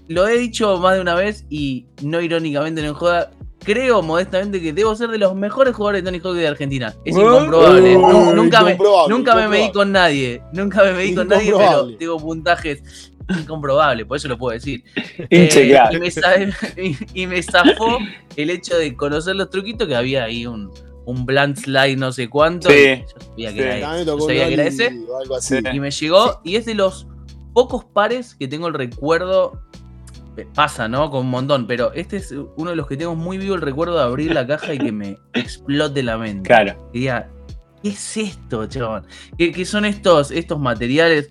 [0.07, 3.31] Lo he dicho más de una vez y no irónicamente, no en joda.
[3.63, 6.95] Creo modestamente que debo ser de los mejores jugadores de Tony Hawk de Argentina.
[7.03, 7.97] Es incomprobable.
[7.97, 9.71] uh, Nu- nunca me, incomprobable, nunca me medí incomprobable.
[9.73, 10.41] con nadie.
[10.53, 11.97] Nunca me medí con nadie, pero Incomprobable.
[11.97, 14.05] tengo puntajes incomprobables.
[14.05, 14.83] Por eso lo puedo decir.
[15.29, 15.97] Hinche, Eh, claro.
[15.97, 17.99] y, me y- me zafó
[18.35, 20.71] el hecho de conocer los truquitos que había ahí un,
[21.05, 22.69] un blunt slide no sé cuánto.
[22.69, 23.03] Sí.
[23.37, 24.05] y yo sabía que era ese.
[24.05, 25.75] Yo sabía que era.
[25.75, 27.07] Y me llegó, y es de los
[27.53, 29.61] pocos pares que tengo el recuerdo.
[30.37, 31.09] eh, Pasa, ¿no?
[31.09, 33.95] Con un montón, pero este es uno de los que tengo muy vivo el recuerdo
[33.97, 36.47] de abrir la caja y que me explote la mente.
[36.47, 36.89] Claro.
[36.93, 37.29] Y diga,
[37.83, 39.05] ¿qué es esto, chabón?
[39.37, 41.29] ¿Qué, qué son estos, estos materiales?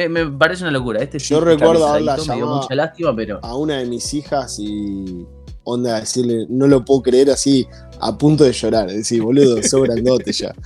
[0.00, 1.02] Eh, me parece una locura.
[1.02, 3.40] Este Yo recuerdo haberla llamado mucha lástima, pero.
[3.42, 5.26] a una de mis hijas y
[5.64, 7.66] onda decirle, no lo puedo creer así,
[8.00, 8.88] a punto de llorar.
[8.88, 10.54] Decir, boludo, sos grandote ya.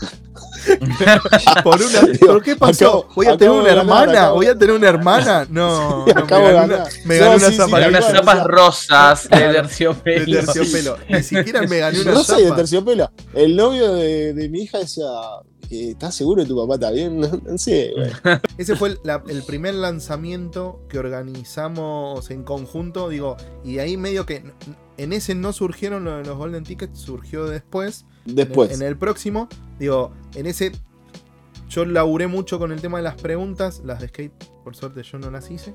[1.64, 3.04] Por una, ¿Por qué pasó?
[3.06, 4.12] acabo- ¿Voy a tener una ganar, hermana?
[4.12, 5.46] acabo- ¿Voy a tener una hermana?
[5.50, 8.44] No, Sí, no, acabo me de gané una, me No, sí, sí, zapatilla unas zapas
[8.44, 10.40] rosas de de terciopelo.
[10.40, 10.96] terciopelo.
[11.08, 12.56] Ni siquiera me gané una Rosa y de zapa.
[12.56, 13.10] terciopelo.
[13.34, 15.04] El novio de, de mi hija decía,
[15.72, 17.20] ¿estás seguro que tu papá está bien?
[17.20, 18.10] No, no sé, güey.
[18.58, 24.26] Ese fue el, la- el primer lanzamiento que organizamos en conjunto, digo, y ahí medio
[24.26, 24.42] que
[24.98, 28.04] en ese no surgieron los Golden Tickets, surgió después.
[28.24, 28.70] Después.
[28.72, 30.72] En el próximo, digo, en ese
[31.68, 35.18] yo laburé mucho con el tema de las preguntas, las de skate, por suerte yo
[35.18, 35.72] no las hice.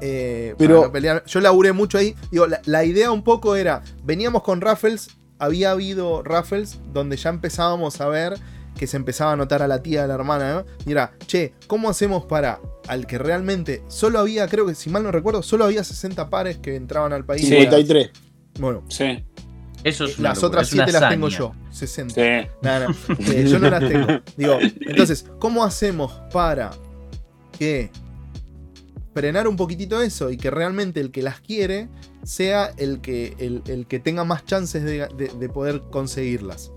[0.00, 1.24] eh, para Pero- no pelear.
[1.26, 2.14] Yo laburé mucho ahí.
[2.32, 5.08] Digo, la, la idea un poco era, veníamos con Raffles,
[5.38, 8.34] había habido Raffles donde ya empezábamos a ver
[8.78, 10.64] que se empezaba a notar a la tía, a la hermana, ¿no?
[10.86, 15.02] Y era, che, ¿cómo hacemos para al que realmente solo había, creo que si mal
[15.02, 17.42] no recuerdo, solo había 60 pares que entraban al país?
[17.42, 17.48] Sí.
[17.48, 18.10] 53.
[18.60, 19.24] Bueno, Sí.
[19.84, 22.14] Eso es una las locura, otras es una 7 las tengo yo, 60.
[22.14, 22.20] Sí.
[22.20, 24.06] Eh, yo no las tengo.
[24.36, 26.70] Digo, entonces, ¿cómo hacemos para
[27.56, 27.90] que
[29.14, 31.88] frenar un poquitito eso y que realmente el que las quiere
[32.24, 36.72] sea el que, el, el que tenga más chances de, de- de poder conseguirlas?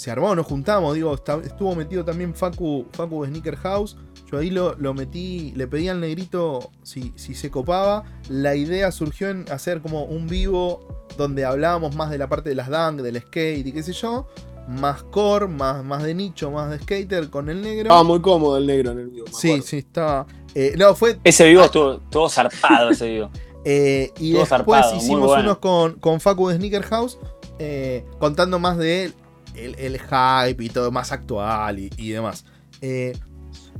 [0.00, 3.98] Se armó, nos juntamos, digo, está- estuvo metido también Facu, Facu de Sneaker House.
[4.32, 8.04] Yo ahí lo, lo metí, le pedí al negrito si, si se copaba.
[8.30, 10.80] La idea surgió en hacer como un vivo
[11.18, 14.26] donde hablábamos más de la parte de las dunk, del skate y qué sé yo.
[14.68, 17.82] Más core, más, más de nicho, más de skater con el negro.
[17.82, 19.26] Estaba muy cómodo el negro en el vivo.
[19.32, 19.66] sí, acuerdo.
[19.66, 20.26] sí, estaba.
[20.54, 21.18] eh, no, fue.
[21.24, 23.30] Ese vivo estuvo todo zarpado, ese vivo.
[23.66, 25.42] eh, y Todo después zarpado, hicimos bueno.
[25.42, 27.18] unos con, con Facu de Sneaker House.
[27.58, 29.14] eh, contando más de él,
[29.54, 32.44] el, el hype y todo más actual y, y demás.
[32.80, 33.16] Eh,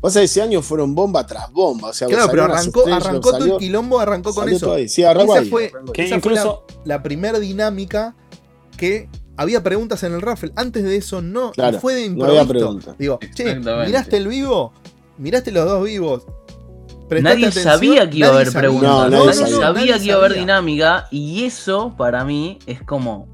[0.01, 1.91] Pasa ese año fueron bomba tras bomba.
[1.91, 4.75] O sea, claro, pero arrancó, arrancó todo el quilombo, arrancó con eso.
[4.89, 6.65] Sí, arrancó Esa ahí, fue- arrancó Esa fue incluso.
[6.87, 8.15] la primera dinámica
[8.79, 10.53] que había preguntas en el raffle.
[10.57, 12.67] Antes de eso no, Claro, fue de no había improviso.
[12.69, 12.97] pregunta.
[12.99, 13.57] Digo, che.
[13.57, 14.73] ¿miraste el vivo?
[15.19, 16.23] ¿Miraste los dos vivos?
[17.09, 17.75] ¿Prestaste Nadie atención?
[17.75, 18.89] sabía que iba a haber preguntas.
[18.91, 19.99] No, nadie nadie sabía, sabía.
[19.99, 21.09] que iba a haber dinámica.
[21.11, 23.29] Y eso, para mí, es como.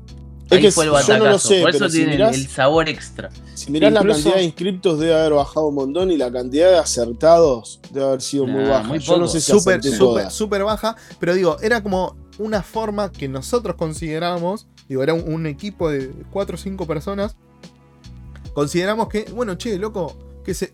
[0.48, 2.34] Es que fue el yo no lo sé, Por pero eso si tiene el- mirás-
[2.36, 3.30] el sabor extra.
[3.54, 6.78] Si mirás la cantidad de inscriptos debe haber bajado un montón y la cantidad de
[6.78, 8.84] acertados debe haber sido muy baja.
[8.88, 10.94] muy Yo no sé si súper, súper, súper baja.
[11.18, 14.68] Pero digo, era como una forma que nosotros consideramos.
[14.88, 17.34] Digo, era un, un equipo de 4 o 5 personas.
[18.54, 20.72] Consideramos que, bueno, che, loco, que se.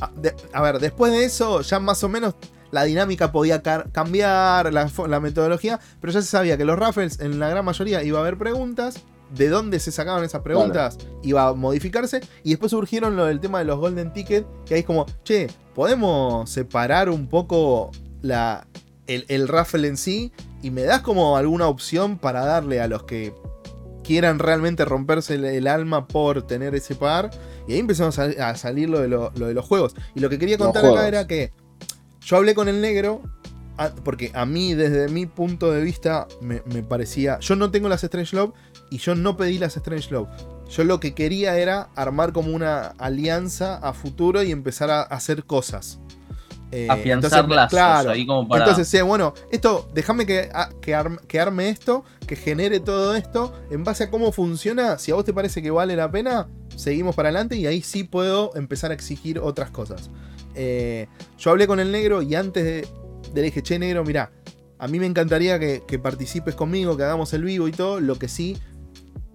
[0.00, 2.34] A, de- a ver, después de eso, ya más o menos
[2.72, 7.48] la dinámica podía cambiar, la, metodología, pero ya se sabía que los raffles, en la
[7.48, 8.96] gran mayoría, iba a haber preguntas.
[9.32, 12.20] De dónde se sacaban esas preguntas iba a modificarse.
[12.44, 14.44] Y después surgieron lo del tema de los Golden Ticket.
[14.66, 17.90] Que ahí es como, che, ¿podemos separar un poco
[18.20, 18.66] la,
[19.06, 20.32] el, el raffle en sí?
[20.60, 23.32] Y me das como alguna opción para darle a los que
[24.04, 27.30] quieran realmente romperse el, el alma por tener ese par.
[27.66, 29.94] Y ahí empezamos a, a salir lo de, lo- lo de los juegos.
[30.14, 31.52] Y lo que quería contar acá era que
[32.24, 33.22] yo hablé con el negro.
[33.78, 37.38] a- Porque a mí, desde mi punto de vista, me, me parecía.
[37.40, 38.52] Yo no tengo las Strange Love
[38.90, 40.28] y yo no pedí las Strange Love.
[40.70, 45.44] yo lo que quería era armar como una alianza a futuro y empezar a hacer
[45.44, 45.98] cosas.
[46.70, 48.64] Eh, Afianzar lazos claro, ahí como para...
[48.64, 50.48] Entonces, sí, bueno, esto, déjame que,
[50.80, 55.24] que, arme, esto, que genere todo esto, en base a cómo funciona, si a vos
[55.26, 58.94] te parece que vale la pena, seguimos para adelante y ahí sí puedo empezar a
[58.94, 60.08] exigir otras cosas.
[60.54, 61.06] Eh,
[61.38, 62.88] yo hablé con el negro y antes de,
[63.34, 64.32] le dije, che negro, mira,
[64.78, 68.28] a mí me encantaría que, participes conmigo, que hagamos el vivo y todo, lo que
[68.28, 68.56] sí,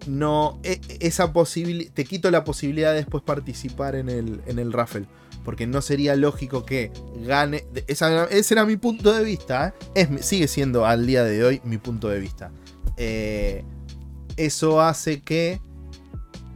[0.06, 4.74] no, e, esa posibilidad, te quito la posibilidad de después participar en el, en el
[4.74, 5.08] raffle
[5.48, 6.92] porque no sería lógico que
[7.26, 7.64] gane.
[7.88, 9.74] ese era mi punto de vista.
[9.96, 10.10] ¿eh?
[10.12, 12.52] Es, sigue siendo al día de hoy mi punto de vista.
[12.98, 13.64] Eh,
[14.36, 15.62] eso hace que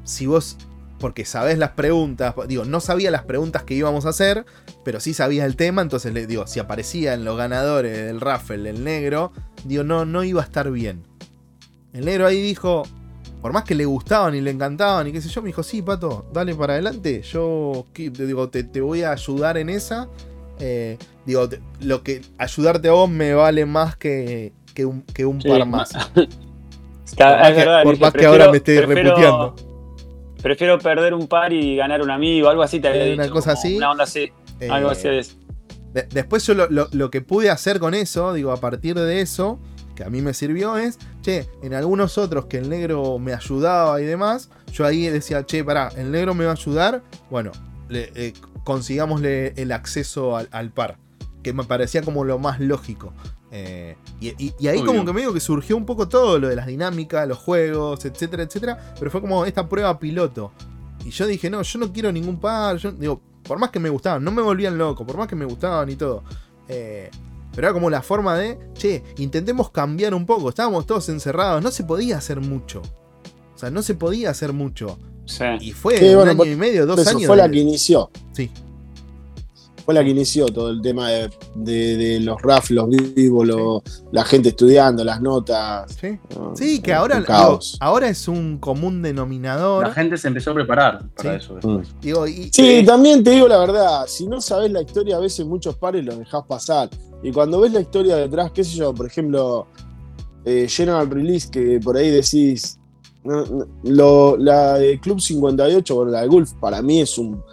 [0.03, 0.57] si vos,
[1.01, 4.45] porque sabés las preguntas, digo, no sabía las preguntas que íbamos a hacer,
[4.85, 8.69] pero sí sabía el tema, entonces le digo, si aparecía en los ganadores del raffle
[8.69, 9.33] el negro,
[9.65, 11.03] digo, no, no iba a estar bien.
[11.91, 12.83] El negro ahí dijo,
[13.41, 15.81] por más que le gustaban y le encantaban y qué sé yo, me dijo, sí,
[15.81, 20.07] Pato, dale para adelante, yo te, digo, te, voy a ayudar en esa.
[20.59, 21.49] Eh, digo,
[21.79, 25.01] lo que ayudarte a vos me vale más que, que un,
[25.41, 25.91] par más.
[27.83, 29.70] por más, que, ahora me esté reputeando.
[30.41, 33.77] Prefiero perder un par y ganar un amigo, algo así te había Una cosa así.
[33.77, 34.31] Una onda así.
[34.69, 39.21] algo así eh, después yo lo que pude hacer con eso, digo, a partir de
[39.21, 39.59] eso,
[39.95, 44.01] que a mí me sirvió es, che, en algunos otros que el negro me ayudaba
[44.01, 47.51] y demás, yo ahí decía, che, pará, el negro me va a ayudar, bueno,
[47.89, 50.97] le, eh, consigámosle el acceso al, par,
[51.43, 53.13] que me parecía como lo más lógico.
[53.53, 57.27] Eh, y, ahí como que medio que surgió un poco todo lo de las dinámicas,
[57.27, 60.51] los juegos, etcétera, etcétera, pero fue como esta prueba piloto.
[61.05, 63.89] Y yo dije, no, yo no quiero ningún par, yo digo, por más que me
[63.89, 66.23] gustaban, no me volvían loco, por más que me gustaban y todo.
[66.69, 67.09] Eh,
[67.53, 70.49] pero era como la forma de, che, intentemos cambiar un poco.
[70.49, 72.81] Estábamos todos encerrados, no se podía hacer mucho.
[73.53, 74.97] O sea, no se podía hacer mucho.
[75.25, 75.43] Sí.
[75.59, 77.25] Y fue un año y medio, dos años.
[77.25, 78.09] Fue la que inició.
[78.31, 78.49] Sí.
[79.91, 85.03] Fue la que inició todo el tema de, los RAF, los vivos, la gente estudiando,
[85.03, 85.97] las notas.
[85.99, 86.17] Sí,
[86.55, 87.21] sí que ahora,
[87.81, 89.85] ahora es un común denominador.
[89.85, 91.89] La gente se empezó a preparar para eso después.
[92.01, 92.49] Mm.
[92.53, 96.05] sí, también te digo la verdad, si no sabes la historia, a veces muchos pares
[96.05, 96.89] los dejás pasar.
[97.21, 99.67] Y cuando ves la historia detrás, qué sé yo, por ejemplo,
[100.45, 102.79] eh, General Release, que por ahí decís,
[103.83, 107.43] la de Club 58, bueno, la de Gulf, para mí es un,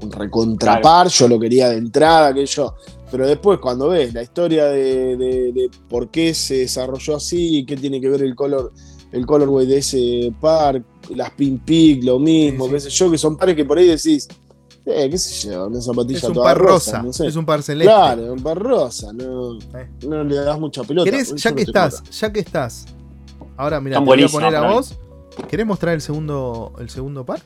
[0.00, 2.74] recontrapar, yo lo quería de entrada, que yo.
[3.10, 8.08] Pero después, cuando ves la historia de, por qué se desarrolló así, qué tiene que
[8.08, 8.72] ver el color,
[9.12, 10.82] el colorway de ese par,
[11.14, 14.28] las Pin Peak, lo mismo, qué sé yo, que son pares que por ahí decís,
[14.84, 17.92] eh, qué sé yo, una zapatilla es un toda par rosa, es un par celeste.
[17.92, 19.88] Claro, un par rosa, no, eh.
[20.06, 21.10] no le das mucha pelota.
[21.10, 22.86] ya que estás, ya que estás,
[23.56, 24.94] ahora mira, te voy a poner a vos.
[25.48, 27.40] ¿Querés mostrar el segundo, el segundo par?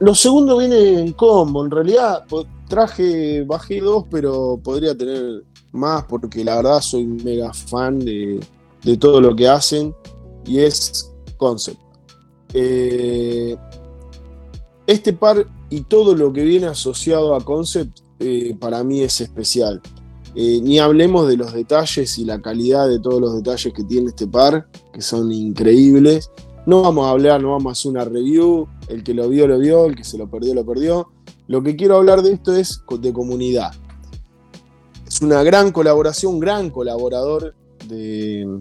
[0.00, 1.64] Los segundos vienen en combo.
[1.64, 2.24] En realidad
[2.68, 8.40] traje, bajé dos, pero podría tener más porque la verdad soy mega fan de,
[8.82, 9.94] de todo lo que hacen
[10.46, 11.80] y es concept.
[12.52, 13.56] Eh,
[14.86, 19.80] este par y todo lo que viene asociado a Concept eh, para mí es especial.
[20.36, 24.08] Eh, ni hablemos de los detalles y la calidad de todos los detalles que tiene
[24.08, 26.30] este par, que son increíbles.
[26.66, 28.66] No vamos a hablar, no vamos a hacer una review.
[28.88, 29.86] El que lo vio, lo vio.
[29.86, 31.08] El que se lo perdió, lo perdió.
[31.46, 33.72] Lo que quiero hablar de esto es de comunidad.
[35.06, 37.54] Es una gran colaboración, un gran colaborador
[37.86, 38.58] de,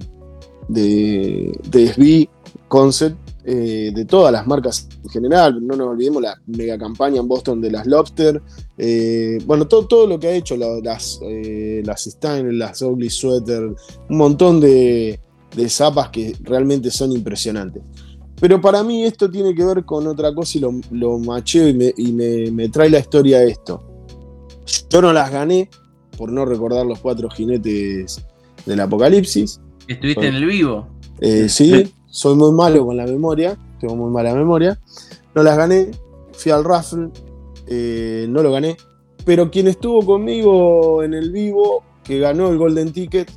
[0.67, 2.29] de, de SB
[2.67, 5.65] Concept eh, de todas las marcas en general.
[5.65, 8.41] No nos olvidemos la mega campaña en Boston de las Lobster.
[8.77, 13.63] Eh, bueno, todo, todo lo que ha hecho, las, eh, las Stein, las Ugly Sweater,
[14.09, 15.19] un montón de,
[15.55, 17.83] de zapas que realmente son impresionantes.
[18.39, 22.11] Pero para mí esto tiene que ver con otra cosa y lo, lo macheo y,
[22.51, 23.81] me, trae la historia de esto.
[24.89, 25.69] Yo no las gané
[26.17, 28.23] por no recordar los cuatro jinetes
[28.65, 29.61] del apocalipsis.
[29.87, 30.87] ¿Estuviste en el vivo?
[31.47, 34.79] sí, soy muy malo con la memoria, tengo muy mala memoria.
[35.35, 35.91] No las gané,
[36.33, 37.09] fui al raffle,
[37.67, 38.77] eh, no lo gané.
[39.25, 43.31] Pero quien estuvo conmigo en el vivo, que ganó el Golden Ticket,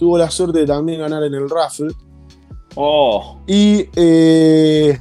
[0.00, 1.92] tuvo la suerte de también ganar en el raffle.
[2.74, 3.38] Oh.
[3.46, 4.98] Y eh,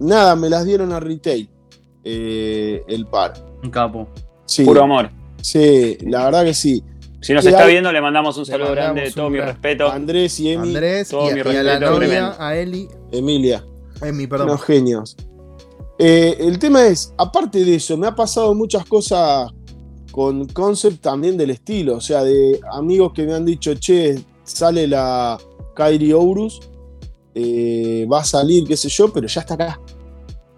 [0.00, 1.48] nada, me las dieron a retail
[2.02, 3.34] eh, el par.
[3.62, 4.08] Un capo.
[4.64, 5.10] Puro amor.
[5.40, 6.82] Sí, la verdad que sí.
[7.20, 9.86] Si nos está viendo, le mandamos un saludo grande, todo mi respeto.
[9.86, 10.68] A Andrés y Emi.
[10.68, 12.88] Andrés todo y, mi respeto, a la novia, a Eli.
[13.12, 13.64] Emilia.
[14.02, 14.48] Emi, perdón.
[14.48, 15.16] Unos genios.
[15.96, 19.52] Eh, el tema es, aparte de eso, me ha pasado muchas cosas
[20.10, 21.96] con concept también del estilo.
[21.96, 25.38] O sea, de amigos que me han dicho, che, sale la
[25.74, 26.60] Kairi Ourus.
[27.34, 29.80] eh, va a salir, qué sé yo, pero ya está acá.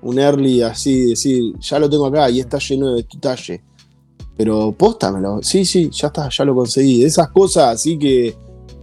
[0.03, 3.63] Un early así, decir, ya lo tengo acá y está lleno de talle.
[4.37, 7.05] Pero póstamelo, sí, sí, ya está, ya lo conseguí.
[7.05, 8.35] Esas cosas así que,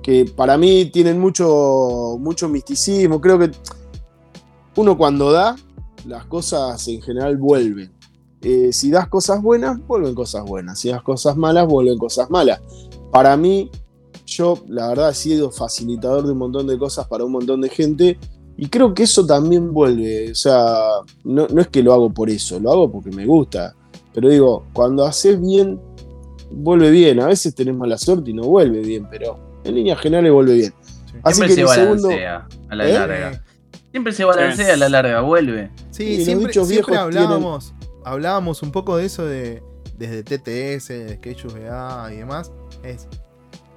[0.01, 3.19] que para mí tienen mucho, mucho misticismo.
[3.19, 3.51] Creo que
[4.75, 5.55] uno cuando da,
[6.05, 7.91] las cosas en general vuelven.
[8.41, 10.79] Eh, si das cosas buenas, vuelven cosas buenas.
[10.79, 12.61] Si das cosas malas, vuelven cosas malas.
[13.11, 13.69] Para mí,
[14.25, 17.69] yo la verdad he sido facilitador de un montón de cosas para un montón de
[17.69, 18.17] gente
[18.61, 20.31] y creo que eso también vuelve.
[20.31, 20.75] O sea,
[21.23, 23.73] no, es que lo hago por eso, lo hago porque me gusta.
[24.13, 25.79] Pero digo, cuando haces bien,
[26.51, 27.21] vuelve bien.
[27.21, 30.73] A veces tenés mala suerte y no vuelve bien, pero en líneas generales vuelve bien.
[31.23, 32.93] Así que se balancea a la ¿Eh?
[32.93, 33.43] larga.
[33.91, 35.71] Siempre se balancea a la larga, vuelve.
[35.91, 37.73] Sí, siempre, siempre hablábamos,
[38.09, 39.63] hablábamos un poco de eso de
[39.97, 41.19] desde TTS, de
[42.13, 42.51] y demás.
[42.83, 43.07] Es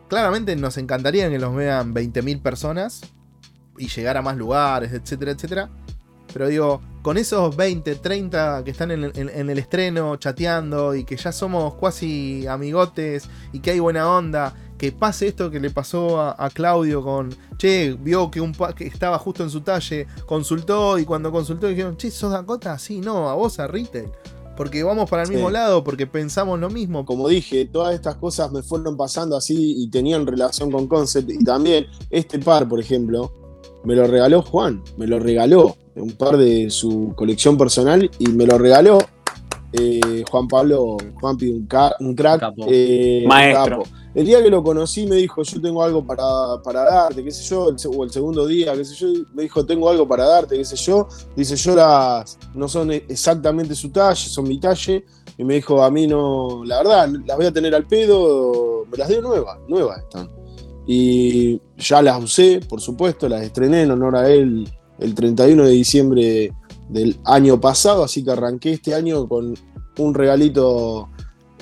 [0.08, 3.00] claramente nos encantaría que nos vean 20.000 personas
[3.78, 5.70] y llegar a más lugares, etcétera, etcétera.
[6.32, 11.32] Pero digo, con esos 20, 30 que están en, el estreno chateando y que ya
[11.32, 16.50] somos casi amigotes y que hay buena onda, que pase esto que le pasó a,
[16.50, 21.30] Claudio con, che, vio que, un que estaba justo en su talle, consultó y cuando
[21.30, 22.76] consultó dijeron, che, ¿sos Dakota?
[22.80, 24.10] Sí, no, a vos a Retail
[24.56, 27.06] porque vamos para el mismo lado, porque pensamos lo mismo.
[27.06, 31.30] Como dije, todas estas cosas me fueron pasando así y tenían relación con Concept.
[31.30, 33.32] Y también este par, por ejemplo,
[33.84, 38.46] me lo regaló Juan, me lo regaló un par de su colección personal y me
[38.46, 38.98] lo regaló
[39.72, 41.68] eh, Juan Pablo, Juan un,
[42.00, 43.84] un crack, eh, maestro.
[44.14, 46.22] El día que lo conocí me dijo, yo tengo algo para,
[46.62, 49.88] para darte, qué sé yo, o el segundo día, qué sé yo, me dijo, tengo
[49.88, 51.08] algo para darte, qué sé yo.
[51.34, 55.04] Dice, yo las no son exactamente su talle, son mi talle.
[55.38, 58.98] Y me dijo, a mí no, la verdad, las voy a tener al pedo, me
[58.98, 60.28] las dio nuevas, nuevas están.
[60.86, 64.68] Y ya las usé, por supuesto, las estrené en honor a él
[64.98, 66.52] el 31 de diciembre
[66.90, 69.54] del año pasado, así que arranqué este año con
[69.98, 71.08] un regalito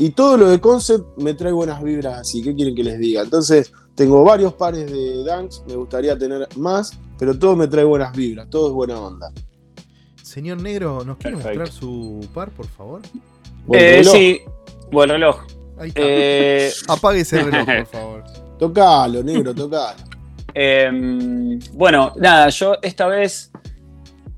[0.01, 3.21] y todo lo de concept me trae buenas vibras así, ¿qué quieren que les diga?
[3.21, 8.17] Entonces, tengo varios pares de Dunks, me gustaría tener más, pero todo me trae buenas
[8.17, 9.31] vibras, todo es buena onda.
[10.23, 13.03] Señor Negro, ¿nos quiere mostrar su par, por favor?
[13.75, 14.41] Eh, sí,
[14.91, 15.43] buen reloj.
[15.77, 16.01] Ahí está.
[16.03, 18.25] Eh, Apague ese reloj, por favor.
[18.59, 19.99] Tocalo, negro, tocalo.
[20.55, 23.53] Em, bueno, nada, yo esta vez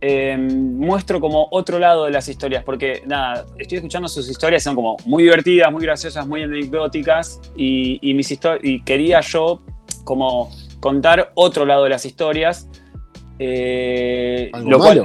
[0.05, 4.75] Em, muestro como otro lado de las historias, porque nada, estoy escuchando sus historias, son
[4.75, 9.63] como muy divertidas, muy graciosas, muy anecdóticas, y, y mis y quería yo
[10.03, 10.51] como
[10.81, 12.69] contar otro lado de las historias
[13.45, 15.05] eh, lo cual,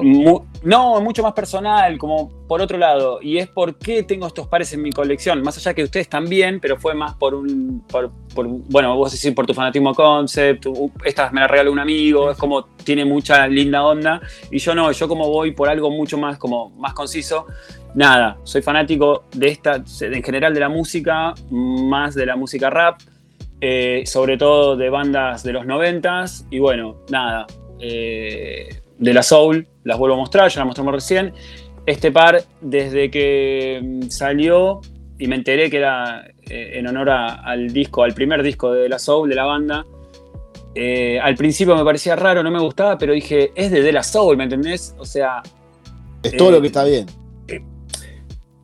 [0.63, 4.71] no, mucho más personal, como por otro lado, y es por qué tengo estos pares
[4.73, 8.95] en mi colección, más allá que ustedes también, pero fue más por un, por, bueno,
[8.95, 10.67] vos decís por tu fanatismo concept,
[11.03, 14.91] estas me las regaló un amigo, es como tiene mucha linda onda, y yo no,
[14.91, 17.47] yo como voy por algo mucho más, como más conciso,
[17.95, 22.99] nada, soy fanático de esta, en general de la música, más de la música rap,
[23.61, 27.47] eh, sobre todo de bandas de los noventas, y bueno, nada,
[27.79, 31.33] eh, de la Soul, las vuelvo a mostrar, ya las mostramos recién.
[31.85, 34.81] Este par, desde que mm, salió
[35.19, 38.99] y me enteré que era eh, en honor al disco, al primer disco de la
[38.99, 39.85] Soul, de la banda,
[40.75, 44.03] eh, al principio me parecía raro, no me gustaba, pero dije, es de De La
[44.03, 44.95] Soul, ¿me entendés?
[44.99, 45.41] O sea...
[46.21, 47.05] Es todo lo que está bien.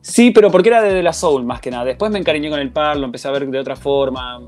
[0.00, 1.84] sí, pero porque era de De La Soul, más que nada.
[1.84, 4.40] Después me encariñé con el par, lo empecé a ver de otra forma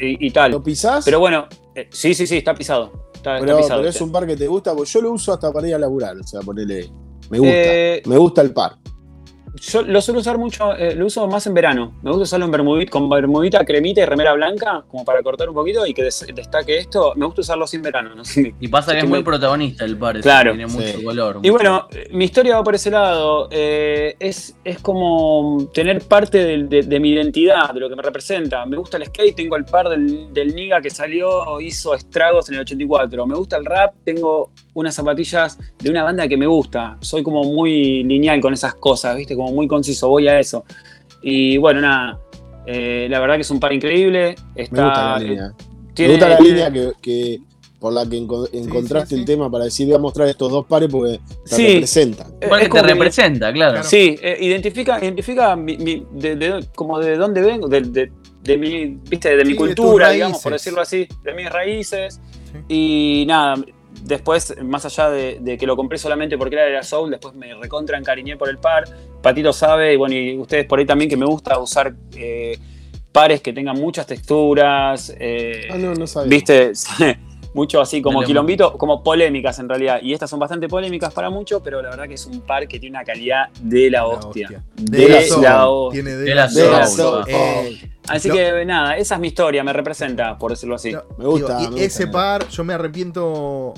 [0.00, 0.52] y, tal.
[0.52, 1.04] ¿Lo pisás?
[1.04, 1.46] Pero bueno,
[1.90, 5.12] sí, sí, sí, está pisado pero, es un par que te gusta, porque yo lo
[5.12, 6.90] uso hasta para ir a laburar, o sea, ponerle.
[7.30, 7.54] Me gusta.
[7.54, 8.76] Eh, me gusta el par.
[9.60, 11.94] Yo lo suelo usar mucho, eh, lo uso más en verano.
[12.02, 15.54] Me gusta usarlo en bermudita, con bermudita, cremita y remera blanca, como para cortar un
[15.54, 17.12] poquito y que destaque esto.
[17.14, 18.22] Me gusta usarlo sin verano.
[18.60, 20.52] y pasa que es muy protagonista el par, claro.
[20.52, 21.38] tiene mucho color.
[21.42, 23.48] Y bueno, mi historia va por ese lado.
[23.50, 28.66] Eh, es, es como tener parte de, mi identidad, de lo que me representa.
[28.66, 32.56] Me gusta el skate, tengo el par del, del Niga que salió, hizo estragos en
[32.56, 33.26] el 84.
[33.26, 36.98] Me gusta el rap, tengo unas zapatillas de una banda que me gusta.
[37.00, 39.34] Soy como muy lineal con esas cosas, ¿viste?
[39.34, 40.64] Como muy conciso, voy a eso.
[41.22, 42.20] Y bueno, nada,
[42.66, 44.34] eh, la verdad que es un par increíble.
[44.54, 45.54] Está, me gusta la línea.
[45.96, 47.40] me gusta la línea que,
[47.78, 51.20] por la que encontraste el tema para decir voy a mostrar estos dos pares porque
[51.48, 52.34] te representan.
[52.48, 53.82] Porque te representa, claro.
[53.84, 55.56] Sí, eh, identifica, identifica
[56.74, 59.36] como de dónde vengo, de, mi, ¿viste?
[59.36, 62.20] de mi cultura, digamos, por decirlo así, de mis raíces.
[62.68, 63.56] Y nada,
[64.04, 67.54] Después, más allá de, que lo compré solamente porque era de la Soul, después me
[67.54, 68.84] recontra encariñé por el par.
[69.22, 72.58] Patito sabe, y bueno, y ustedes por ahí también, que me gusta usar eh,
[73.10, 75.14] pares que tengan muchas texturas.
[75.18, 76.28] Eh, ah, no, no sabía.
[76.28, 76.72] ¿Viste?
[77.54, 80.00] mucho así como Dale, quilombito, como polémicas en realidad.
[80.02, 82.78] Y estas son bastante polémicas para muchos, pero la verdad que es un par que
[82.78, 84.46] tiene una calidad de la La hostia.
[84.46, 84.64] hostia.
[84.76, 86.02] De, la la, hostia.
[86.02, 87.24] Tiene de, De la soga.
[87.28, 90.92] Eh, Así que nada, esa es mi historia, me representa, por decirlo así.
[90.92, 92.18] No, Me gusta, digo, y me ese gusta.
[92.18, 93.72] par, yo me arrepiento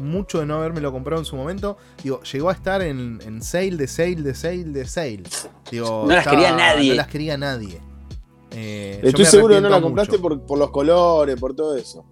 [0.00, 1.76] mucho de no habérmelo comprado en su momento.
[2.02, 5.22] Digo, llegó a estar en, en sale, de sale, de sale, de sale.
[5.70, 6.90] Digo, No las quería nadie.
[6.90, 7.80] No las quería nadie.
[8.50, 12.04] Eh, Estoy seguro que no la compraste por, por los colores, por todo eso.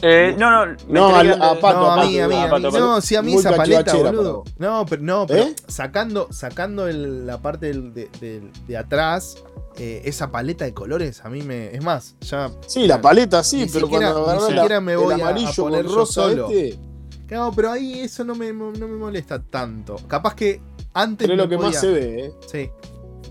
[0.00, 2.50] Eh, no, no, No, al- a antes- Pato, no, a Pato, mí, a mí, a
[2.50, 2.72] Pato, mí.
[2.72, 2.78] Pato.
[2.78, 4.44] No, sí, a mí esa paleta, boludo.
[4.58, 5.54] No, pero no, pero ¿Eh?
[5.66, 9.42] sacando, sacando el- la parte del- de, de- de atrás,
[9.76, 11.74] eh, esa paleta de colores, a mí me.
[11.74, 12.50] Es más, ya.
[12.66, 15.16] Sí, la paleta sí, pero siquiera- cuando ni agarrás siquiera la- me el voy a-
[15.16, 16.50] a amarillo poner con yo rosa solo.
[16.50, 16.78] este,
[17.26, 19.96] Claro, pero ahí eso no me, no me molesta tanto.
[20.06, 20.60] Capaz que
[20.94, 21.26] antes.
[21.28, 22.32] pero es lo que podía- más se ve, ¿eh?
[22.50, 22.70] Sí.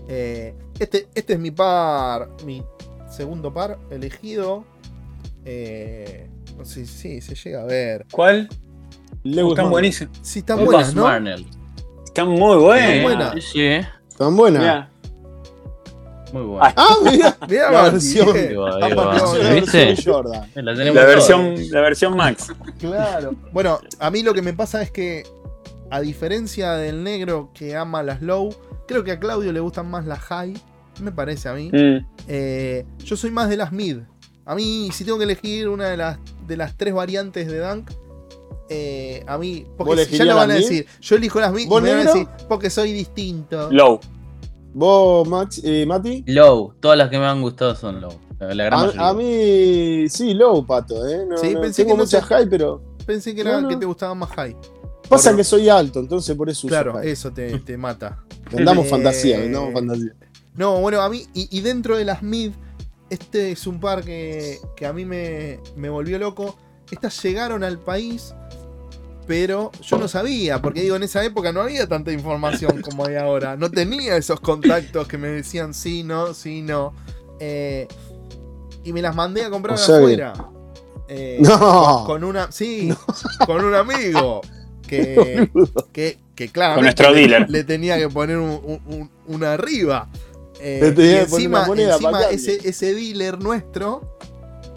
[0.06, 2.28] Eh, este, este es mi par.
[2.44, 2.62] Mi
[3.10, 4.64] segundo par elegido.
[5.44, 6.28] Eh,
[6.64, 8.06] sé si se llega a ver.
[8.10, 8.48] ¿Cuál?
[9.24, 9.70] Lewis Están Hamilton.
[9.70, 10.18] buenísimos.
[10.22, 11.02] Sí, están buenas, ¿no?
[11.04, 11.46] Marnell.
[12.04, 12.88] Están muy buenas.
[12.90, 13.34] Están buenas.
[13.34, 14.62] Sí, sí, Están buenas.
[14.62, 14.90] Mirá.
[16.32, 16.60] muy bueno.
[16.64, 17.36] Ay, Ah, mira.
[17.48, 18.36] Mirá, La versión.
[18.36, 18.48] eh.
[18.48, 19.12] Digo, digo,
[19.54, 19.94] ¿viste?
[20.04, 20.50] Jordan.
[20.54, 20.72] La,
[21.04, 22.52] versión, la versión Max.
[22.78, 23.34] Claro.
[23.52, 25.24] Bueno, a mí lo que me pasa es que,
[25.90, 28.54] a diferencia del negro que ama las low,
[28.86, 30.54] creo que a Claudio le gustan más las high.
[31.00, 31.70] Me parece a mí.
[31.72, 32.06] Mm.
[32.26, 33.98] Eh, yo soy más de las mid.
[34.48, 37.90] A mí, si tengo que elegir una de las, de las tres variantes de Dunk,
[38.70, 41.68] eh, a mí, ¿Vos porque ya lo van a decir, yo elijo las mid y
[41.68, 43.70] ¿Vos me van a decir, porque soy distinto.
[43.70, 44.00] Low.
[44.74, 46.24] ¿Vos, Max, eh, Mati?
[46.26, 48.12] Low, todas las que me han gustado son low.
[48.38, 49.00] La, gran mayoría.
[49.02, 51.24] A, a mí, sí, low, pato, ¿eh?
[51.28, 53.62] No, Sí, no, pensé tengo que no mucha te- high, pero Pensé que era No,
[53.62, 53.68] no.
[53.68, 54.54] que te gustaba más high.
[55.08, 57.08] pasa Por- que soy alto, entonces por eso uso Claro, high.
[57.10, 58.22] eso te, te mata.
[58.52, 60.14] Vendamos Eh, fantasía, vendamos fantasía.
[60.54, 62.52] No, bueno, a mí, y, y dentro de las mid,
[63.10, 66.56] este es un par que, que a mí me, me volvió loco.
[66.90, 68.34] Estas llegaron al país,
[69.26, 73.16] pero yo no sabía, porque digo, en esa época no había tanta información como hay
[73.16, 73.56] ahora.
[73.56, 76.94] No tenía esos contactos que me decían sí, no, sí, no.
[77.40, 77.86] Eh,
[78.84, 80.32] y me las mandé a comprar O sea que- afuera.
[81.08, 82.04] Eh, No.
[82.06, 82.50] Con una.
[82.52, 82.92] Sí,
[83.46, 84.40] con un amigo.
[84.88, 85.50] Que,
[85.92, 87.50] que, que claramente Con nuestro le- dealer.
[87.50, 90.08] Le, tenía que poner un, un- un- una arriba.
[90.60, 91.66] Eh, y encima,
[92.30, 94.18] ese, ese dealer nuestro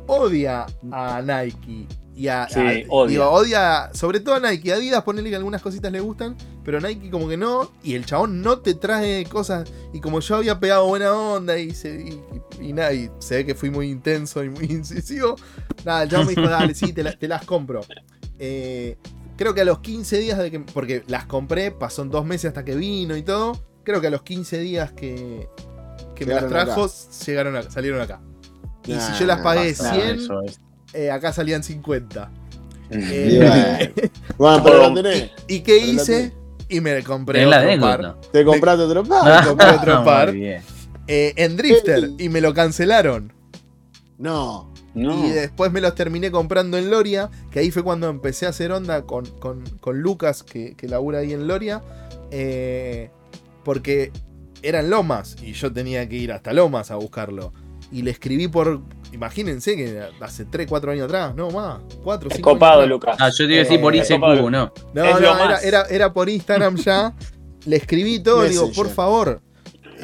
[0.07, 1.87] odia a Nike.
[2.13, 3.09] Y a, Sí, a- odia.
[3.11, 4.71] digo, odia sobre todo a Nike.
[4.71, 7.71] A Adidas, ponerle que algunas cositas le gustan, pero Nike como que no.
[7.83, 9.71] Y el chabón no te trae cosas.
[9.93, 12.21] Y como yo había pegado buena onda y, se, y,
[12.59, 15.35] y- y nada, y se ve que fui muy intenso y muy incisivo.
[15.85, 17.81] Nada, el chabón me dijo, dale, sí, te, la- te las compro.
[18.37, 18.97] Eh,
[19.37, 20.59] creo que a los 15 días de que.
[20.59, 23.57] Porque las compré, pasó dos meses hasta que vino y todo.
[23.83, 25.47] Creo que a los 15 días que,
[26.25, 26.89] que me las trajo,
[27.25, 28.19] llegaron a- salieron acá.
[28.85, 29.93] Y Nah, si yo las pagué pasa.
[29.93, 30.59] 100, eso es.
[30.93, 32.31] eh, acá salían 50.
[32.89, 34.09] Y Eh, bueno.
[34.37, 35.31] Bueno, pero lo tenés.
[35.47, 36.33] ¿Y qué Pero hice?
[36.69, 38.15] Y me compré otro par.
[38.31, 39.21] Te compraste otro par.
[39.41, 39.43] Ah.
[39.47, 40.29] compré otro Muy par.
[40.35, 43.33] eh, en Drifter y me lo cancelaron.
[44.17, 44.71] No.
[44.93, 45.25] No.
[45.25, 48.71] Y después me los terminé comprando en Loria, que ahí fue cuando empecé a hacer
[48.73, 51.81] onda con, con- con Lucas, que, que labura ahí en Loria,
[52.29, 53.09] eh,
[53.63, 54.11] porque
[54.63, 57.53] eran Lomas y yo tenía que ir hasta Lomas a buscarlo.
[57.91, 58.81] Y le escribí por,
[59.11, 63.17] imagínense que hace 3, 4 años atrás, no más, 4, 5 Copado, Lucas.
[63.19, 64.49] Ah, yo te iba a decir por Eh, ICQ, Pablo.
[64.49, 64.71] ¿no?
[64.93, 67.13] No, Es no, era, era, era por Instagram ya.
[67.65, 68.75] Le escribí todo, digo, Messenger.
[68.75, 69.41] por favor.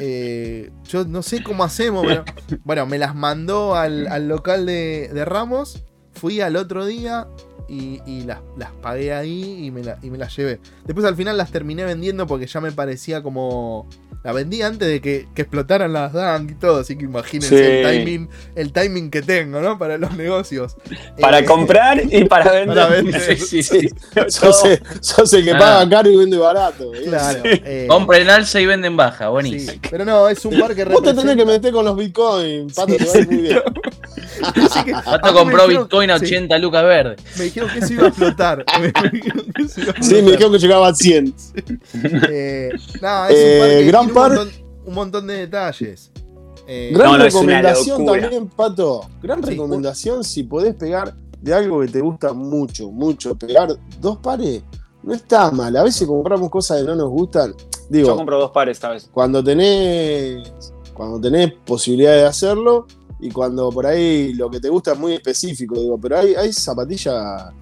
[0.00, 2.04] eh, yo no sé cómo hacemos.
[2.06, 2.24] pero-
[2.64, 5.82] bueno, me las mandó al, al local de, de Ramos.
[6.12, 7.26] Fui al otro día
[7.68, 10.60] y, y las, las pagué ahí y me, la- y me las llevé.
[10.84, 13.88] Después al final las terminé vendiendo porque ya me parecía como.
[14.24, 17.62] La vendí antes de que, que explotaran las Dunk y todo, así que imagínense Sí.
[17.64, 19.78] el timing, el timing que tengo, ¿no?
[19.78, 20.76] Para los negocios.
[21.20, 22.76] Para Eh, comprar y para vender.
[22.76, 23.38] Para vender.
[23.38, 23.88] Sí, sí, sí.
[24.28, 25.58] Sos el, sos el que Ah.
[25.58, 26.92] paga caro y vende barato.
[26.94, 27.02] ¿eh?
[27.04, 27.40] Claro.
[27.44, 29.72] eh, Compra en alza y vende en baja, buenísimo.
[29.72, 32.74] Sí, pero no, es un par que Vos te tenés que meter con los bitcoins,
[32.74, 33.62] pato, te va a ir muy bien.
[34.42, 37.16] Así que a Pato compró dijeron- Bitcoin a sí, 80 lucas verde.
[37.38, 38.64] me dijeron que eso iba a explotar.
[40.00, 41.34] Sí, me dijeron que llegaba a 100.
[42.30, 42.70] Eh,
[43.00, 44.48] nada, es Eh, un par que gran un, montón,
[44.86, 46.10] un montón de detalles.
[46.66, 49.00] Eh, Gran No, no, recomendación también, Pato.
[49.22, 49.50] Gran Sí.
[49.50, 53.34] recomendación si podés pegar de algo que te gusta mucho, mucho.
[53.36, 53.70] Pegar
[54.00, 54.62] dos pares
[55.02, 55.74] no está mal.
[55.76, 57.54] A veces compramos cosas que no nos gustan.
[57.88, 59.08] Digo, Yo compro dos pares esta vez.
[59.12, 60.42] cuando tenés
[60.92, 62.86] cuando tenés posibilidad de hacerlo
[63.20, 66.52] y cuando por ahí lo que te gusta es muy específico, digo, pero hay, hay
[66.52, 67.52] zapatillas,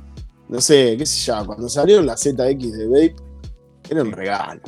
[0.49, 3.17] no sé, qué sé yo, cuando salieron las ZX de Vape,
[3.91, 4.61] era un regalo.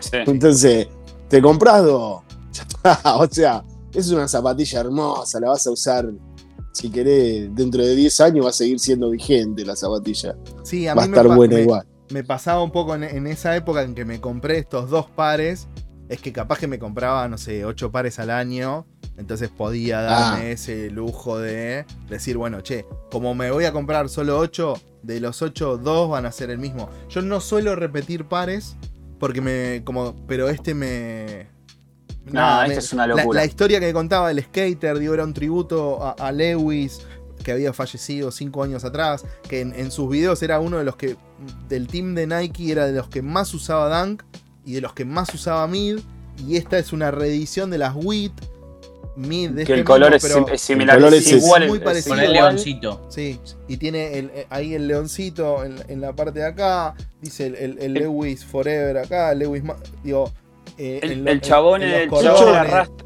[0.00, 0.18] Sí.
[0.26, 0.88] Entonces,
[1.28, 2.22] te compras dos,
[2.52, 6.10] ya está, o sea, es una zapatilla hermosa, la vas a usar
[6.72, 10.34] si querés, dentro de 10 años va a seguir siendo vigente la zapatilla.
[10.64, 11.86] Sí, a Va a mí me, estar pa- buena me- igual.
[12.10, 15.68] me pasaba un poco en, en esa época en que me compré estos dos pares.
[16.08, 18.86] Es que capaz que me compraba, no sé, ocho pares al año.
[19.16, 20.50] Entonces podía darme Ah.
[20.50, 24.74] ese lujo de decir, bueno, che, como me voy a comprar solo ocho,
[25.04, 26.88] de los ocho, dos van a ser el mismo.
[27.08, 28.74] Yo no suelo repetir pares.
[29.24, 29.80] Porque me.
[29.84, 30.14] como.
[30.26, 31.46] Pero este me.
[32.26, 33.40] No, esta es una la, locura.
[33.40, 37.00] la historia que contaba el skater, digo, era un tributo a, a Lewis,
[37.42, 40.96] que había fallecido cinco años atrás, que en, en sus videos era uno de los
[40.96, 41.16] que,
[41.70, 44.24] del team de Nike, era de los que más usaba Dunk
[44.62, 46.00] y de los que más usaba Mid,
[46.46, 48.32] y esta es una reedición de las WIT,
[49.16, 51.32] Mid de que este el color mismo, es, pero- es similar, el color es, es-
[51.44, 52.16] igual, es muy parecido.
[52.16, 53.06] Con el leoncito.
[53.08, 53.38] Sí,
[53.68, 57.54] y tiene el- eh, ahí el leoncito en, en la parte de acá, dice el,
[57.56, 59.62] el- el Lewis Forever acá, Lewis,
[60.02, 60.32] digo...
[60.78, 63.04] eh, El, lo- el chabón, el chabón era rasta,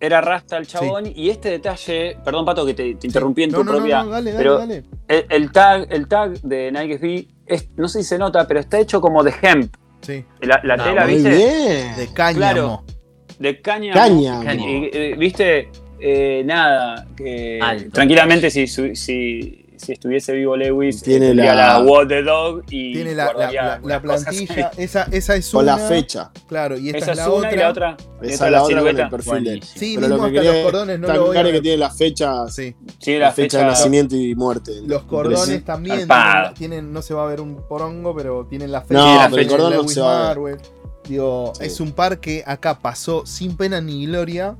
[0.00, 3.58] era rasta el chabón y este detalle, perdón Pato que te, te interrumpí en No,
[3.58, 4.84] tu no, no, propia, no, dale, dale, pero dale.
[5.08, 8.78] El, el tag, el tag de Nike es, no sé si se nota, pero está
[8.78, 9.74] hecho como de hemp.
[10.00, 11.30] Sí, La, la Ah, tela, Muy ¿viste?
[11.30, 11.96] bien.
[11.96, 12.38] de cáñamo.
[12.38, 12.83] Claro.
[13.44, 14.42] De caña.
[14.52, 15.68] Eh, ¿Viste?
[16.00, 17.06] Eh, nada.
[17.16, 17.90] que Alto.
[17.92, 22.62] tranquilamente, si, si, si estuviese vivo Lewis, Tiene eh, tendría la- la, What the Dog
[22.68, 25.76] y Tiene la, la- la- la plantilla, esa, esa es Con una.
[25.78, 26.30] la fecha.
[26.46, 27.52] Claro, y esta Esa es la una otra.
[27.52, 27.96] y la otra.
[28.22, 29.62] Esa es la otra con el perfil de él.
[29.62, 31.76] Sí, Pero mismo lo que hasta quería los cordones no lo voy a que tiene
[31.78, 32.74] las fechas, Sí.
[32.98, 34.72] Sí, la, la, fecha, de nacimiento y muerte.
[34.86, 36.54] Los cordones también Zarpado.
[36.54, 39.00] tienen, tienen- no se va a ver un porongo, pero tienen la fecha.
[39.00, 40.58] No, la pero el cordón no se va a ver.
[41.04, 41.10] Marvel.
[41.10, 41.64] Digo, Sí.
[41.66, 44.56] es un par que acá pasó sin pena ni gloria.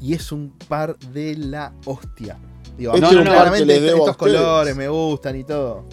[0.00, 2.38] Y es un par de la hostia.
[2.78, 5.84] Digo, Este par claramente estos, colores me gustan y todo.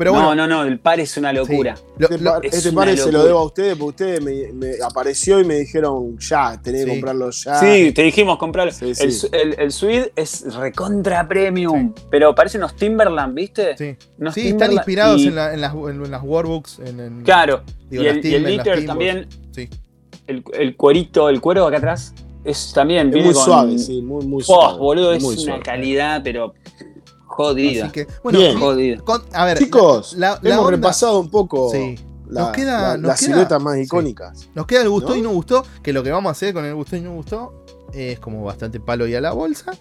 [0.00, 1.74] Pero no, bueno, no, no, el par es una locura.
[1.98, 4.50] lo- Este, lo- par- es este par se lo debo a ustedes porque ustedes me,
[4.54, 6.96] me apareció y me dijeron ya, tenés que Sí.
[6.96, 7.54] comprarlo ya.
[7.60, 8.72] Sí, te dijimos comprar.
[8.72, 9.28] Sí, sí.
[9.32, 13.76] El, el, el Suede es recontra premium, pero parecen unos Timberland, ¿viste?
[13.76, 13.94] sí.
[14.18, 16.22] Unos Sí, están inspirados y- en, la- en las, en las.
[16.78, 18.84] En, en- Claro, digo, y el, y el Timbos.
[18.86, 19.68] también, Sí.
[20.26, 23.08] el, el cuerito, el cuero acá atrás, es también.
[23.14, 24.78] Es muy con- suave, sí, muy, muy Poh, suave.
[24.78, 25.62] boludo, es muy una suave.
[25.62, 26.54] calidad, pero
[27.30, 27.84] jodida.
[27.84, 28.58] Así que, bueno, Bien.
[28.58, 29.00] Jodida.
[29.02, 31.96] con- a ver, Chicos, la- la hemos onda- repasado un poco Sí.
[32.28, 33.82] la- Nos queda- la- nos las queda- siluetas más sí.
[33.82, 34.48] icónicas.
[34.54, 35.16] Nos queda el gustó ¿No?
[35.16, 37.64] y no gustó, que lo que vamos a hacer con el gustó y no gustó
[37.92, 39.72] es como bastante palo y a la bolsa.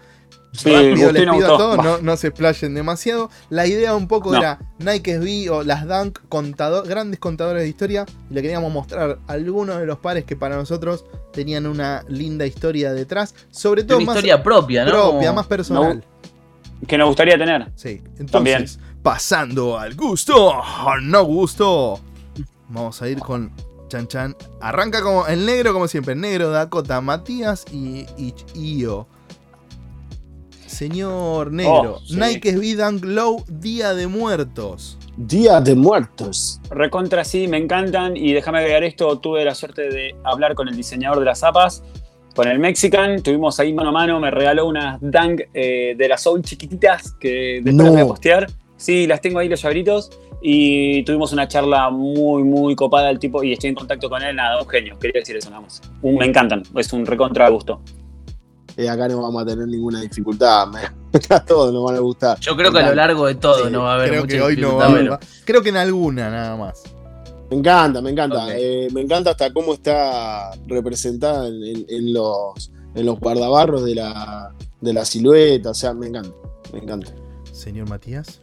[0.52, 3.30] Sí, Rápido les pido a todos, no, no se explayen demasiado.
[3.52, 4.40] La idea un poco No.
[4.40, 9.20] era Nike SB o las Dunk, contador, grandes contadores de historia, y le queríamos mostrar
[9.28, 14.08] algunos de los pares que para nosotros tenían una linda historia detrás, sobre todo Una
[14.08, 14.92] más historia propia, ¿no?
[14.92, 16.04] propia, Como- más personal.
[16.88, 17.72] Que nos gustaría tener.
[17.76, 18.66] Sí, entonces, También.
[19.04, 22.00] pasando al gusto, o no gusto,
[22.70, 23.52] vamos a ir con
[23.90, 24.36] Chan Chan.
[24.62, 28.34] Arranca como el negro, como siempre, negro, Dakota, Matías y, y
[28.82, 29.08] Io.
[30.68, 32.16] Señor negro, Oh, sí.
[32.16, 34.98] Nike SB Dunk Low, Día de Muertos.
[35.18, 36.62] Día de Muertos.
[36.70, 38.16] Recontra sí, me encantan.
[38.16, 41.84] Y déjame agregar esto: tuve la suerte de hablar con el diseñador de las zapas,
[42.40, 43.22] con el Mexican.
[43.22, 47.60] Tuvimos ahí mano a mano, me regaló unas Dunk eh, de las Soul chiquititas que
[47.62, 47.84] después No.
[47.84, 48.48] las voy a postear.
[48.78, 50.10] Sí, las tengo ahí los llaveritos.
[50.42, 53.44] Y tuvimos una charla muy, muy copada del tipo.
[53.44, 54.34] Y estoy en contacto con él.
[54.38, 54.98] Nada, un genio.
[54.98, 55.82] Quería decir eso nada más.
[56.02, 56.64] Un- me encantan.
[56.78, 57.82] Es un recontra gusto.
[58.78, 60.66] Eh, acá no vamos a tener ninguna dificultad.
[60.72, 60.80] me-
[61.36, 62.40] a todos nos van a gustar.
[62.40, 64.36] Yo creo que a lo largo de todo Sí, no va a haber creo mucha
[64.38, 66.84] que hoy no va Creo que en alguna nada más.
[67.50, 68.48] Me encanta, me encanta.
[68.58, 73.96] Eh, me encanta hasta cómo está representada en, en- en los, en los guardabarros de
[73.96, 75.72] la, de la silueta.
[75.72, 76.32] O sea, me encanta.
[76.74, 77.12] Me encanta.
[77.52, 78.42] Señor Matías.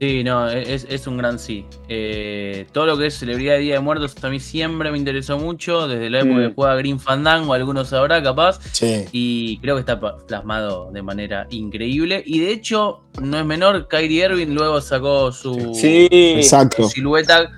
[0.00, 1.66] Sí, no, es, es un gran sí.
[1.88, 5.38] Eh, todo lo que es celebridad de Día de Muertos a mí siempre me interesó
[5.38, 6.48] mucho, desde la época Mm.
[6.48, 9.06] que jugaba Green Fandango, algunos sabrá capaz, Sí.
[9.10, 12.22] y creo que está plasmado de manera increíble.
[12.24, 16.84] Y de hecho, no es menor, Kyrie Irving luego sacó su, Sí, Exacto.
[16.84, 17.50] su silueta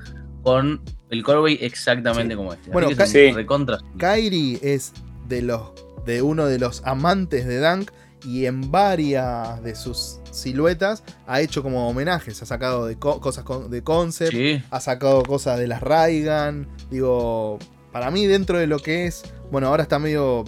[0.42, 0.80] con
[1.10, 2.36] el Corby exactamente Sí.
[2.36, 2.70] como este.
[2.70, 3.78] Bueno, un recontra.
[3.98, 4.92] Kyrie es
[5.28, 5.72] de los
[6.06, 7.90] de uno de los amantes de Dunk
[8.24, 13.44] y en varias de sus siluetas ha hecho como homenajes, ha sacado de co- cosas
[13.44, 17.58] con- de concept, Sí, ha sacado cosas de las Raigan, digo,
[17.92, 20.44] para mí dentro de lo que es, bueno, ahora está medio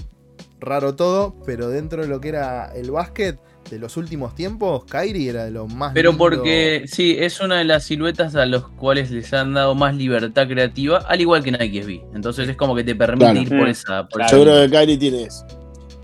[0.61, 3.39] raro todo, pero dentro de lo que era el básquet
[3.73, 6.19] de los últimos tiempos, Kyrie era de los más Pero lindo.
[6.25, 10.47] porque sí, es una de las siluetas a los cuales les han dado más libertad
[10.47, 12.03] creativa, al igual que Nike SB.
[12.15, 13.41] Entonces es como que te permite Claro.
[13.41, 14.07] ir por Mm, esa.
[14.09, 15.47] Por Yo creo que Kyrie tiene eso.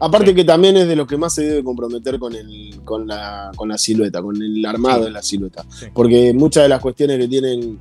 [0.01, 3.51] Aparte que también es de los que más se debe comprometer con, el, con, la,
[3.55, 5.05] con la silueta, con el armado Sí.
[5.07, 5.65] de la silueta.
[5.69, 5.87] Sí.
[5.93, 7.79] Porque muchas de las cuestiones que tienen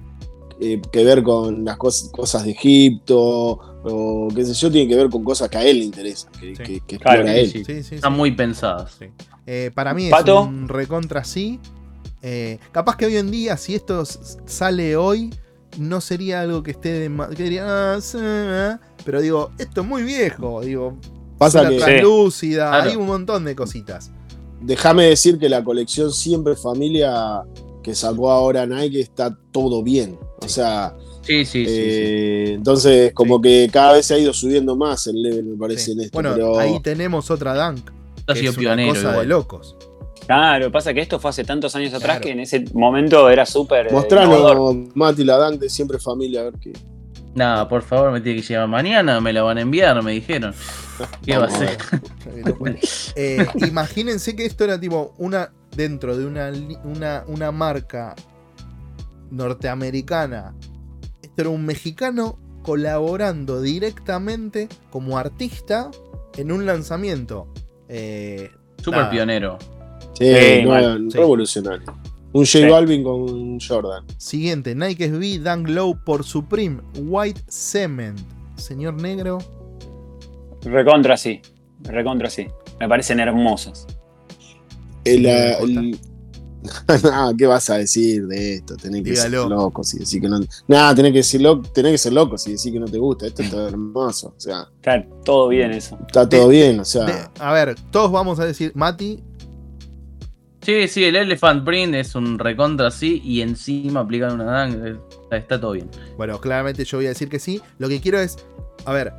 [0.59, 3.59] eh, que ver con las cos- cosas de Egipto
[3.89, 6.55] o qué sé yo, tienen que ver con cosas que a él le interesan, que,
[6.55, 6.64] Sí.
[6.64, 7.51] que- que Claro, explora sí, él.
[7.51, 7.64] sí.
[7.64, 8.97] Sí, sí, Están muy pensadas.
[9.48, 10.41] Eh, para mí es ¿Pato?
[10.44, 11.60] un recontra sí.
[12.22, 14.03] Eh, capaz que hoy en día, si esto
[14.45, 15.34] sale hoy,
[15.80, 19.88] no sería algo que esté de que diría, "Ah, sí, ah", pero digo, esto es
[19.88, 20.98] muy viejo, digo,
[21.38, 21.86] Pasa que, Sí.
[21.86, 22.90] translúcida, Claro.
[22.90, 24.11] hay un montón de cositas.
[24.60, 27.44] déjame decir que la colección Siempre Familia
[27.84, 30.18] que sacó ahora Nike está todo bien.
[30.44, 31.65] O sea, Sí, sí, sí.
[31.65, 31.72] sí.
[31.76, 35.86] eh, entonces como que cada vez se ha ido subiendo más el level, me parece,
[35.86, 35.91] Sí.
[35.91, 36.11] en esto.
[36.14, 37.91] Bueno, pero ahí tenemos otra Dunk.
[38.28, 38.94] Ha sido es una pionero.
[38.94, 39.76] cosa de locos.
[40.26, 42.22] Claro, pasa que esto fue hace tantos años atrás Claro.
[42.22, 43.88] que en ese momento era súper.
[43.88, 44.76] eh, mostranos, innovador.
[44.95, 46.74] Mati, la Dunk de Siempre Familia, a ver qué.
[47.34, 50.54] Nada, por favor, me tiene que llevar mañana, me la van a enviar, me dijeron.
[51.24, 51.78] ¿Qué va a ser?
[53.16, 56.52] Eh, imagínense que esto era tipo una dentro de una,
[56.84, 58.16] una, una marca
[59.32, 60.56] norteamericana.
[61.22, 65.90] Esto era un mexicano colaborando directamente como artista
[66.38, 67.48] en un lanzamiento.
[67.89, 68.49] Eh,
[68.81, 69.11] Súper nada.
[69.11, 69.57] pionero.
[70.14, 71.07] Sí, Sí, no, mal.
[71.11, 71.18] Sí.
[71.18, 71.85] revolucionario.
[72.34, 72.65] Un J Sí.
[72.65, 74.03] Balvin con Jordan.
[74.18, 78.19] Siguiente, Nike SB Dunk Low por Supreme White Cement.
[78.55, 79.38] Señor negro,
[80.64, 81.41] Recontra sí.
[81.84, 82.47] Recontra sí.
[82.80, 83.85] Me parecen hermosos.
[85.05, 85.99] El, Sí, ah, el-
[87.04, 88.76] no, ¿qué vas a decir de esto?
[88.76, 89.42] Tenés que Dígalo.
[89.44, 90.40] ser loco si decir que no.
[90.68, 93.28] Nada, tenés que, decir lo- tenés que ser loco si decir que no te gusta.
[93.28, 94.34] Esto está hermoso.
[94.36, 95.98] O sea, Está todo bien eso.
[96.08, 96.80] está todo De- bien.
[96.80, 99.24] O sea, de- a ver, todos vamos a decir, Mati,
[100.62, 104.98] Sí, sí, el Elephant Print es un recontra así y encima aplican una eh,
[105.32, 105.90] Está, todo bien.
[106.18, 107.62] Bueno, claramente yo voy a decir que sí.
[107.78, 108.36] Lo que quiero es.
[108.84, 109.14] A ver,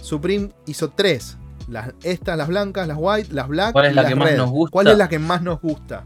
[0.00, 1.36] Supreme hizo tres.
[1.68, 3.72] Las, estas, las blancas, las white, las black.
[3.72, 4.70] ¿Cuál es y la las que más nos gusta?
[4.72, 6.04] ¿Cuál es la que más nos gusta?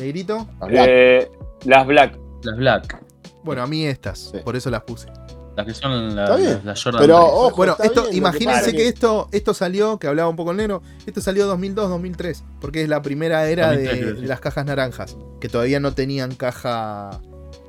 [0.00, 0.48] ¿Negrito?
[0.70, 1.30] Eh,
[1.64, 2.18] las Black.
[2.42, 3.02] Las Black,
[3.44, 4.30] Bueno, a mí estas.
[4.32, 4.38] Sí.
[4.44, 5.08] Por eso las puse.
[5.56, 6.50] las que son la- Está bien.
[6.54, 7.28] las, las Jordan Pero, 3.
[7.32, 10.36] ojo, bueno, está esto, bien, lo que imagínense que, esto, esto salió, que hablaba un
[10.36, 14.22] poco el negro, esto salió 2002-2003, porque es la primera era 2003, de, creo, sí.
[14.22, 17.20] de las cajas naranjas, que todavía no tenían caja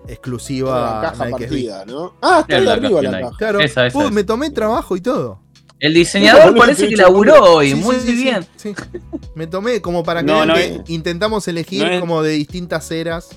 [0.08, 2.14] exclusiva caja Nike partida, ¿no?
[2.22, 3.38] Ah, está ahí arriba la caja.
[3.38, 4.14] Claro, Esa, esa, Uy, esa.
[4.14, 5.40] me tomé trabajo y todo.
[5.82, 8.46] El diseñador parece que laburó hoy, Sí, muy sí, sí, sí, bien.
[8.56, 8.74] sí.
[9.36, 12.32] Me tomé como para que No, vean no que es- intentamos elegir es- como de
[12.34, 13.30] distintas eras.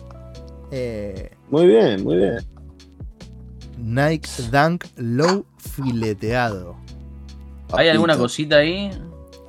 [0.70, 2.38] eh, Muy bien, muy bien.
[3.78, 6.76] Nike Dunk Low fileteado.
[7.72, 8.90] ¿Hay alguna cosita ahí?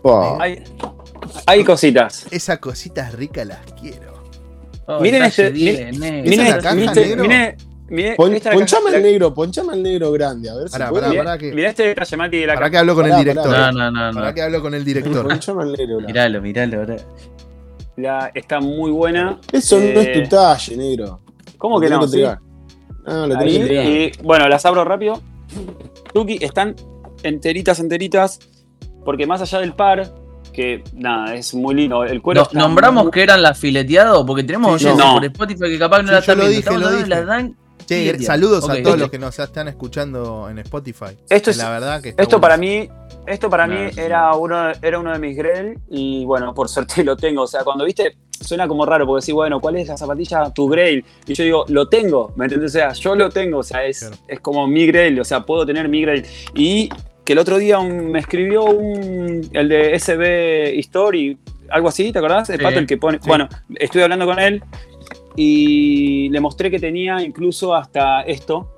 [0.01, 0.63] Oh, Hay,
[1.47, 2.25] hay cositas.
[2.31, 4.13] Esas cositas ricas las quiero.
[4.87, 6.29] Oh, Miren este- 10, miren- negro.
[6.75, 7.57] Miren, miren
[8.17, 11.37] Pon- ponchame al negro, ponchame al negro grande, a ver si Pará, pará, Mirá, pará
[11.37, 13.45] que- mirá este detalle, Mati, de la Para que hablo con Pará, el director.
[13.51, 13.71] pará.
[13.71, 14.33] No, no, no, Para no.
[14.35, 15.27] que hablo con el director.
[15.27, 15.85] Ponchame al negro.
[15.97, 16.07] grande.
[16.07, 16.79] Miralo, miralo.
[16.79, 16.95] ahora.
[17.97, 19.39] La- está muy buena.
[19.51, 21.19] Eso no es Eh, tu talle, negro.
[21.57, 22.07] ¿Cómo Lo que no?
[22.07, 22.23] Sí.
[22.23, 25.21] Ah, lo tenés Ahí, que y, bueno, las abro rápido.
[26.13, 26.75] Tuki, están
[27.23, 28.39] enteritas, enteritas.
[29.05, 30.11] Porque más allá del par,
[30.51, 32.03] que nada, es muy lindo.
[32.03, 34.23] El cuero ¿Nombramos muy- que eran las fileteadas?
[34.25, 35.13] Porque tenemos Sí, oyentes no.
[35.15, 36.49] por Spotify que capaz no Sí, la están lo viendo.
[36.49, 37.25] dije, Estamos lo hablando de dije.
[37.27, 37.55] la dunk
[37.87, 41.17] Che, saludos a todos los que nos están escuchando en Spotify.
[41.29, 42.41] Esto es- la verdad que Esto bueno.
[42.41, 42.89] para mí,
[43.27, 43.99] esto para No, mí sí.
[43.99, 47.43] era uno, era uno de mis Grell y bueno, por suerte lo tengo.
[47.43, 50.49] O sea, cuando viste, suena como raro porque decís, bueno, ¿cuál es la zapatilla?
[50.51, 51.05] Tu Grail.
[51.27, 52.71] Y yo digo, lo tengo, ¿me entiendes?
[52.71, 54.15] O sea, yo lo tengo, o sea, es, Claro.
[54.27, 56.25] es como mi Grail, o sea, puedo tener mi Grail.
[56.55, 56.89] Y
[57.23, 61.37] que el otro día un- me escribió un, el de SB History,
[61.69, 62.49] algo así, ¿te acordás?
[62.49, 63.19] El Sí, pato el que pone.
[63.21, 63.27] sí.
[63.27, 64.63] Bueno, estuve hablando con él
[65.35, 68.71] y le mostré que tenía incluso hasta esto,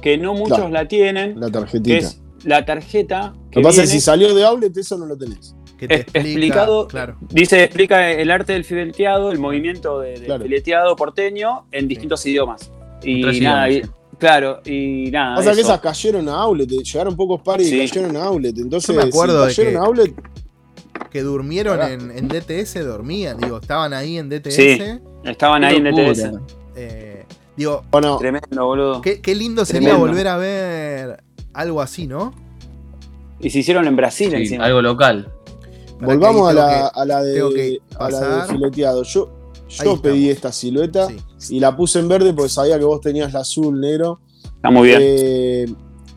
[0.00, 0.70] que no muchos Claro.
[0.70, 1.96] la tienen, La que tarjetita.
[1.96, 4.96] es la tarjeta Lo que que pasa es que viene- si salió de outlet, eso
[4.98, 5.54] no lo tenés.
[5.78, 7.16] Que te explica, explicado- Claro.
[7.30, 10.42] Dice, explica el arte del fileteado, el movimiento de- del Claro.
[10.44, 12.72] fileteado porteño en distintos idiomas.
[13.02, 15.36] Y Tres nada, idiomas, y- claro, y nada.
[15.36, 15.70] Pasa que eso.
[15.70, 17.80] esas cayeron a outlet, eh, llegaron pocos pares Sí.
[17.80, 18.58] y cayeron a outlet.
[18.58, 20.14] Entonces, Yo me acuerdo de si cayeron que- a outlet,
[21.12, 23.38] Que durmieron en, en DTS, dormían.
[23.38, 24.56] Digo, estaban ahí en DTS.
[24.76, 24.78] Sí.
[25.30, 25.84] Estaban ahí en.
[25.84, 26.30] DTS.
[26.76, 27.24] eh,
[27.56, 29.00] digo, bueno, Tremendo, boludo.
[29.00, 30.06] qué, qué lindo sería Tremendo.
[30.06, 31.22] volver a ver
[31.54, 32.32] algo así, ¿no?
[33.40, 34.64] Y se hicieron en Brasil Sí, encima.
[34.64, 35.32] algo local.
[36.00, 38.48] Para volvamos a la, a de, que a la de pasar.
[38.56, 39.02] fileteado.
[39.02, 39.30] Yo,
[39.68, 41.56] yo pedí esta silueta Sí.
[41.56, 44.20] y la puse en verde porque sabía que vos tenías la azul, negro.
[44.56, 44.98] Está muy bien.
[45.02, 45.66] Eh,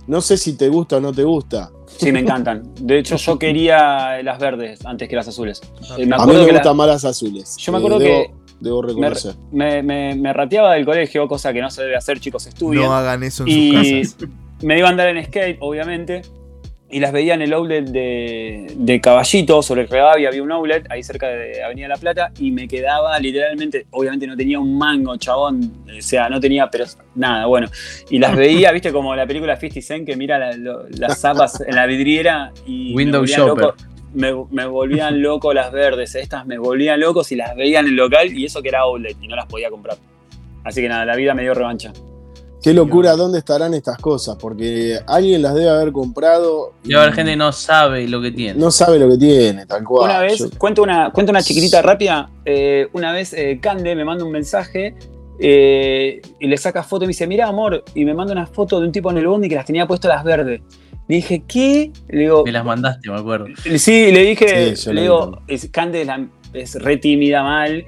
[0.08, 1.72] no sé si te gusta o no te gusta.
[1.98, 2.72] Sí, me encantan.
[2.80, 5.62] De hecho, yo quería las verdes antes que las azules.
[5.98, 7.56] Eh, me A mí me que la- gustan más las azules.
[7.58, 9.34] Yo me Eh, acuerdo debo, que debo reconocer.
[9.52, 12.84] me, me, me rateaba del colegio, cosa que no se debe hacer, chicos, estudien.
[12.84, 14.30] No hagan eso en y sus casas.
[14.64, 16.22] me iba a andar en skate, obviamente.
[16.94, 20.86] Y las veía en el outlet de, de Caballito, sobre el Rivadavia había un outlet,
[20.92, 25.16] ahí cerca de Avenida La Plata, y me quedaba literalmente, obviamente no tenía un mango,
[25.16, 26.84] chabón, o sea, no tenía, pero
[27.16, 27.70] nada, bueno.
[28.10, 31.64] Y las veía, viste, como la película 50 Cent, que mira la- lo- las zapas
[31.66, 32.94] en la vidriera y.
[32.94, 33.64] Window shopper.
[33.68, 33.76] loco.
[34.14, 36.16] Me, me volvían loco las verdes.
[36.16, 39.18] Estas me volvían locos y las veía en el local y eso que era outlet
[39.22, 39.98] y no las podía comprar.
[40.64, 41.92] Así que nada, la vida me dio revancha.
[42.64, 44.36] Qué locura, ¿dónde estarán estas cosas?
[44.40, 46.74] Porque alguien las debe haber comprado.
[46.84, 48.60] Y a ver, gente que no sabe lo que tiene.
[48.60, 50.12] no sabe lo que tiene, tal cual.
[50.12, 52.30] Una vez, Yo- cuento una, cuento una chiquitita rápida.
[52.46, 54.94] Eh, una vez eh, Cande me manda un mensaje
[55.40, 58.80] eh, y le saca foto y me dice, mira amor, y me manda una foto
[58.80, 60.62] de un tipo en el bondi que las tenía puestas las verdes.
[61.12, 61.92] Le dije, ¿qué?
[62.08, 63.48] Le digo, Me las mandaste, me acuerdo.
[63.78, 67.84] sí, le dije, Sí, yo le digo, es, Cande es, la- es re tímida mal.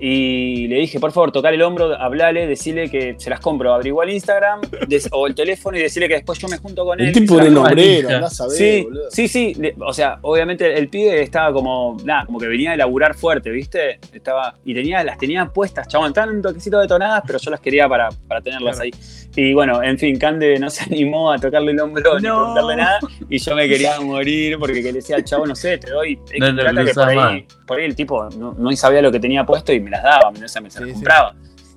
[0.00, 4.04] Y le dije, por favor, tocar el hombro, hablale, decirle que se las compro, averigua
[4.04, 7.06] el Instagram des- o el teléfono y decirle que después yo me junto con él.
[7.06, 9.10] El y tipo andás a ver, Sí, boludo.
[9.10, 9.54] sí, sí.
[9.58, 13.50] le- o sea, obviamente el pibe estaba como, nada, como que venía de laburar fuerte,
[13.50, 13.98] ¿viste?
[14.12, 17.88] Estaba, y tenía, las tenía puestas, chabón, estaban un toquecito detonadas, pero yo las quería
[17.88, 18.90] para, para tenerlas Claro.
[18.94, 19.00] ahí.
[19.36, 22.36] Y bueno, en fin, Cande no se animó a tocarle el hombro ni No.
[22.54, 22.98] preguntarle nada,
[23.28, 26.16] y yo me quería morir porque que le decía al chavo, no sé, te doy
[26.38, 29.72] No plata que ahí, por ahí el tipo no, no sabía lo que tenía puesto
[29.72, 30.94] y me las daba, me, o sea, me se las Sí, sí.
[30.94, 31.34] compraba.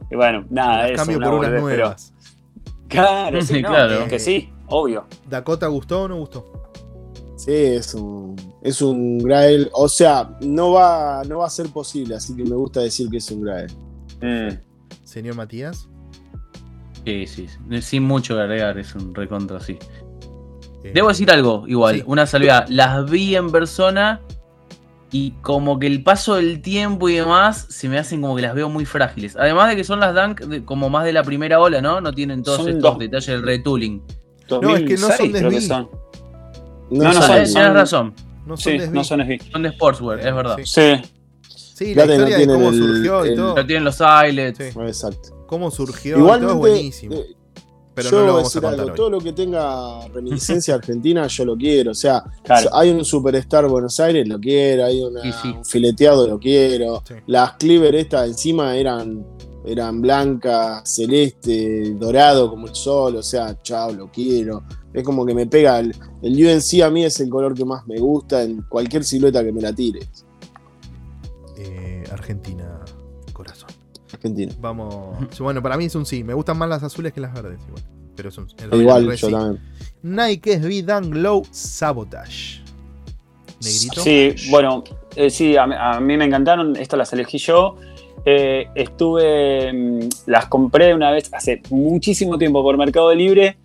[0.09, 0.95] Y bueno, nada, Las eso.
[0.97, 2.13] cambio una por unas boludez, pero- nuevas.
[2.87, 4.07] Claro, sí, no, Claro.
[4.07, 5.05] que sí, obvio.
[5.29, 6.51] ¿Dakota gustó o no gustó?
[7.37, 9.69] Sí, es un, es un Grail.
[9.73, 13.17] O sea, no va, no va a ser posible, así que me gusta decir que
[13.17, 13.71] es un Grail.
[14.21, 14.57] Mm.
[15.03, 15.87] Señor Matías.
[17.05, 17.81] Sí, sí, sí.
[17.81, 19.79] Sin mucho que agregar, es un recontra, sí.
[20.83, 22.03] eh, Debo decir algo, igual, Sí.
[22.05, 22.67] una salvedad.
[22.69, 24.21] Las vi en persona
[25.11, 28.55] y como que el paso del tiempo y demás se me hacen como que las
[28.55, 29.35] veo muy frágiles.
[29.35, 31.99] Además de que son las Dunk de- como más de la primera ola, ¿no?
[32.01, 32.99] No tienen todos Son estos dos.
[32.99, 34.01] detalles del retooling.
[34.49, 35.67] No, es que no son 2006 creo que desví.
[35.67, 35.89] son.
[36.91, 38.13] No, No, no son- son- Tienes son- razón,
[38.45, 39.51] No son Sí, no son SB.
[39.51, 40.57] son de Sportswear, es verdad.
[40.57, 40.65] Sí.
[40.65, 41.01] Sí.
[41.83, 43.55] Sí, la Fíjate, no historia de tienen cómo el- surgió y todo.
[43.55, 44.57] Pero tienen los eyelets.
[44.57, 44.79] Sí.
[44.79, 45.45] Exacto.
[45.47, 47.15] Cómo surgió y Igualmente, todo es buenísimo.
[47.15, 47.35] eh,
[47.93, 48.95] Pero yo no lo voy a vamos a decir contar algo, hoy.
[48.97, 51.91] todo lo que tenga reminiscencia argentina, yo lo quiero.
[51.91, 52.69] O sea, Claro.
[52.73, 54.85] hay un Superstar Buenos Aires, lo quiero.
[54.85, 55.49] Hay una- Y sí.
[55.49, 57.03] un fileteado, lo quiero.
[57.07, 57.15] Sí.
[57.27, 59.25] Las Cleaver estas encima eran,
[59.65, 63.17] eran blancas, celeste, dorado como el sol.
[63.17, 64.63] O sea, chao, lo quiero.
[64.93, 65.79] Es como que me pega.
[65.79, 69.43] El, el UNC a mí es el color que más me gusta en cualquier silueta
[69.43, 69.99] que me la tire.
[71.57, 72.79] Eh, Argentina,
[73.33, 73.69] corazón.
[74.13, 74.53] Argentina.
[74.59, 75.17] Vamos.
[75.39, 76.23] Bueno, para mí es un sí.
[76.23, 77.59] Me gustan más las azules que las verdes.
[77.67, 77.83] Igual.
[78.15, 79.33] Pero es un realidad Igual, yo sí.
[79.33, 79.61] también.
[80.03, 82.61] Nike SB Dunk Low Sabotage.
[83.63, 84.01] Negrito.
[84.01, 84.83] Sí, bueno,
[85.15, 86.75] eh, sí, a, mí- a mí me encantaron.
[86.75, 87.75] Estas las elegí yo.
[88.25, 93.57] Eh, estuve, mm, las compré una vez hace muchísimo tiempo por Mercado Libre.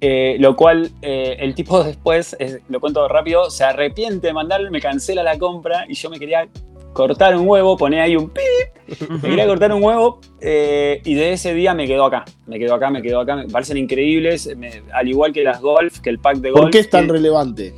[0.00, 4.70] eh, lo cual eh, el tipo después, eh, lo cuento rápido, se arrepiente de mandarle,
[4.70, 6.46] me cancela la compra y yo me quería
[6.94, 11.34] cortar un huevo, poner ahí un pip, me quería cortar un huevo eh, y de
[11.34, 14.82] ese día me quedó acá, me quedó acá, me quedó acá, me parecen increíbles, me-
[14.92, 16.62] al igual que las golf, que el pack de golf.
[16.62, 17.74] ¿Por qué es tan que- relevante?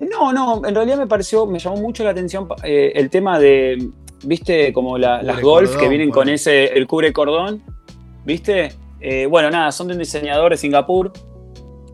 [0.00, 3.88] no, no, en realidad me pareció, me llamó mucho la atención eh, el tema de,
[4.24, 7.62] viste, como la- las golf cordón, que vienen con ese, el cubre cordón,
[8.24, 8.72] viste.
[9.00, 11.12] Eh, bueno, nada, son de un diseñador de Singapur,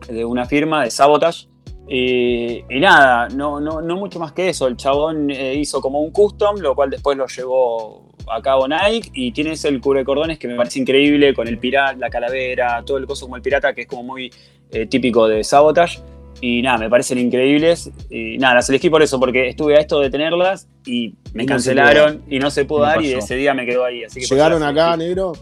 [0.07, 1.47] de una firma de Sabotage.
[1.87, 4.67] Y, y nada, no, no, no mucho más que eso.
[4.67, 9.11] El chabón eh, hizo como un custom, lo cual después lo llevó a cabo Nike.
[9.13, 12.97] Y tienes el cubre cordones que me parece increíble, con el pirata, la calavera, todo
[12.97, 14.31] el coso como el pirata, que es como muy
[14.71, 15.99] eh, típico de Sabotage.
[16.41, 17.91] Y nada, me parecen increíbles.
[18.09, 21.45] Y nada, las elegí por eso, porque estuve a esto de tenerlas y me Y
[21.45, 23.01] no se cancelaron y no se pudo dar.
[23.01, 24.03] Y ese día me quedó ahí.
[24.03, 25.09] Así que por ¿Llegaron acá, elegí.
[25.09, 25.33] negro?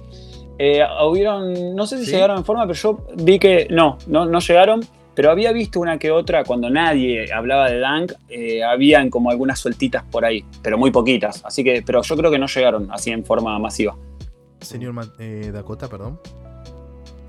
[0.60, 2.12] Eh, hubieron, no sé si ¿Sí?
[2.12, 4.82] llegaron en forma, pero yo vi que no, no, no llegaron.
[5.22, 9.60] Pero había visto una que otra cuando nadie hablaba de Dunk, eh, habían como algunas
[9.60, 11.46] sueltitas por ahí, pero muy poquitas.
[11.46, 13.96] Así que, pero yo creo que no llegaron así en forma masiva.
[14.62, 16.20] Señor Ma- eh, Dakota, perdón.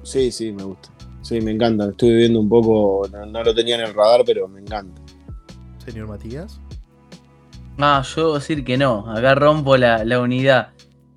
[0.02, 0.88] Sí, sí, me gusta.
[1.20, 1.90] Sí, me encanta.
[1.90, 4.98] Estuve viendo un poco, no, no lo tenía en el radar, pero me encanta.
[5.84, 6.62] Señor Matías.
[7.76, 10.68] Ah, yo debo decir que no, acá rompo la, la unidad.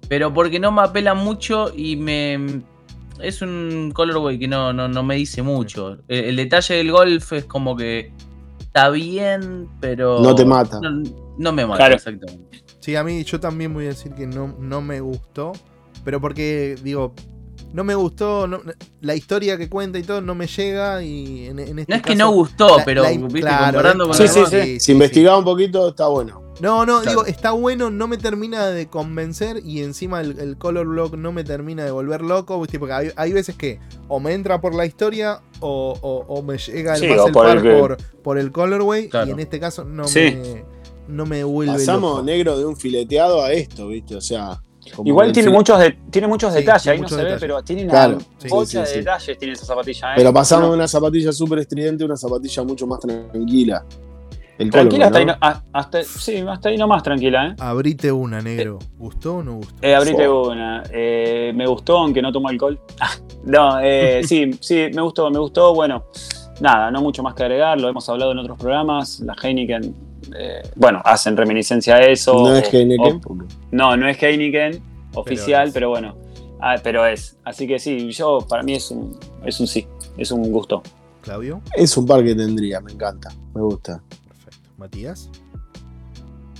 [0.10, 2.64] Pero porque no me apela mucho y me.
[3.22, 5.98] Es un colorway que no, no, no me dice mucho.
[6.08, 8.12] El, el detalle del golf es como que
[8.60, 10.20] está bien, pero.
[10.22, 10.80] No te mata.
[10.82, 11.02] No,
[11.38, 11.96] no me mata, Claro.
[11.96, 12.62] exactamente.
[12.80, 15.54] Sí, a mí yo también voy a decir que no, no me gustó.
[16.04, 17.14] Pero porque, digo,
[17.74, 18.48] no me gustó.
[18.48, 18.60] no-
[19.02, 21.02] la historia que cuenta y todo no me llega.
[21.02, 23.40] Y en, en este No es que no gustó, la- pero la- ¿viste?
[23.40, 24.80] claro, comparando con Sí, sí, sí.
[24.80, 26.44] Si investigaba un poquito, está bueno.
[26.62, 27.10] No, no, Claro.
[27.10, 31.32] digo, está bueno, no me termina de convencer y encima el, el color block no
[31.34, 32.80] me termina de volver loco, ¿viste?
[32.80, 36.58] porque hay, hay veces que o me entra por la historia o, o- o me
[36.58, 39.28] llega el Sí, más o el por par el por, por el colorway Claro.
[39.28, 40.20] y en este caso no, Sí.
[40.42, 40.64] me,
[41.10, 42.24] no me vuelve Pasamos loco.
[42.24, 44.16] negro de un fileteado a esto, ¿viste?
[44.16, 44.62] O sea.
[44.96, 47.42] como Igual tiene muchos, de- tiene muchos Sí, detalles, tiene ahí no se detalles.
[47.42, 48.96] ve, pero tiene una Claro, sí, bocha sí, de sí.
[49.00, 50.12] detalles tiene esa zapatilla.
[50.12, 50.14] ¿eh?
[50.18, 53.84] Pero pasamos No, de una zapatilla súper estridente a una zapatilla mucho más tranquila.
[54.58, 55.36] El Tranquila, hasta, ahí, no-
[55.74, 57.56] hasta, sí, hasta ahí nomás tranquila, ¿eh?
[57.60, 58.80] Abrite una, negro.
[58.98, 59.76] ¿Gustó o no gustó?
[59.82, 60.82] Eh, abrite una.
[60.92, 62.80] Eh, me gustó, aunque no tomo alcohol.
[63.46, 65.76] No, eh, sí, sí, me gustó, me gustó.
[65.76, 66.06] Bueno,
[66.62, 67.80] nada, no mucho más que agregar.
[67.80, 69.20] Lo hemos hablado en otros programas.
[69.20, 69.96] La Heineken,
[70.36, 72.34] eh, bueno, hacen reminiscencia a eso.
[72.34, 73.18] No es Heineken.
[73.18, 74.82] o- porque- no, no es Heineken
[75.14, 75.74] oficial, es.
[75.76, 76.16] pero, bueno.
[76.60, 77.38] Ah, pero es.
[77.44, 79.16] Así que sí, yo, para mí es un,
[79.46, 79.86] es un sí.
[80.18, 80.82] Es un gusto.
[81.22, 81.62] Claudio.
[81.76, 83.30] Es un par que tendría, me encanta.
[83.54, 84.02] Me gusta.
[84.78, 85.30] Matías.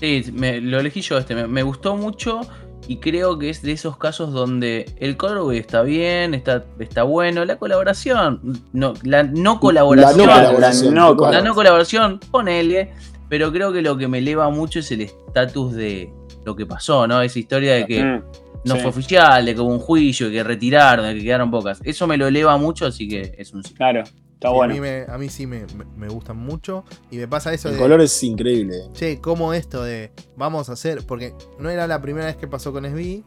[0.00, 2.40] Sí, me- lo elegí yo este, me, me gustó mucho
[2.88, 7.44] y creo que es de esos casos donde el colorway está bien, está, está bueno,
[7.44, 8.40] la colaboración,
[8.72, 11.00] no, la no colaboración, no Claro, colaboración, la
[11.40, 12.92] no la colaboración, ponele,
[13.28, 16.12] pero creo que lo que me eleva mucho es el estatus de
[16.44, 17.22] lo que pasó, ¿no?
[17.22, 18.22] Esa historia de que Mm,
[18.64, 21.80] no sí, fue oficial, de que hubo un juicio, que retiraron, de que quedaron pocas.
[21.84, 23.74] Eso me lo eleva mucho, así que es un sí.
[23.74, 24.04] Claro,
[24.36, 24.72] está Sí, bueno.
[24.72, 26.84] a, mí me- a mí sí me, me- me gustan mucho.
[27.10, 27.80] Y me pasa eso El de.
[27.80, 28.84] color es increíble.
[28.92, 31.04] Che, ¿cómo esto de vamos a hacer?
[31.06, 33.22] Porque no era la primera vez que pasó con SB.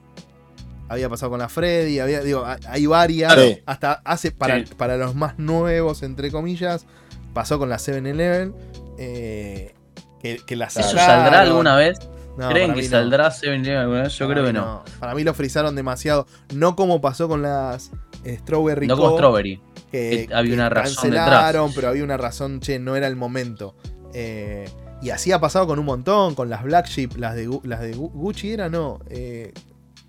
[0.88, 3.34] Había pasado con la Freddy, había, digo, hay- varias.
[3.36, 3.60] Sí.
[3.68, 4.74] Hasta hace, para, Sí.
[4.76, 6.86] para los más nuevos, entre comillas,
[7.34, 8.56] pasó con la 7-Eleven.
[8.98, 9.74] eh,
[10.20, 11.98] que, que la ¿Eso saldrá alguna vez?
[12.38, 12.90] No, ¿Creen que mí no.
[12.92, 14.14] saldrá 7 alguna vez?
[14.18, 14.84] Yo Para creo que no.
[15.00, 16.26] Para mí lo frizaron demasiado.
[16.54, 17.92] No como pasó con las
[18.26, 19.62] Strawberry No como Co, Strawberry.
[19.92, 23.16] Que, que había que una razón cancelaron, pero había una razón, che, no era el
[23.16, 23.76] momento.
[24.14, 24.70] Eh,
[25.02, 27.96] y así ha pasado con un montón, con las Black Sheep, las de, las de
[27.96, 29.00] Gu- Gucci era, no.
[29.10, 29.54] Eh,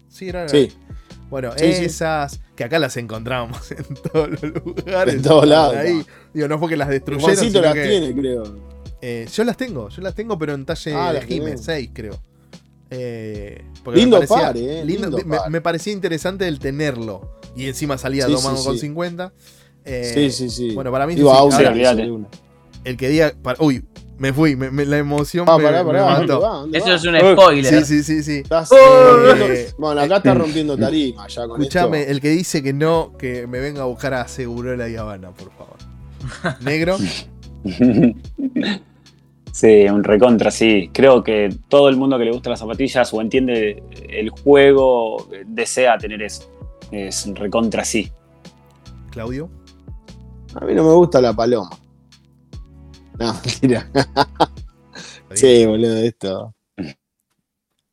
[0.08, 0.48] sí, eran.
[0.48, 0.72] Sí,
[1.28, 1.84] Bueno, Sí, sí.
[1.84, 5.14] esas, que acá las encontramos en todos los lugares.
[5.14, 6.04] En todos lados, Ahí.
[6.34, 7.36] Digo, no fue que las destruyeron.
[7.36, 8.56] Sino las que- tiene, creo.
[9.00, 11.64] eh, yo las tengo, yo las tengo, pero en talle Ah, de Jime, tenés.
[11.64, 12.20] 6 creo.
[12.92, 13.62] Eh,
[13.94, 15.50] Lindo me parecía- par, eh, lindo- lindo me, par.
[15.50, 17.38] me parecía interesante el tenerlo.
[17.56, 18.80] Y encima salía Sí, dos sí, con sí.
[18.80, 19.32] 50.
[19.84, 20.74] Eh, sí, sí, sí.
[20.74, 22.18] Bueno, para mí Digo, sí, Auser, ahora,
[22.84, 23.32] el que diga.
[23.42, 23.84] para- uy,
[24.18, 26.02] me fui, me- me- la emoción Ah, me, pará, me pará.
[26.02, 26.40] ¿dónde mató.
[26.40, 26.48] va?
[26.58, 26.94] ¿Dónde Eso va?
[26.94, 27.84] es un spoiler.
[27.84, 28.38] Sí, sí, sí, sí.
[28.40, 32.12] Estás Oh, rompiendo- eh, Bueno, acá está rompiendo tarima ya con Escuchame, esto.
[32.12, 35.50] el que dice que no, que me venga a buscar a Segurola y Habana, por
[35.52, 35.76] favor.
[36.62, 36.96] Negro,
[39.52, 40.90] Sí, un recontra, sí.
[40.92, 45.98] Creo que todo el mundo que le gusta las zapatillas o entiende el juego desea
[45.98, 46.48] tener eso.
[46.92, 48.10] Es un recontra, sí.
[49.10, 49.50] Claudio.
[50.54, 51.70] A mí no me gusta la paloma.
[53.18, 53.88] No, mentira.
[55.34, 56.54] Sí, boludo, esto.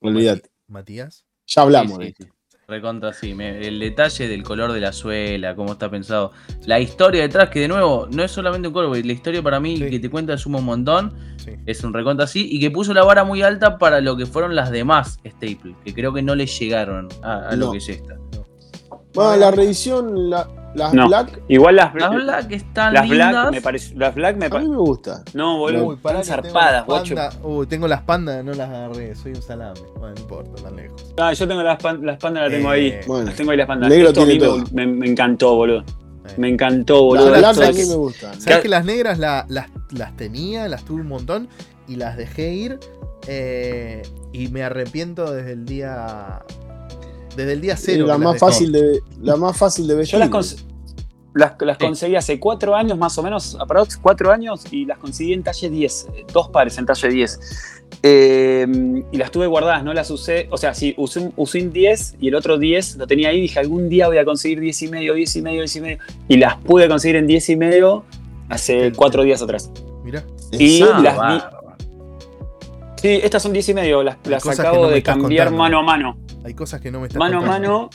[0.02, 0.50] Olvídate.
[0.68, 1.24] Matías.
[1.48, 2.24] Ya hablamos Sí, de sí, esto.
[2.26, 2.58] sí.
[2.68, 3.34] Recontra, sí.
[3.34, 6.32] Me- el detalle del color de la suela, cómo está pensado.
[6.66, 9.78] La historia detrás, que de nuevo, no es solamente un color, la historia para mí
[9.78, 9.90] Sí.
[9.90, 11.14] que te cuenta suma un montón.
[11.38, 11.52] Sí.
[11.66, 12.48] Es un recontra así.
[12.52, 15.76] Y que puso la vara muy alta para lo que fueron las demás Staple.
[15.86, 18.18] Que creo que no le llegaron a, a lo que es esta.
[19.14, 20.48] Bueno, la reedición, la-
[20.78, 21.08] las No.
[21.08, 23.32] Black, Igual las, Las Black están las lindas.
[23.32, 23.96] Black me parece.
[23.96, 24.70] Las Black me a mí parece.
[24.72, 25.24] me gusta.
[25.34, 25.86] No, boludo.
[25.88, 27.16] Uy, pará están que zarpadas, las guacho.
[27.44, 29.80] Uy, tengo las pandas, no las agarré, soy un salame.
[29.98, 31.14] Bueno, no importa, tan lejos.
[31.18, 33.00] Ah, yo tengo las, pan- las pandas, las tengo Eh, ahí.
[33.08, 33.90] Bueno, Las tengo ahí las pandas.
[33.90, 34.72] Negro Esto a mí tiene me, todo.
[34.74, 35.80] me- me encantó, boludo.
[35.80, 36.34] Eh.
[36.38, 37.46] Me encantó, las boludo.
[37.64, 38.40] A es- mí me gustan.
[38.40, 41.48] ¿Sabes que las negras la- las, las tenía, las tuve un montón
[41.88, 42.80] y las dejé ir?
[43.30, 46.40] eh, y me arrepiento desde el día.
[47.38, 48.06] Desde el día cero.
[48.08, 50.14] la más fácil de la más fácil de vestir.
[50.14, 50.66] Yo las, cons-
[51.36, 51.86] las, las Sí.
[51.86, 55.70] conseguí hace cuatro años más o menos, aprox cuatro años, y las conseguí en talle
[55.70, 57.40] 10, eh, dos pares en talle 10.
[58.04, 58.68] Eh,
[59.12, 62.16] y las tuve guardadas, no las usé, o sea, sí, usé un, usé un 10
[62.20, 64.88] y el otro 10 lo tenía ahí, dije algún día voy a conseguir 10 y
[64.90, 65.98] medio, 10 y medio, 10 y medio,
[66.28, 68.04] y las pude conseguir en 10 y medio
[68.50, 69.72] hace El- cuatro días atrás.
[70.04, 71.67] Mirá, Y Ah, las vi- bárbaro.
[73.02, 74.18] Sí, estas son 10 y medio, las,
[74.48, 75.58] acabo no de cambiar contando.
[75.58, 76.18] mano a mano.
[76.44, 77.90] hay cosas que no me están Mano a mano,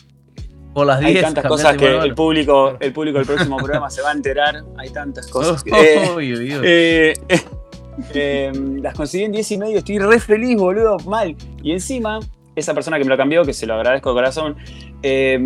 [0.72, 4.00] Por las 10 hay tantas cosas que el público, el público del próximo programa se
[4.00, 4.62] va a enterar.
[4.78, 5.64] Hay tantas cosas.
[5.70, 7.14] Oh, Eh.
[7.28, 7.40] Eh,
[8.14, 11.36] eh, las conseguí en 10 y medio, estoy re feliz, boludo, mal.
[11.62, 12.20] Y encima,
[12.54, 14.56] esa persona que me lo cambió, que se lo agradezco de corazón,
[15.02, 15.36] eh,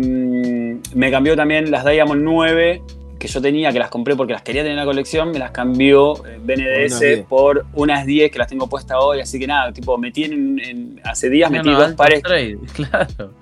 [0.93, 2.83] me cambió también las Diamond 9
[3.17, 5.51] que yo tenía, que las compré porque las quería tener en la colección, me las
[5.51, 7.25] cambió eh, Unas BNDS 10.
[7.27, 11.01] por unas 10 que las tengo puestas hoy, así que nada, tipo, metí en, en-
[11.03, 12.21] hace días metí No, no, dos pares.
[12.21, 13.33] trade, Claro.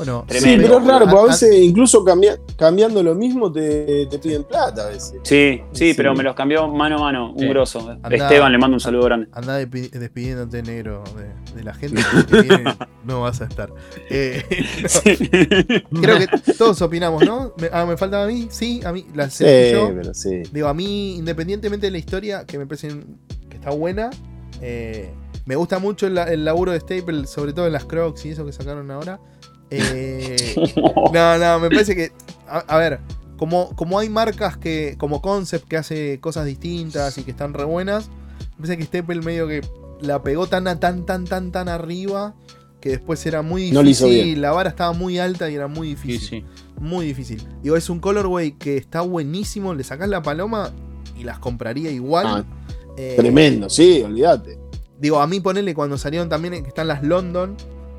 [0.00, 4.18] Bueno, Sí, pero es raro, porque a veces incluso cambia- cambiando lo mismo te, te
[4.18, 5.12] piden plata a veces.
[5.24, 5.94] Sí, sí, Sí.
[5.94, 7.46] pero me los cambió mano a mano, un Sí.
[7.48, 7.80] grosso.
[8.02, 8.08] Andá.
[8.16, 9.28] Esteban, le mando un saludo grande.
[9.32, 12.00] Anda depi- despidiéndote negro de, de la gente
[12.30, 12.64] que viene,
[13.04, 13.70] no vas a estar.
[14.08, 14.42] Eh,
[15.90, 17.52] no, creo que todos opinamos, ¿no?
[17.60, 19.92] Me, ah, me falta a mí, sí, a mí, la yo.
[19.94, 20.42] pero sí.
[20.50, 22.88] Digo, a mí, independientemente de la historia, que me parece
[23.50, 24.08] que está buena,
[24.62, 25.10] eh,
[25.44, 28.46] me gusta mucho el, el laburo de Staple, sobre todo en las Crocs y eso
[28.46, 29.20] que sacaron ahora.
[29.70, 30.54] Eh,
[31.12, 32.12] no, no, me parece que.
[32.48, 33.00] A, a ver,
[33.36, 34.96] como, como hay marcas que.
[34.98, 38.08] como Concept que hace cosas distintas y que están re buenas.
[38.56, 39.62] Pensé que Staple medio que
[40.00, 42.34] la pegó tan, a- tan, tan, tan, tan arriba
[42.80, 43.74] que después era muy difícil.
[43.74, 44.40] No lo hizo bien.
[44.40, 46.20] La vara estaba muy alta y era muy difícil.
[46.20, 46.44] sí.
[46.80, 47.46] Muy difícil.
[47.62, 49.74] Digo, es un colorway que está buenísimo.
[49.74, 50.70] Le sacás la paloma
[51.18, 52.26] y las compraría igual.
[52.26, 52.44] Ah,
[52.96, 54.58] Eh, Tremendo, sí, olvídate.
[54.98, 57.54] Digo, a mí ponele cuando salieron también que están las London,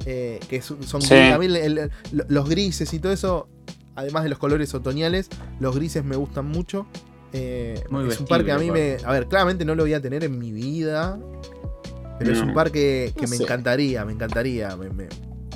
[0.06, 1.14] eh, que son, Sí.
[1.16, 1.34] gris.
[1.34, 3.48] A mí el- el- lo- los grises y todo eso,
[3.96, 5.30] además de los colores otoñales,
[5.60, 6.86] los grises me gustan mucho.
[7.34, 8.98] Eh, Muy es un par que a mí me.
[9.06, 11.18] A ver, claramente no lo voy a tener en mi vida.
[12.20, 13.44] Pero es un par que, que No me sé.
[13.44, 14.76] encantaría, me encantaría.
[14.76, 15.08] me- me-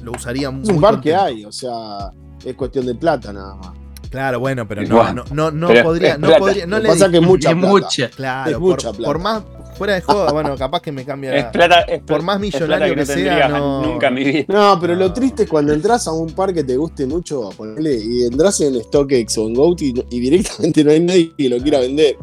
[0.02, 1.22] lo usaría Es un par que contento.
[1.22, 2.12] hay, o sea,
[2.44, 3.72] es cuestión de plata nada más.
[4.10, 7.18] Claro, bueno, pero no, Bueno, no, no, no pero podría, no podría, le pasa que
[7.18, 7.68] es mucha Es plata.
[7.72, 8.10] mucha.
[8.10, 9.04] claro, es por, mucha plata.
[9.06, 9.44] por más
[9.76, 11.36] fuera de joda, bueno, capaz que me cambia.
[11.36, 13.82] Es plata, es por más es plata millonario que, sea, no.
[13.86, 14.46] nunca en mi vida.
[14.48, 15.00] No, pero No.
[15.02, 18.60] lo triste es cuando entras a un par que te guste mucho, ponele, y entras
[18.62, 22.18] en StockX o en Goat y, y directamente no hay nadie que lo quiera vender.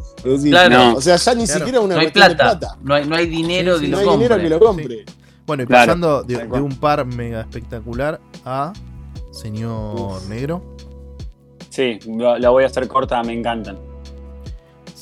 [0.51, 0.77] Claro.
[0.79, 0.95] No.
[0.97, 1.59] O sea, ya ni Claro.
[1.61, 2.29] siquiera una No hay plata.
[2.31, 2.79] de plata.
[2.83, 4.29] No, hay, no hay dinero Sí, que sí, lo no hay compre.
[4.29, 5.05] dinero que lo compre.
[5.47, 5.87] Bueno, y Claro.
[5.87, 8.73] pasando de, un par mega espectacular a
[9.33, 10.29] señor Uf.
[10.29, 10.63] negro.
[11.71, 11.99] Sí,
[12.39, 13.79] la voy a hacer corta, me encantan.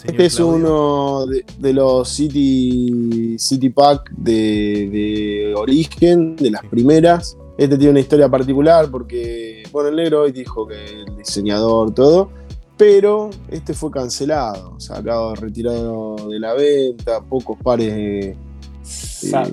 [0.05, 0.55] Este es Claudio.
[0.57, 6.69] uno de, de los City, City Pack de, de origen, de las Sí.
[6.69, 7.37] primeras.
[7.59, 10.75] Este tiene una historia particular porque, bueno, el negro hoy dijo que
[11.07, 12.31] el diseñador, todo,
[12.79, 18.37] pero este fue cancelado, sacado, retirado de la venta, pocos pares de...
[18.83, 19.47] Sa-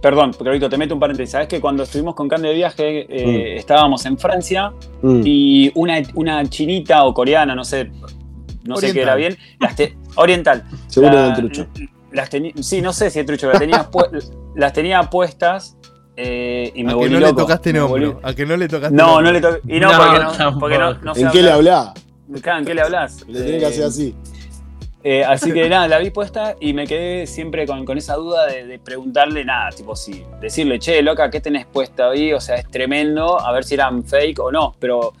[0.00, 1.32] Perdón, pero te meto un paréntesis.
[1.32, 4.72] Sabes que cuando estuvimos con Can de viaje, eh, estábamos en Francia
[5.02, 5.22] Mm.
[5.24, 7.90] y una, una chinita o coreana, no sé,
[8.66, 10.64] no sé qué era bien, las te- oriental.
[10.88, 11.66] Seguro La- del trucho.
[12.12, 12.30] Las
[12.62, 14.08] sí, no sé si es trucho, las tenía, pu-
[14.56, 15.76] las tenía puestas
[16.16, 18.06] eh, y me A que no le tocaste nombre.
[18.08, 19.24] volví- A que no le tocaste No, nombre.
[19.26, 19.76] no le toqué.
[19.76, 20.60] Y no, No, porque no, tampoco.
[20.60, 21.78] porque no, no sé ¿En qué le hablar.
[21.88, 22.42] hablás?
[22.42, 23.24] Claro, ¿en qué le hablas?
[23.28, 24.14] Le tenés que hacer así.
[25.04, 28.46] Eh, así que nada, la vi puesta y me quedé siempre con, con esa duda
[28.46, 32.32] de, de preguntarle nada, tipo si decirle, che, loca, ¿qué tenés puesta ahí?
[32.32, 35.12] O sea, es tremendo, a ver si eran fake o no, pero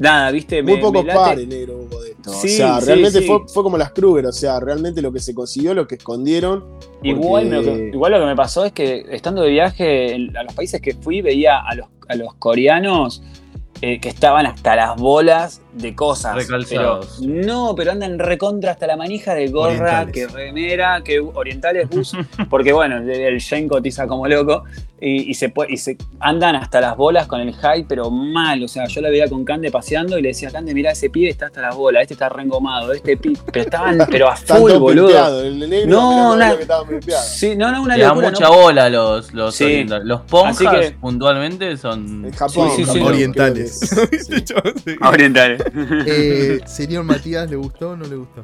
[0.00, 2.32] nada, viste, Muy me, pocos me pares, negro, hubo de esto.
[2.32, 3.26] Sí, o sea, sí, realmente sí.
[3.26, 6.64] Fue, fue como las Kruger, o sea, realmente lo que se consiguió, lo que escondieron.
[7.02, 10.36] Igual, porque- lo que, igual lo que me pasó es que estando de viaje en-
[10.36, 13.22] a los países que fui, veía a los, a los coreanos
[13.82, 16.34] eh, que estaban hasta las bolas de cosas.
[16.34, 17.18] Recalzados.
[17.20, 19.70] Pero, no, pero andan recontra hasta la manija de gorra,
[20.02, 20.14] Orientales.
[20.14, 22.12] que remera, que orientales bus,
[22.50, 24.64] porque bueno, el, Yen cotiza como loco
[25.02, 28.62] y, y se puede, y se andan hasta las bolas con el hype, pero mal.
[28.62, 31.30] O sea, yo la veía con Cande paseando y le decía, Cande, mira, ese pibe
[31.30, 33.38] está hasta las bolas, este está reengomado, este pibe.
[33.50, 35.06] Pero estaban, pero a full, boludo.
[35.06, 37.22] pimpeados, El negro No, pero na- lo que estaba pimpeado.
[37.24, 38.30] Sí, no, no, una Le da locura.
[38.30, 38.52] mucha no.
[38.54, 39.64] bola los, los Sí.
[39.64, 40.04] orientales.
[40.04, 42.26] Los ponjas, que- puntualmente, son.
[42.26, 42.98] En Japón, Sí, sí, sí.
[42.98, 43.96] Japón, Orientales.
[45.02, 45.59] Orientales.
[46.06, 48.42] Eh, señor Matías, ¿le gustó o no le gustó?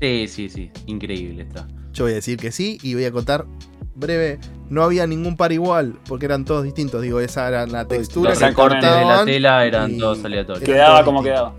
[0.00, 0.70] Sí, sí, sí.
[0.86, 1.66] Increíble está.
[1.92, 3.46] Yo voy a decir que sí y voy a contar
[3.94, 4.38] breve.
[4.70, 7.02] No había ningún par igual porque eran todos distintos.
[7.02, 10.64] Digo, esa era la textura Los que de la tela eran y- todos aleatorios.
[10.64, 11.54] Quedaba como quedaba.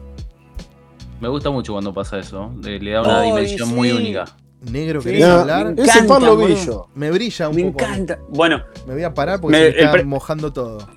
[1.19, 2.53] Me gusta mucho cuando pasa eso.
[2.63, 4.25] Le, le da una dimensión muy única.
[4.71, 5.01] Negro.
[5.01, 5.73] ¿querés No, hablar?
[5.75, 6.65] Me ese par lo encanta, vi boludo.
[6.65, 6.87] yo.
[6.95, 7.83] Me brilla un Me poco.
[7.83, 8.19] encanta.
[8.29, 10.87] Bueno, Me voy a parar porque Me- se me está mojando todo.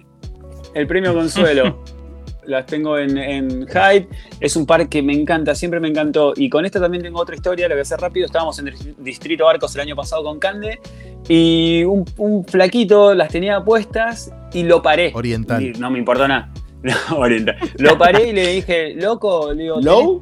[0.75, 1.83] el premio Consuelo.
[2.47, 4.09] Las tengo en, en Hype.
[4.41, 6.33] Es un par que me encanta, siempre me encantó.
[6.37, 8.27] Y con esta también tengo otra historia, lo voy a hacer rápido.
[8.27, 10.81] Estábamos en el Distrito Arcos el año pasado con Cande.
[11.29, 15.13] Y un, un flaquito las tenía puestas y lo paré.
[15.15, 15.63] Oriental.
[15.63, 16.53] Y no me importó nada.
[16.83, 17.57] No, oriental.
[17.79, 20.21] Lo paré y le dije, loco, le digo, ¿Low?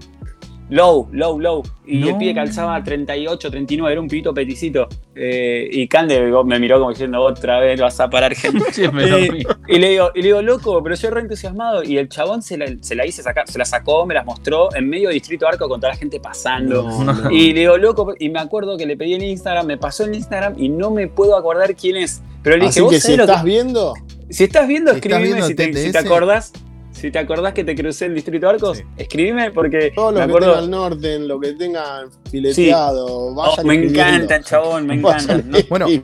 [0.70, 1.62] Low, low, low.
[1.84, 2.08] Y No.
[2.10, 4.88] el pibe calzaba 38, 39, era un pibito peticito.
[5.14, 8.60] Eh, y Cande me miró como diciendo, otra vez vas a parar gente.
[8.80, 11.82] Eh, y, le digo, y le digo, loco, pero yo re entusiasmado.
[11.82, 14.74] Y el chabón se la, se la hice sacar, se la sacó, me las mostró
[14.74, 16.82] en medio de Distrito Arco con toda la gente pasando.
[16.82, 17.30] No.
[17.30, 20.14] Y le digo, loco, y me acuerdo que le pedí en Instagram, me pasó en
[20.14, 22.22] Instagram y no me puedo acordar quién es.
[22.42, 23.94] Pero le dije, Así ¿vos que si lo que- estás viendo,
[24.30, 26.52] si estás viendo, ¿Estás escribime viendo si, te, si te acordás.
[27.00, 28.84] Si te acordás que te crucé en Distrito Arcos, Sí.
[28.96, 30.52] escribime porque todo lo me que acuerdo.
[30.54, 34.96] tengan norte, lo que tengan fileteado, Oh, vayan me encantan, chabón, me.
[34.98, 35.08] ¿no?
[35.70, 35.94] Bueno, Me,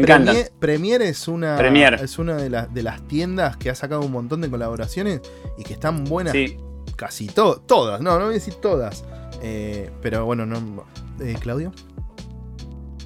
[0.00, 0.34] encantan.
[0.34, 1.94] Premier, Premier es una, Premier.
[1.94, 5.20] es una de, las de las tiendas que ha sacado un montón de colaboraciones
[5.56, 6.56] y que están buenas Sí.
[6.96, 8.00] casi to- todas.
[8.00, 9.04] No, no voy a decir todas.
[9.42, 10.84] Eh, pero bueno, no.
[11.20, 11.72] eh, Claudio.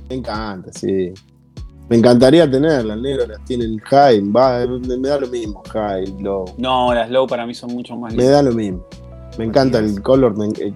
[0.08, 1.12] Me encanta, sí.
[1.92, 6.06] Me encantaría tenerla, el negro las tiene en high, va, me da lo mismo, high,
[6.22, 6.46] low.
[6.56, 8.86] No, las low para mí son mucho más Me da lo mismo.
[9.36, 10.34] Me encanta el color.
[10.34, 10.72] me- eh,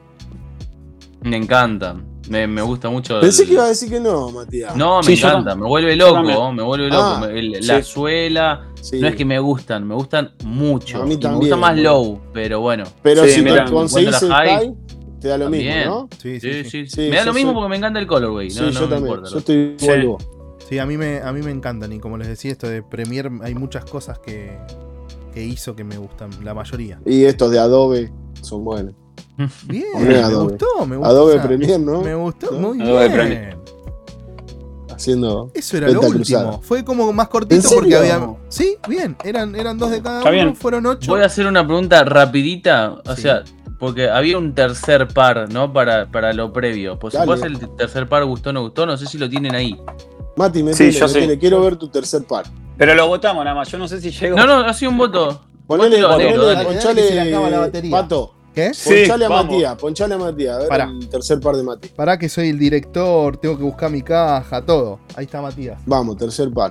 [1.22, 1.96] Me encanta.
[2.28, 3.18] Me, me gusta mucho.
[3.18, 4.76] Pensé el- que iba a decir que no, Matías.
[4.76, 5.54] No, me Sí, encanta.
[5.54, 6.12] Me vuelve loco.
[6.16, 6.54] también.
[6.54, 7.02] Me vuelve loco.
[7.02, 7.90] Ah, Me- el- la sí.
[7.92, 8.66] suela.
[8.82, 9.00] Sí.
[9.00, 10.98] No es que me gustan, me gustan mucho.
[11.02, 12.84] A mí Y me también, gusta más low, pero bueno.
[13.02, 14.74] Pero Sí, si te conseguís el la high, high-
[15.18, 15.78] te da lo También.
[15.78, 16.08] mismo, ¿no?
[16.18, 16.64] Sí, Sí, sí, sí.
[16.64, 16.88] sí, sí.
[17.04, 18.50] Sí, Me da lo mismo soy- porque me encanta el colorway.
[18.50, 19.06] Sí, no, no yo me también.
[19.06, 19.30] importa.
[19.30, 20.16] Yo estoy igual
[20.68, 20.78] Sí.
[20.78, 21.92] a mí, me, a mí me encantan.
[21.92, 24.58] Y como les decía, esto de Premiere, hay muchas cosas que,
[25.34, 27.00] que hizo que me gustan, la mayoría.
[27.06, 28.12] Y estos de Adobe
[28.42, 28.94] son buenos.
[29.66, 30.52] Bien, me Adobe.
[30.52, 31.10] gustó, me gustó.
[31.10, 32.02] Adobe esa- Premiere, ¿no?
[32.02, 32.72] Me gustó, ¿No?
[32.74, 33.12] muy Adobe bien.
[33.12, 33.56] Premiere.
[34.90, 35.50] Haciendo.
[35.52, 36.38] Eso era Venta lo último.
[36.40, 36.58] cruzada.
[36.62, 38.34] Fue como más cortito ¿En porque había.
[38.48, 39.14] Sí, bien.
[39.24, 40.56] Eran, eran dos de cada Está uno, bien.
[40.56, 41.10] fueron ocho.
[41.12, 43.22] Voy a hacer una pregunta rapidita, o Sí.
[43.22, 43.42] sea,
[43.78, 45.70] porque había un tercer par, ¿no?
[45.70, 46.98] Para, para lo previo.
[46.98, 49.78] Pues si el tercer par gustó o no gustó, no sé si lo tienen ahí.
[50.36, 52.44] Mati, Sí, metele, yo quiero ver tu tercer par.
[52.76, 53.68] Pero lo votamos nada más.
[53.70, 54.36] Yo no sé si llego.
[54.36, 55.40] No, no, ha sido un voto.
[55.66, 57.90] Ponele, ponele, negro, ponchale, batería.
[57.90, 58.72] Pato, ¿Qué?
[58.72, 59.46] Sí, ponchale a vamos.
[59.52, 60.84] Matías, ponchale a Matías, a ver Pará.
[60.84, 61.88] el tercer par de Mati.
[61.88, 65.00] Pará que soy el director, tengo que buscar mi caja, todo.
[65.16, 65.80] Ahí está Matías.
[65.86, 66.70] Vamos, tercer par.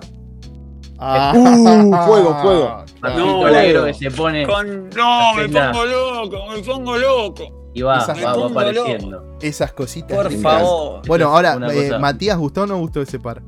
[0.97, 2.85] Ah, Uh, fuego, fuego.
[3.03, 7.64] No, Negro que se pone Con- No, me pongo loco, me pongo loco.
[7.75, 9.37] Y va, Esas- va, va apareciendo.
[9.41, 10.17] Esas cositas.
[10.17, 10.61] Por lindas.
[10.61, 11.01] favor.
[11.05, 13.43] Bueno, ahora, eh, Matías, ¿gustó o no gustó ese par?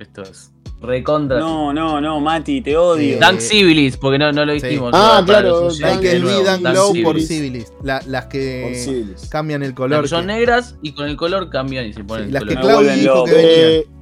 [0.00, 0.50] Esto es
[0.80, 1.40] recontra.
[1.40, 3.16] No, no, no, Mati, te odio.
[3.16, 4.64] Eh, Dan Civilis, porque no, no lo Sí.
[4.64, 4.92] dijimos.
[4.94, 7.04] Ah, igual, para claro, Hay que oyentes, Luis nuevo, Dan Dan Glow Civilis.
[7.04, 7.72] por Civilis.
[7.82, 10.02] La- las que cambian el Las color.
[10.02, 12.44] que son que- negras y con el color cambian y se ponen sí, el las
[12.44, 12.70] que color.
[12.70, 13.97] Claudio dijo que venían.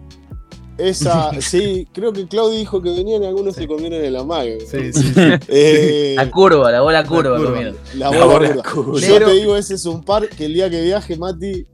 [0.79, 4.59] Eh, esa, sí, creo que Claudio dijo que venían y algunos se comieron el amague.
[4.61, 5.21] Sí, sí, sí.
[5.49, 8.63] Eh, La curva, la bola curva, la La bola curva.
[8.63, 9.01] curva.
[9.01, 11.67] Yo te digo, ese es un par que el día que viaje, Mati,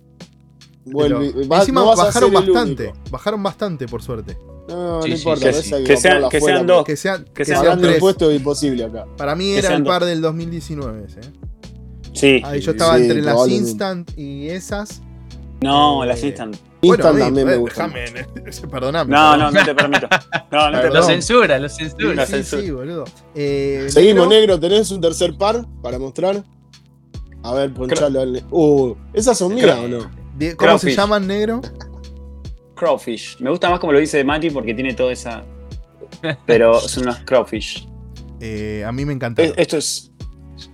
[0.84, 1.32] vuelve.
[1.34, 2.92] Pero- va- Encima no bajaron bastante.
[3.10, 4.36] Bajaron bastante, por suerte.
[4.68, 5.84] No, Sí, no sí, importa, sí, esa sí.
[5.84, 6.84] Que sean- que sean dos.
[6.84, 7.94] Que sean, Que que sean sean tres.
[7.94, 9.06] impuestos es imposible acá.
[9.16, 9.92] Para mí Que era el dos.
[9.92, 11.20] par del 2019 ese.
[11.20, 11.32] ¿eh?
[12.12, 12.42] Sí.
[12.44, 13.48] Ahí yo Sí, estaba sí, entre las.
[13.48, 15.02] Instant y esas.
[15.62, 16.56] No, Eh, las instant.
[16.82, 17.86] Bueno, Instant mí, también me eh, gusta.
[17.88, 18.26] déjame,
[18.70, 19.10] perdoname.
[19.12, 20.09] No, no, no te permito.
[20.50, 20.90] No, no te.
[20.90, 22.26] Lo censura, lo Sí, censura.
[22.26, 22.62] Sí, censura.
[22.62, 23.04] sí, boludo.
[23.36, 24.60] Eh, Seguimos, negro, negro.
[24.60, 26.42] ¿Tenés un tercer par para mostrar?
[27.44, 28.44] A ver, ponchalo al.
[28.50, 30.10] Uh, ¿esas son mías o no?
[30.56, 31.60] ¿Cómo se llaman, negro?
[32.74, 33.36] Crawfish.
[33.40, 35.44] Me gusta más como lo dice Mati porque tiene toda esa.
[36.46, 37.88] Pero son unos crawfish.
[38.40, 39.52] Eh, a mí me encantaron.
[39.52, 40.10] Es- esto es.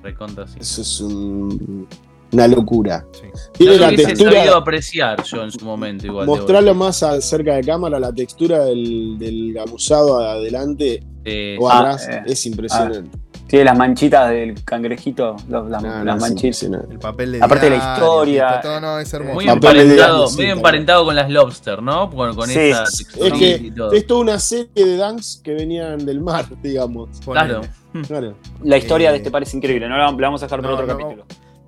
[0.02, 0.56] Recontra, sí.
[0.60, 1.86] Eso es un-
[2.32, 3.05] una locura.
[3.12, 3.22] Sí.
[3.52, 4.56] Tiene No la sabido textura.
[4.56, 6.26] apreciar yo en su momento igual.
[6.26, 11.78] Mostrarlo más a- cerca de cámara, la textura del, del gamuzado adelante Eh, o Ah,
[11.80, 12.22] atrás eh.
[12.26, 13.10] es impresionante.
[13.46, 15.36] Tiene las manchitas del cangrejito.
[15.48, 16.62] los- las, No, no, las es manchitas.
[16.62, 18.60] El papel de Aparte de la historia.
[18.62, 19.34] todo, no, es hermoso.
[19.34, 22.09] muy emparentado, sí, medio emparentado con las lobster, ¿no?
[22.10, 22.59] Con, con Sí.
[22.59, 23.92] esa Es que y todo.
[23.92, 27.09] Es toda una serie de dunks que venían del mar, digamos.
[27.24, 27.62] Claro.
[28.06, 28.34] Claro.
[28.62, 29.88] La historia Eh, de este par es increíble.
[29.88, 31.24] No la, la vamos a dejar por no, otro no, capítulo.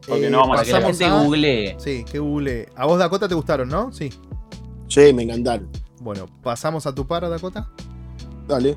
[0.06, 1.76] Porque Eh, no vamos a Para que la pasamos gente a- googlee.
[1.78, 2.68] Sí, que google.
[2.76, 3.92] A vos, Dakota, te gustaron, ¿no?
[3.92, 4.10] Sí.
[4.88, 5.68] Sí, me encantaron.
[6.00, 7.68] Bueno, pasamos a tu par, Dakota.
[8.48, 8.76] Dale.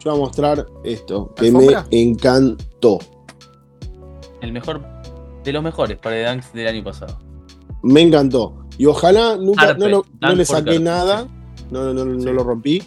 [0.00, 1.86] Yo voy a mostrar esto, que ¿Alfombra?
[1.90, 2.98] me encantó.
[4.40, 4.82] El mejor
[5.44, 7.18] de los mejores para el Dunks del año pasado.
[7.82, 8.64] Me encantó.
[8.78, 11.28] Y ojalá nunca, Carpet, no, lo- no le saqué nada,
[11.70, 12.26] no, no, no, Sí.
[12.26, 12.82] no lo rompí.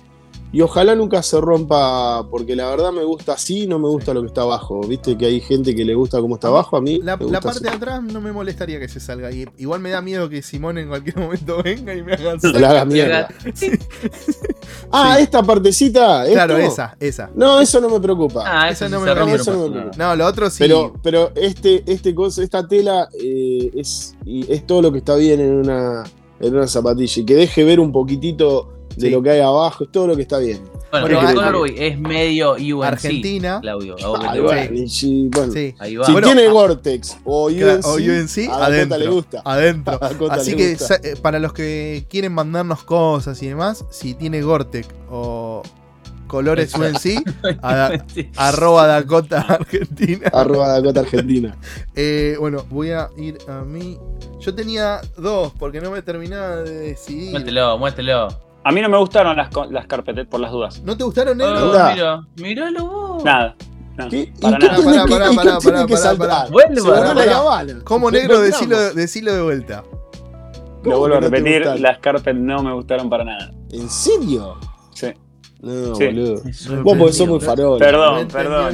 [0.52, 4.22] Y ojalá nunca se rompa, porque la verdad me gusta así, no me gusta lo
[4.22, 4.80] que está abajo.
[4.88, 7.42] Viste que hay gente que le gusta cómo está abajo, a mí La, me la
[7.42, 9.32] parte de atrás no me molestaría que se salga.
[9.34, 12.70] Y igual me da miedo que Simón en cualquier momento venga y me haga la
[12.70, 13.28] haga mierda.
[14.92, 15.24] Ah, Sí.
[15.24, 16.24] esta partecita.
[16.32, 17.30] Claro, esa, esa.
[17.36, 18.44] No, eso no me preocupa.
[18.46, 19.92] Ah, Eso eso no no me rompe, eso no me nada.
[19.98, 20.58] No, lo otro sí.
[20.60, 25.16] Pero, pero este, este cosa, esta tela eh, es, y es todo lo que está
[25.16, 26.04] bien en una,
[26.40, 27.22] en una zapatilla.
[27.22, 29.10] Y que deje ver un poquitito de Sí.
[29.10, 30.62] lo que hay abajo, es todo lo que está bien.
[30.92, 33.60] Bueno, Bueno, el hay- colorway es medio UNC, Argentina.
[33.62, 33.96] Claudio.
[33.98, 35.76] bueno, si- bueno, Sí.
[35.80, 36.06] Ahí va.
[36.06, 38.98] si Bueno, tiene a- Gore-Tex o UNC, o UNC, a adentro.
[38.98, 39.42] le gusta.
[39.44, 40.00] Adentro.
[40.32, 40.96] Así que gusta.
[41.04, 45.64] eh, para los que quieren mandarnos cosas y demás, si tiene Gortec o
[46.28, 47.24] colores UNC,
[47.62, 47.92] a
[48.38, 50.30] arroba Dakota Argentina.
[50.34, 51.58] Arroba Dakota Argentina.
[51.96, 53.98] Eh, bueno, voy a ir a mí.
[54.40, 57.32] Yo tenía dos porque no me terminaba de decidir.
[57.32, 58.28] Muéstrelo, muéstrelo.
[58.68, 60.82] A mí no me gustaron las, las carpetes por las dudas.
[60.84, 61.66] ¿No te gustaron, Oh, negro?
[61.72, 61.94] Anda.
[61.94, 63.24] mira, miralo vos.
[63.24, 63.56] Nada.
[64.10, 64.18] ¿Qué?
[64.36, 65.06] ¿Y para qué nada.
[65.08, 66.48] Pará, que, pará.
[67.84, 68.42] ¿Cómo negro?
[68.42, 69.84] Decilo, decilo de vuelta.
[70.84, 73.52] Lo vuelvo a ¿Cómo que no te repetir, las carpet no me gustaron para nada.
[73.72, 74.58] ¿En serio?
[74.94, 75.08] Sí.
[75.62, 76.06] No, Sí.
[76.08, 76.42] boludo.
[76.84, 77.80] Vos porque sos muy farol.
[77.80, 78.74] Perdón, perdón,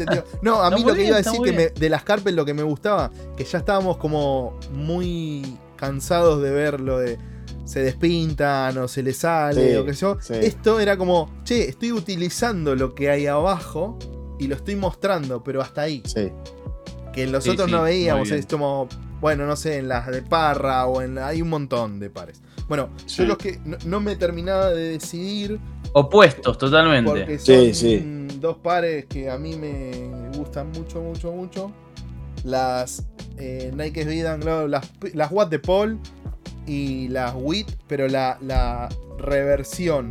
[0.00, 0.24] chicos.
[0.42, 2.44] no a mí lo que bien, iba a decir que me- de las carpet lo
[2.44, 7.18] que me gustaba, que ya estábamos como muy cansados de ver lo de
[7.66, 10.16] se despintan o se les sale Sí, o qué sé yo.
[10.20, 10.34] sí.
[10.40, 13.98] Esto era como, che, estoy utilizando lo que hay abajo
[14.38, 16.02] y lo estoy mostrando, pero hasta ahí.
[16.06, 16.30] Sí.
[17.12, 18.88] Que en los Sí, otros sí, no veíamos, es como,
[19.20, 22.40] bueno, no sé, en las de Parra o en la- hay un montón de pares.
[22.68, 23.18] Bueno, Sí.
[23.18, 25.58] yo los que no, no me terminaba de decidir
[25.92, 27.08] Opuestos, totalmente.
[27.10, 28.26] porque son Sí, sí.
[28.40, 31.72] dos pares que a mí me gustan mucho, mucho, mucho.
[32.44, 33.06] Las
[33.38, 34.04] eh, Nike
[34.44, 35.98] Low, las, las Watt de Paul
[36.66, 38.88] y las WIT, pero la, la
[39.18, 40.10] reversión.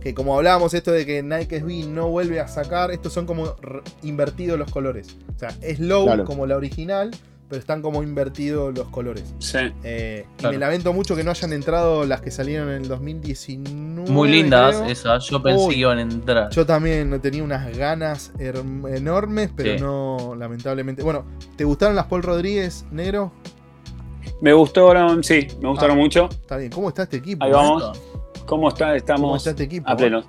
[0.00, 3.54] Que como hablábamos esto de que Nike SB no vuelve a sacar, estos son como
[4.02, 5.16] invertidos los colores.
[5.36, 6.24] O sea, es low Claro.
[6.24, 7.10] como la original,
[7.50, 9.34] pero están como invertidos los colores.
[9.40, 9.58] Sí.
[9.84, 14.10] Eh, Y me lamento mucho que no hayan entrado las que salieron en el 2019.
[14.10, 14.88] Muy lindas creo.
[14.90, 15.24] esas.
[15.28, 15.74] Yo pensé Uy.
[15.74, 16.48] que iban a entrar.
[16.50, 19.82] Yo también tenía unas ganas enormes, pero Sí.
[19.82, 21.02] no, lamentablemente.
[21.02, 21.24] Bueno,
[21.56, 23.32] ¿te gustaron las Paul Rodríguez, negro?
[24.40, 26.00] Me gustaron, sí, me gustaron Ah.
[26.00, 26.28] mucho.
[26.30, 26.70] Está bien.
[26.70, 27.44] ¿Cómo está este equipo?
[27.44, 28.00] Ahí vamos.
[28.46, 28.86] ¿Cómo está?
[28.86, 29.88] ¿Cómo Estamos está este equipo?
[29.88, 30.22] a pleno.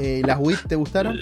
[0.00, 1.18] Eh, ¿Las WIT te gustaron?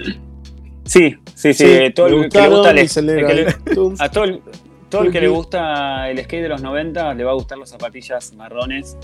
[0.85, 1.55] Sí, sí, sí.
[1.55, 4.41] Sí, todo el que le gusta el, que le- a todo el,
[4.89, 7.71] todo el que le gusta el skate de los 90 le va a gustar las
[7.71, 8.97] zapatillas marrones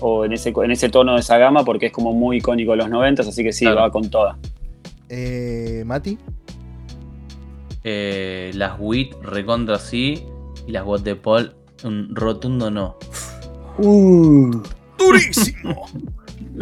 [0.00, 2.76] o en ese, en ese tono de esa gama porque es como muy icónico de
[2.78, 3.80] los 90, así que sí, Claro.
[3.80, 4.38] va con toda.
[5.08, 6.16] Eh, Mati.
[7.82, 10.24] Eh, las WIT recontra sí.
[10.66, 11.54] Y las Watt de Paul,
[11.84, 12.96] un rotundo no.
[13.78, 14.50] Uh,
[14.98, 15.86] ¡Durísimo!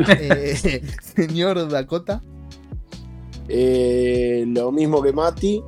[0.09, 2.23] Eh, señor Dakota.
[3.49, 5.62] eh, lo mismo que Mati.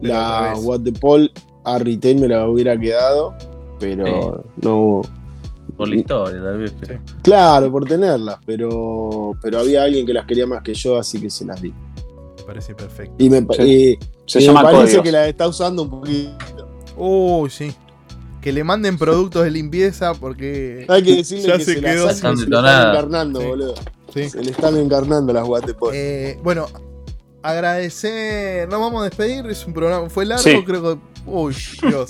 [0.00, 0.54] Pero La.
[0.60, 1.30] What the Paul
[1.64, 3.34] a retail me la hubiera quedado,
[3.78, 5.02] pero no hubo.
[5.76, 6.74] Por la historia, tal vez.
[6.80, 11.20] pero- Claro, por tenerlas, pero, pero había alguien que las quería más que yo, así
[11.20, 11.70] que se las di.
[12.38, 13.14] Me parece perfecto.
[13.18, 13.62] Y me, Sí.
[13.62, 15.02] y- Se y me llama parece códigos.
[15.04, 16.66] que la está usando un poquito.
[16.96, 17.72] Uy, sí.
[18.46, 20.86] Que le manden productos de limpieza porque.
[20.88, 23.46] Hay que decirle Ya que se se, quedó las se le están encarnando, Sí.
[23.48, 23.74] boludo.
[24.14, 24.30] Sí.
[24.30, 25.90] Se le están encarnando las Paul.
[25.92, 26.68] Eh, bueno,
[27.42, 28.68] agradecer.
[28.68, 29.46] Nos vamos a despedir.
[29.46, 30.08] Es un programa.
[30.08, 30.62] Fue largo, Sí.
[30.64, 31.00] creo que.
[31.26, 32.08] Uy, Dios.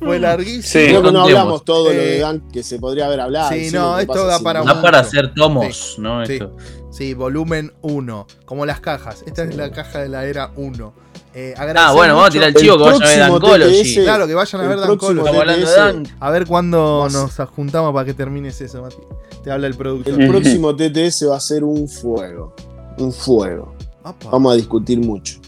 [0.00, 0.62] Fue larguísimo.
[0.84, 0.88] Sí.
[0.90, 3.48] Creo que no hablamos todo lo de Eh, Dan que se podría haber hablado.
[3.48, 4.62] sí, no, esto da para.
[4.62, 6.26] Da para hacer tomos, ¿no?
[6.26, 6.34] Sí.
[6.34, 6.56] Esto.
[6.90, 8.26] Sí, volumen 1.
[8.44, 9.22] Como las cajas.
[9.26, 10.92] Esta es la caja de la era 1.
[11.32, 13.82] Eh, Ah, bueno, vamos a tirar el chivo que vayan a ver Dancology.
[13.82, 15.20] TTS Claro, que vayan a el ver Dan próximo Colo.
[15.22, 15.76] Estamos hablando de TTS.
[15.76, 16.16] Dan.
[16.20, 18.96] A ver cuándo nos juntamos para que termines eso, Mati.
[19.44, 20.20] Te habla el productor.
[20.20, 22.54] El próximo TTS va a ser un fuego.
[22.98, 23.74] Un fuego.
[24.02, 24.30] Apa.
[24.30, 25.38] Vamos a discutir mucho.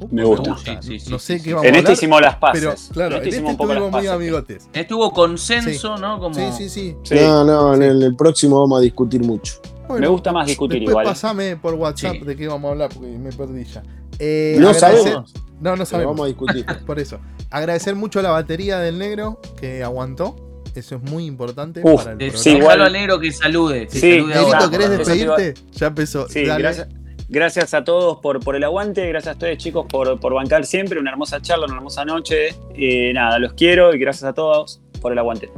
[0.00, 0.56] Upa, Me gusta.
[0.64, 2.60] Sí, sí, sí, no sé qué vamos En a este hicimos las paces.
[2.62, 4.16] Pero claro, en este este hicimos un poco las estuvimos muy paces.
[4.16, 4.68] amigotes.
[4.72, 6.18] Estuvo consenso, ¿no?
[6.18, 6.34] Como...
[6.34, 6.96] Sí, sí, sí.
[7.04, 7.14] Sí.
[7.16, 7.76] No, no, Sí.
[7.76, 9.54] en el, el próximo vamos a discutir mucho.
[9.86, 11.04] Bueno, Me gusta más discutir Después igual.
[11.06, 12.24] pasame por WhatsApp Sí.
[12.24, 13.82] de qué vamos a hablar porque me perdí ya.
[14.20, 15.32] Eh, No sabemos.
[15.60, 16.12] No, no Pero sabemos.
[16.12, 16.64] vamos a discutir.
[16.86, 17.18] Por eso.
[17.50, 20.36] Agradecer mucho a la batería del negro que aguantó.
[20.74, 22.38] Eso es muy importante Uf, para el Eh, programa.
[22.42, 23.86] sí, Déjalo igual- al negro que salude.
[23.88, 24.70] que Sí, salude Negrito, ahora.
[24.70, 25.54] ¿querés despedirte?
[25.72, 26.28] Ya empezó.
[26.28, 26.62] Sí, Dale.
[26.62, 26.88] gracias,
[27.28, 31.00] gracias a todos por, por el aguante, gracias a ustedes chicos por, por bancar siempre,
[31.00, 32.54] una hermosa charla, una hermosa noche.
[32.76, 35.50] Y nada, los quiero y gracias a todos por el aguante.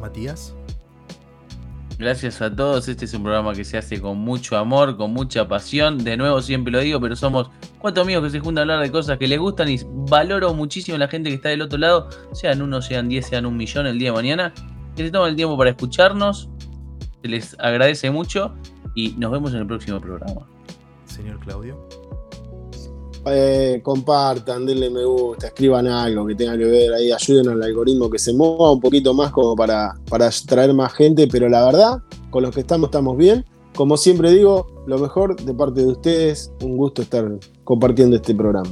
[0.00, 0.54] Matías.
[2.00, 2.88] Gracias a todos.
[2.88, 6.02] Este es un programa que se hace con mucho amor, con mucha pasión.
[6.02, 8.90] De nuevo, siempre lo digo, pero somos cuatro amigos que se juntan a hablar de
[8.90, 9.78] cosas que les gustan y
[10.08, 13.54] valoro muchísimo la gente que está del otro lado, sean uno, sean diez, sean un
[13.54, 14.54] millón el día de mañana,
[14.96, 16.48] que se toman el tiempo para escucharnos.
[17.20, 18.54] Se les agradece mucho
[18.94, 20.48] y nos vemos en el próximo programa.
[21.04, 21.86] Señor Claudio.
[23.26, 28.08] Eh, compartan, denle me gusta, escriban algo que tenga que ver ahí, ayuden al algoritmo
[28.08, 32.02] que se mueva un poquito más como para, para traer más gente, pero la verdad,
[32.30, 33.44] con los que estamos estamos bien.
[33.74, 37.30] Como siempre digo, lo mejor de parte de ustedes, un gusto estar
[37.64, 38.70] compartiendo este programa.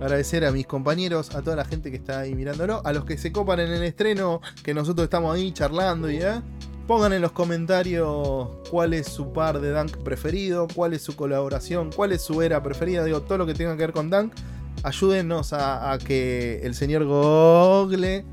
[0.00, 3.18] Agradecer a mis compañeros, a toda la gente que está ahí mirándolo, a los que
[3.18, 6.42] se copan en el estreno, que nosotros estamos ahí charlando y ya.
[6.86, 11.90] Pongan en los comentarios cuál es su par de Dunk preferido, cuál es su colaboración,
[11.94, 14.34] cuál es su era preferida, digo, todo lo que tenga que ver con Dunk.
[14.82, 18.24] Ayúdennos a, que el señor Google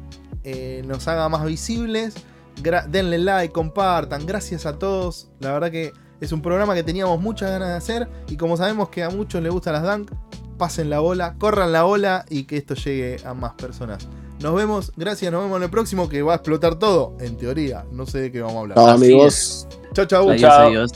[0.43, 2.15] eh, nos haga más visibles.
[2.89, 4.25] Denle like, compartan.
[4.25, 5.29] Gracias a todos.
[5.39, 8.09] La verdad que es un programa que teníamos muchas ganas de hacer.
[8.27, 10.11] Y como sabemos que a muchos les gustan las Dunk,
[10.57, 14.07] pasen la bola, corran la bola y que esto llegue a más personas.
[14.39, 17.85] Nos vemos, gracias, nos vemos en el próximo que va a explotar todo, en teoría.
[17.91, 18.77] No sé de qué vamos a hablar.
[18.77, 19.67] Chao, amigos.
[19.93, 20.29] Chau, chau.
[20.29, 20.67] Adiós, Chao.
[20.67, 20.91] adiós.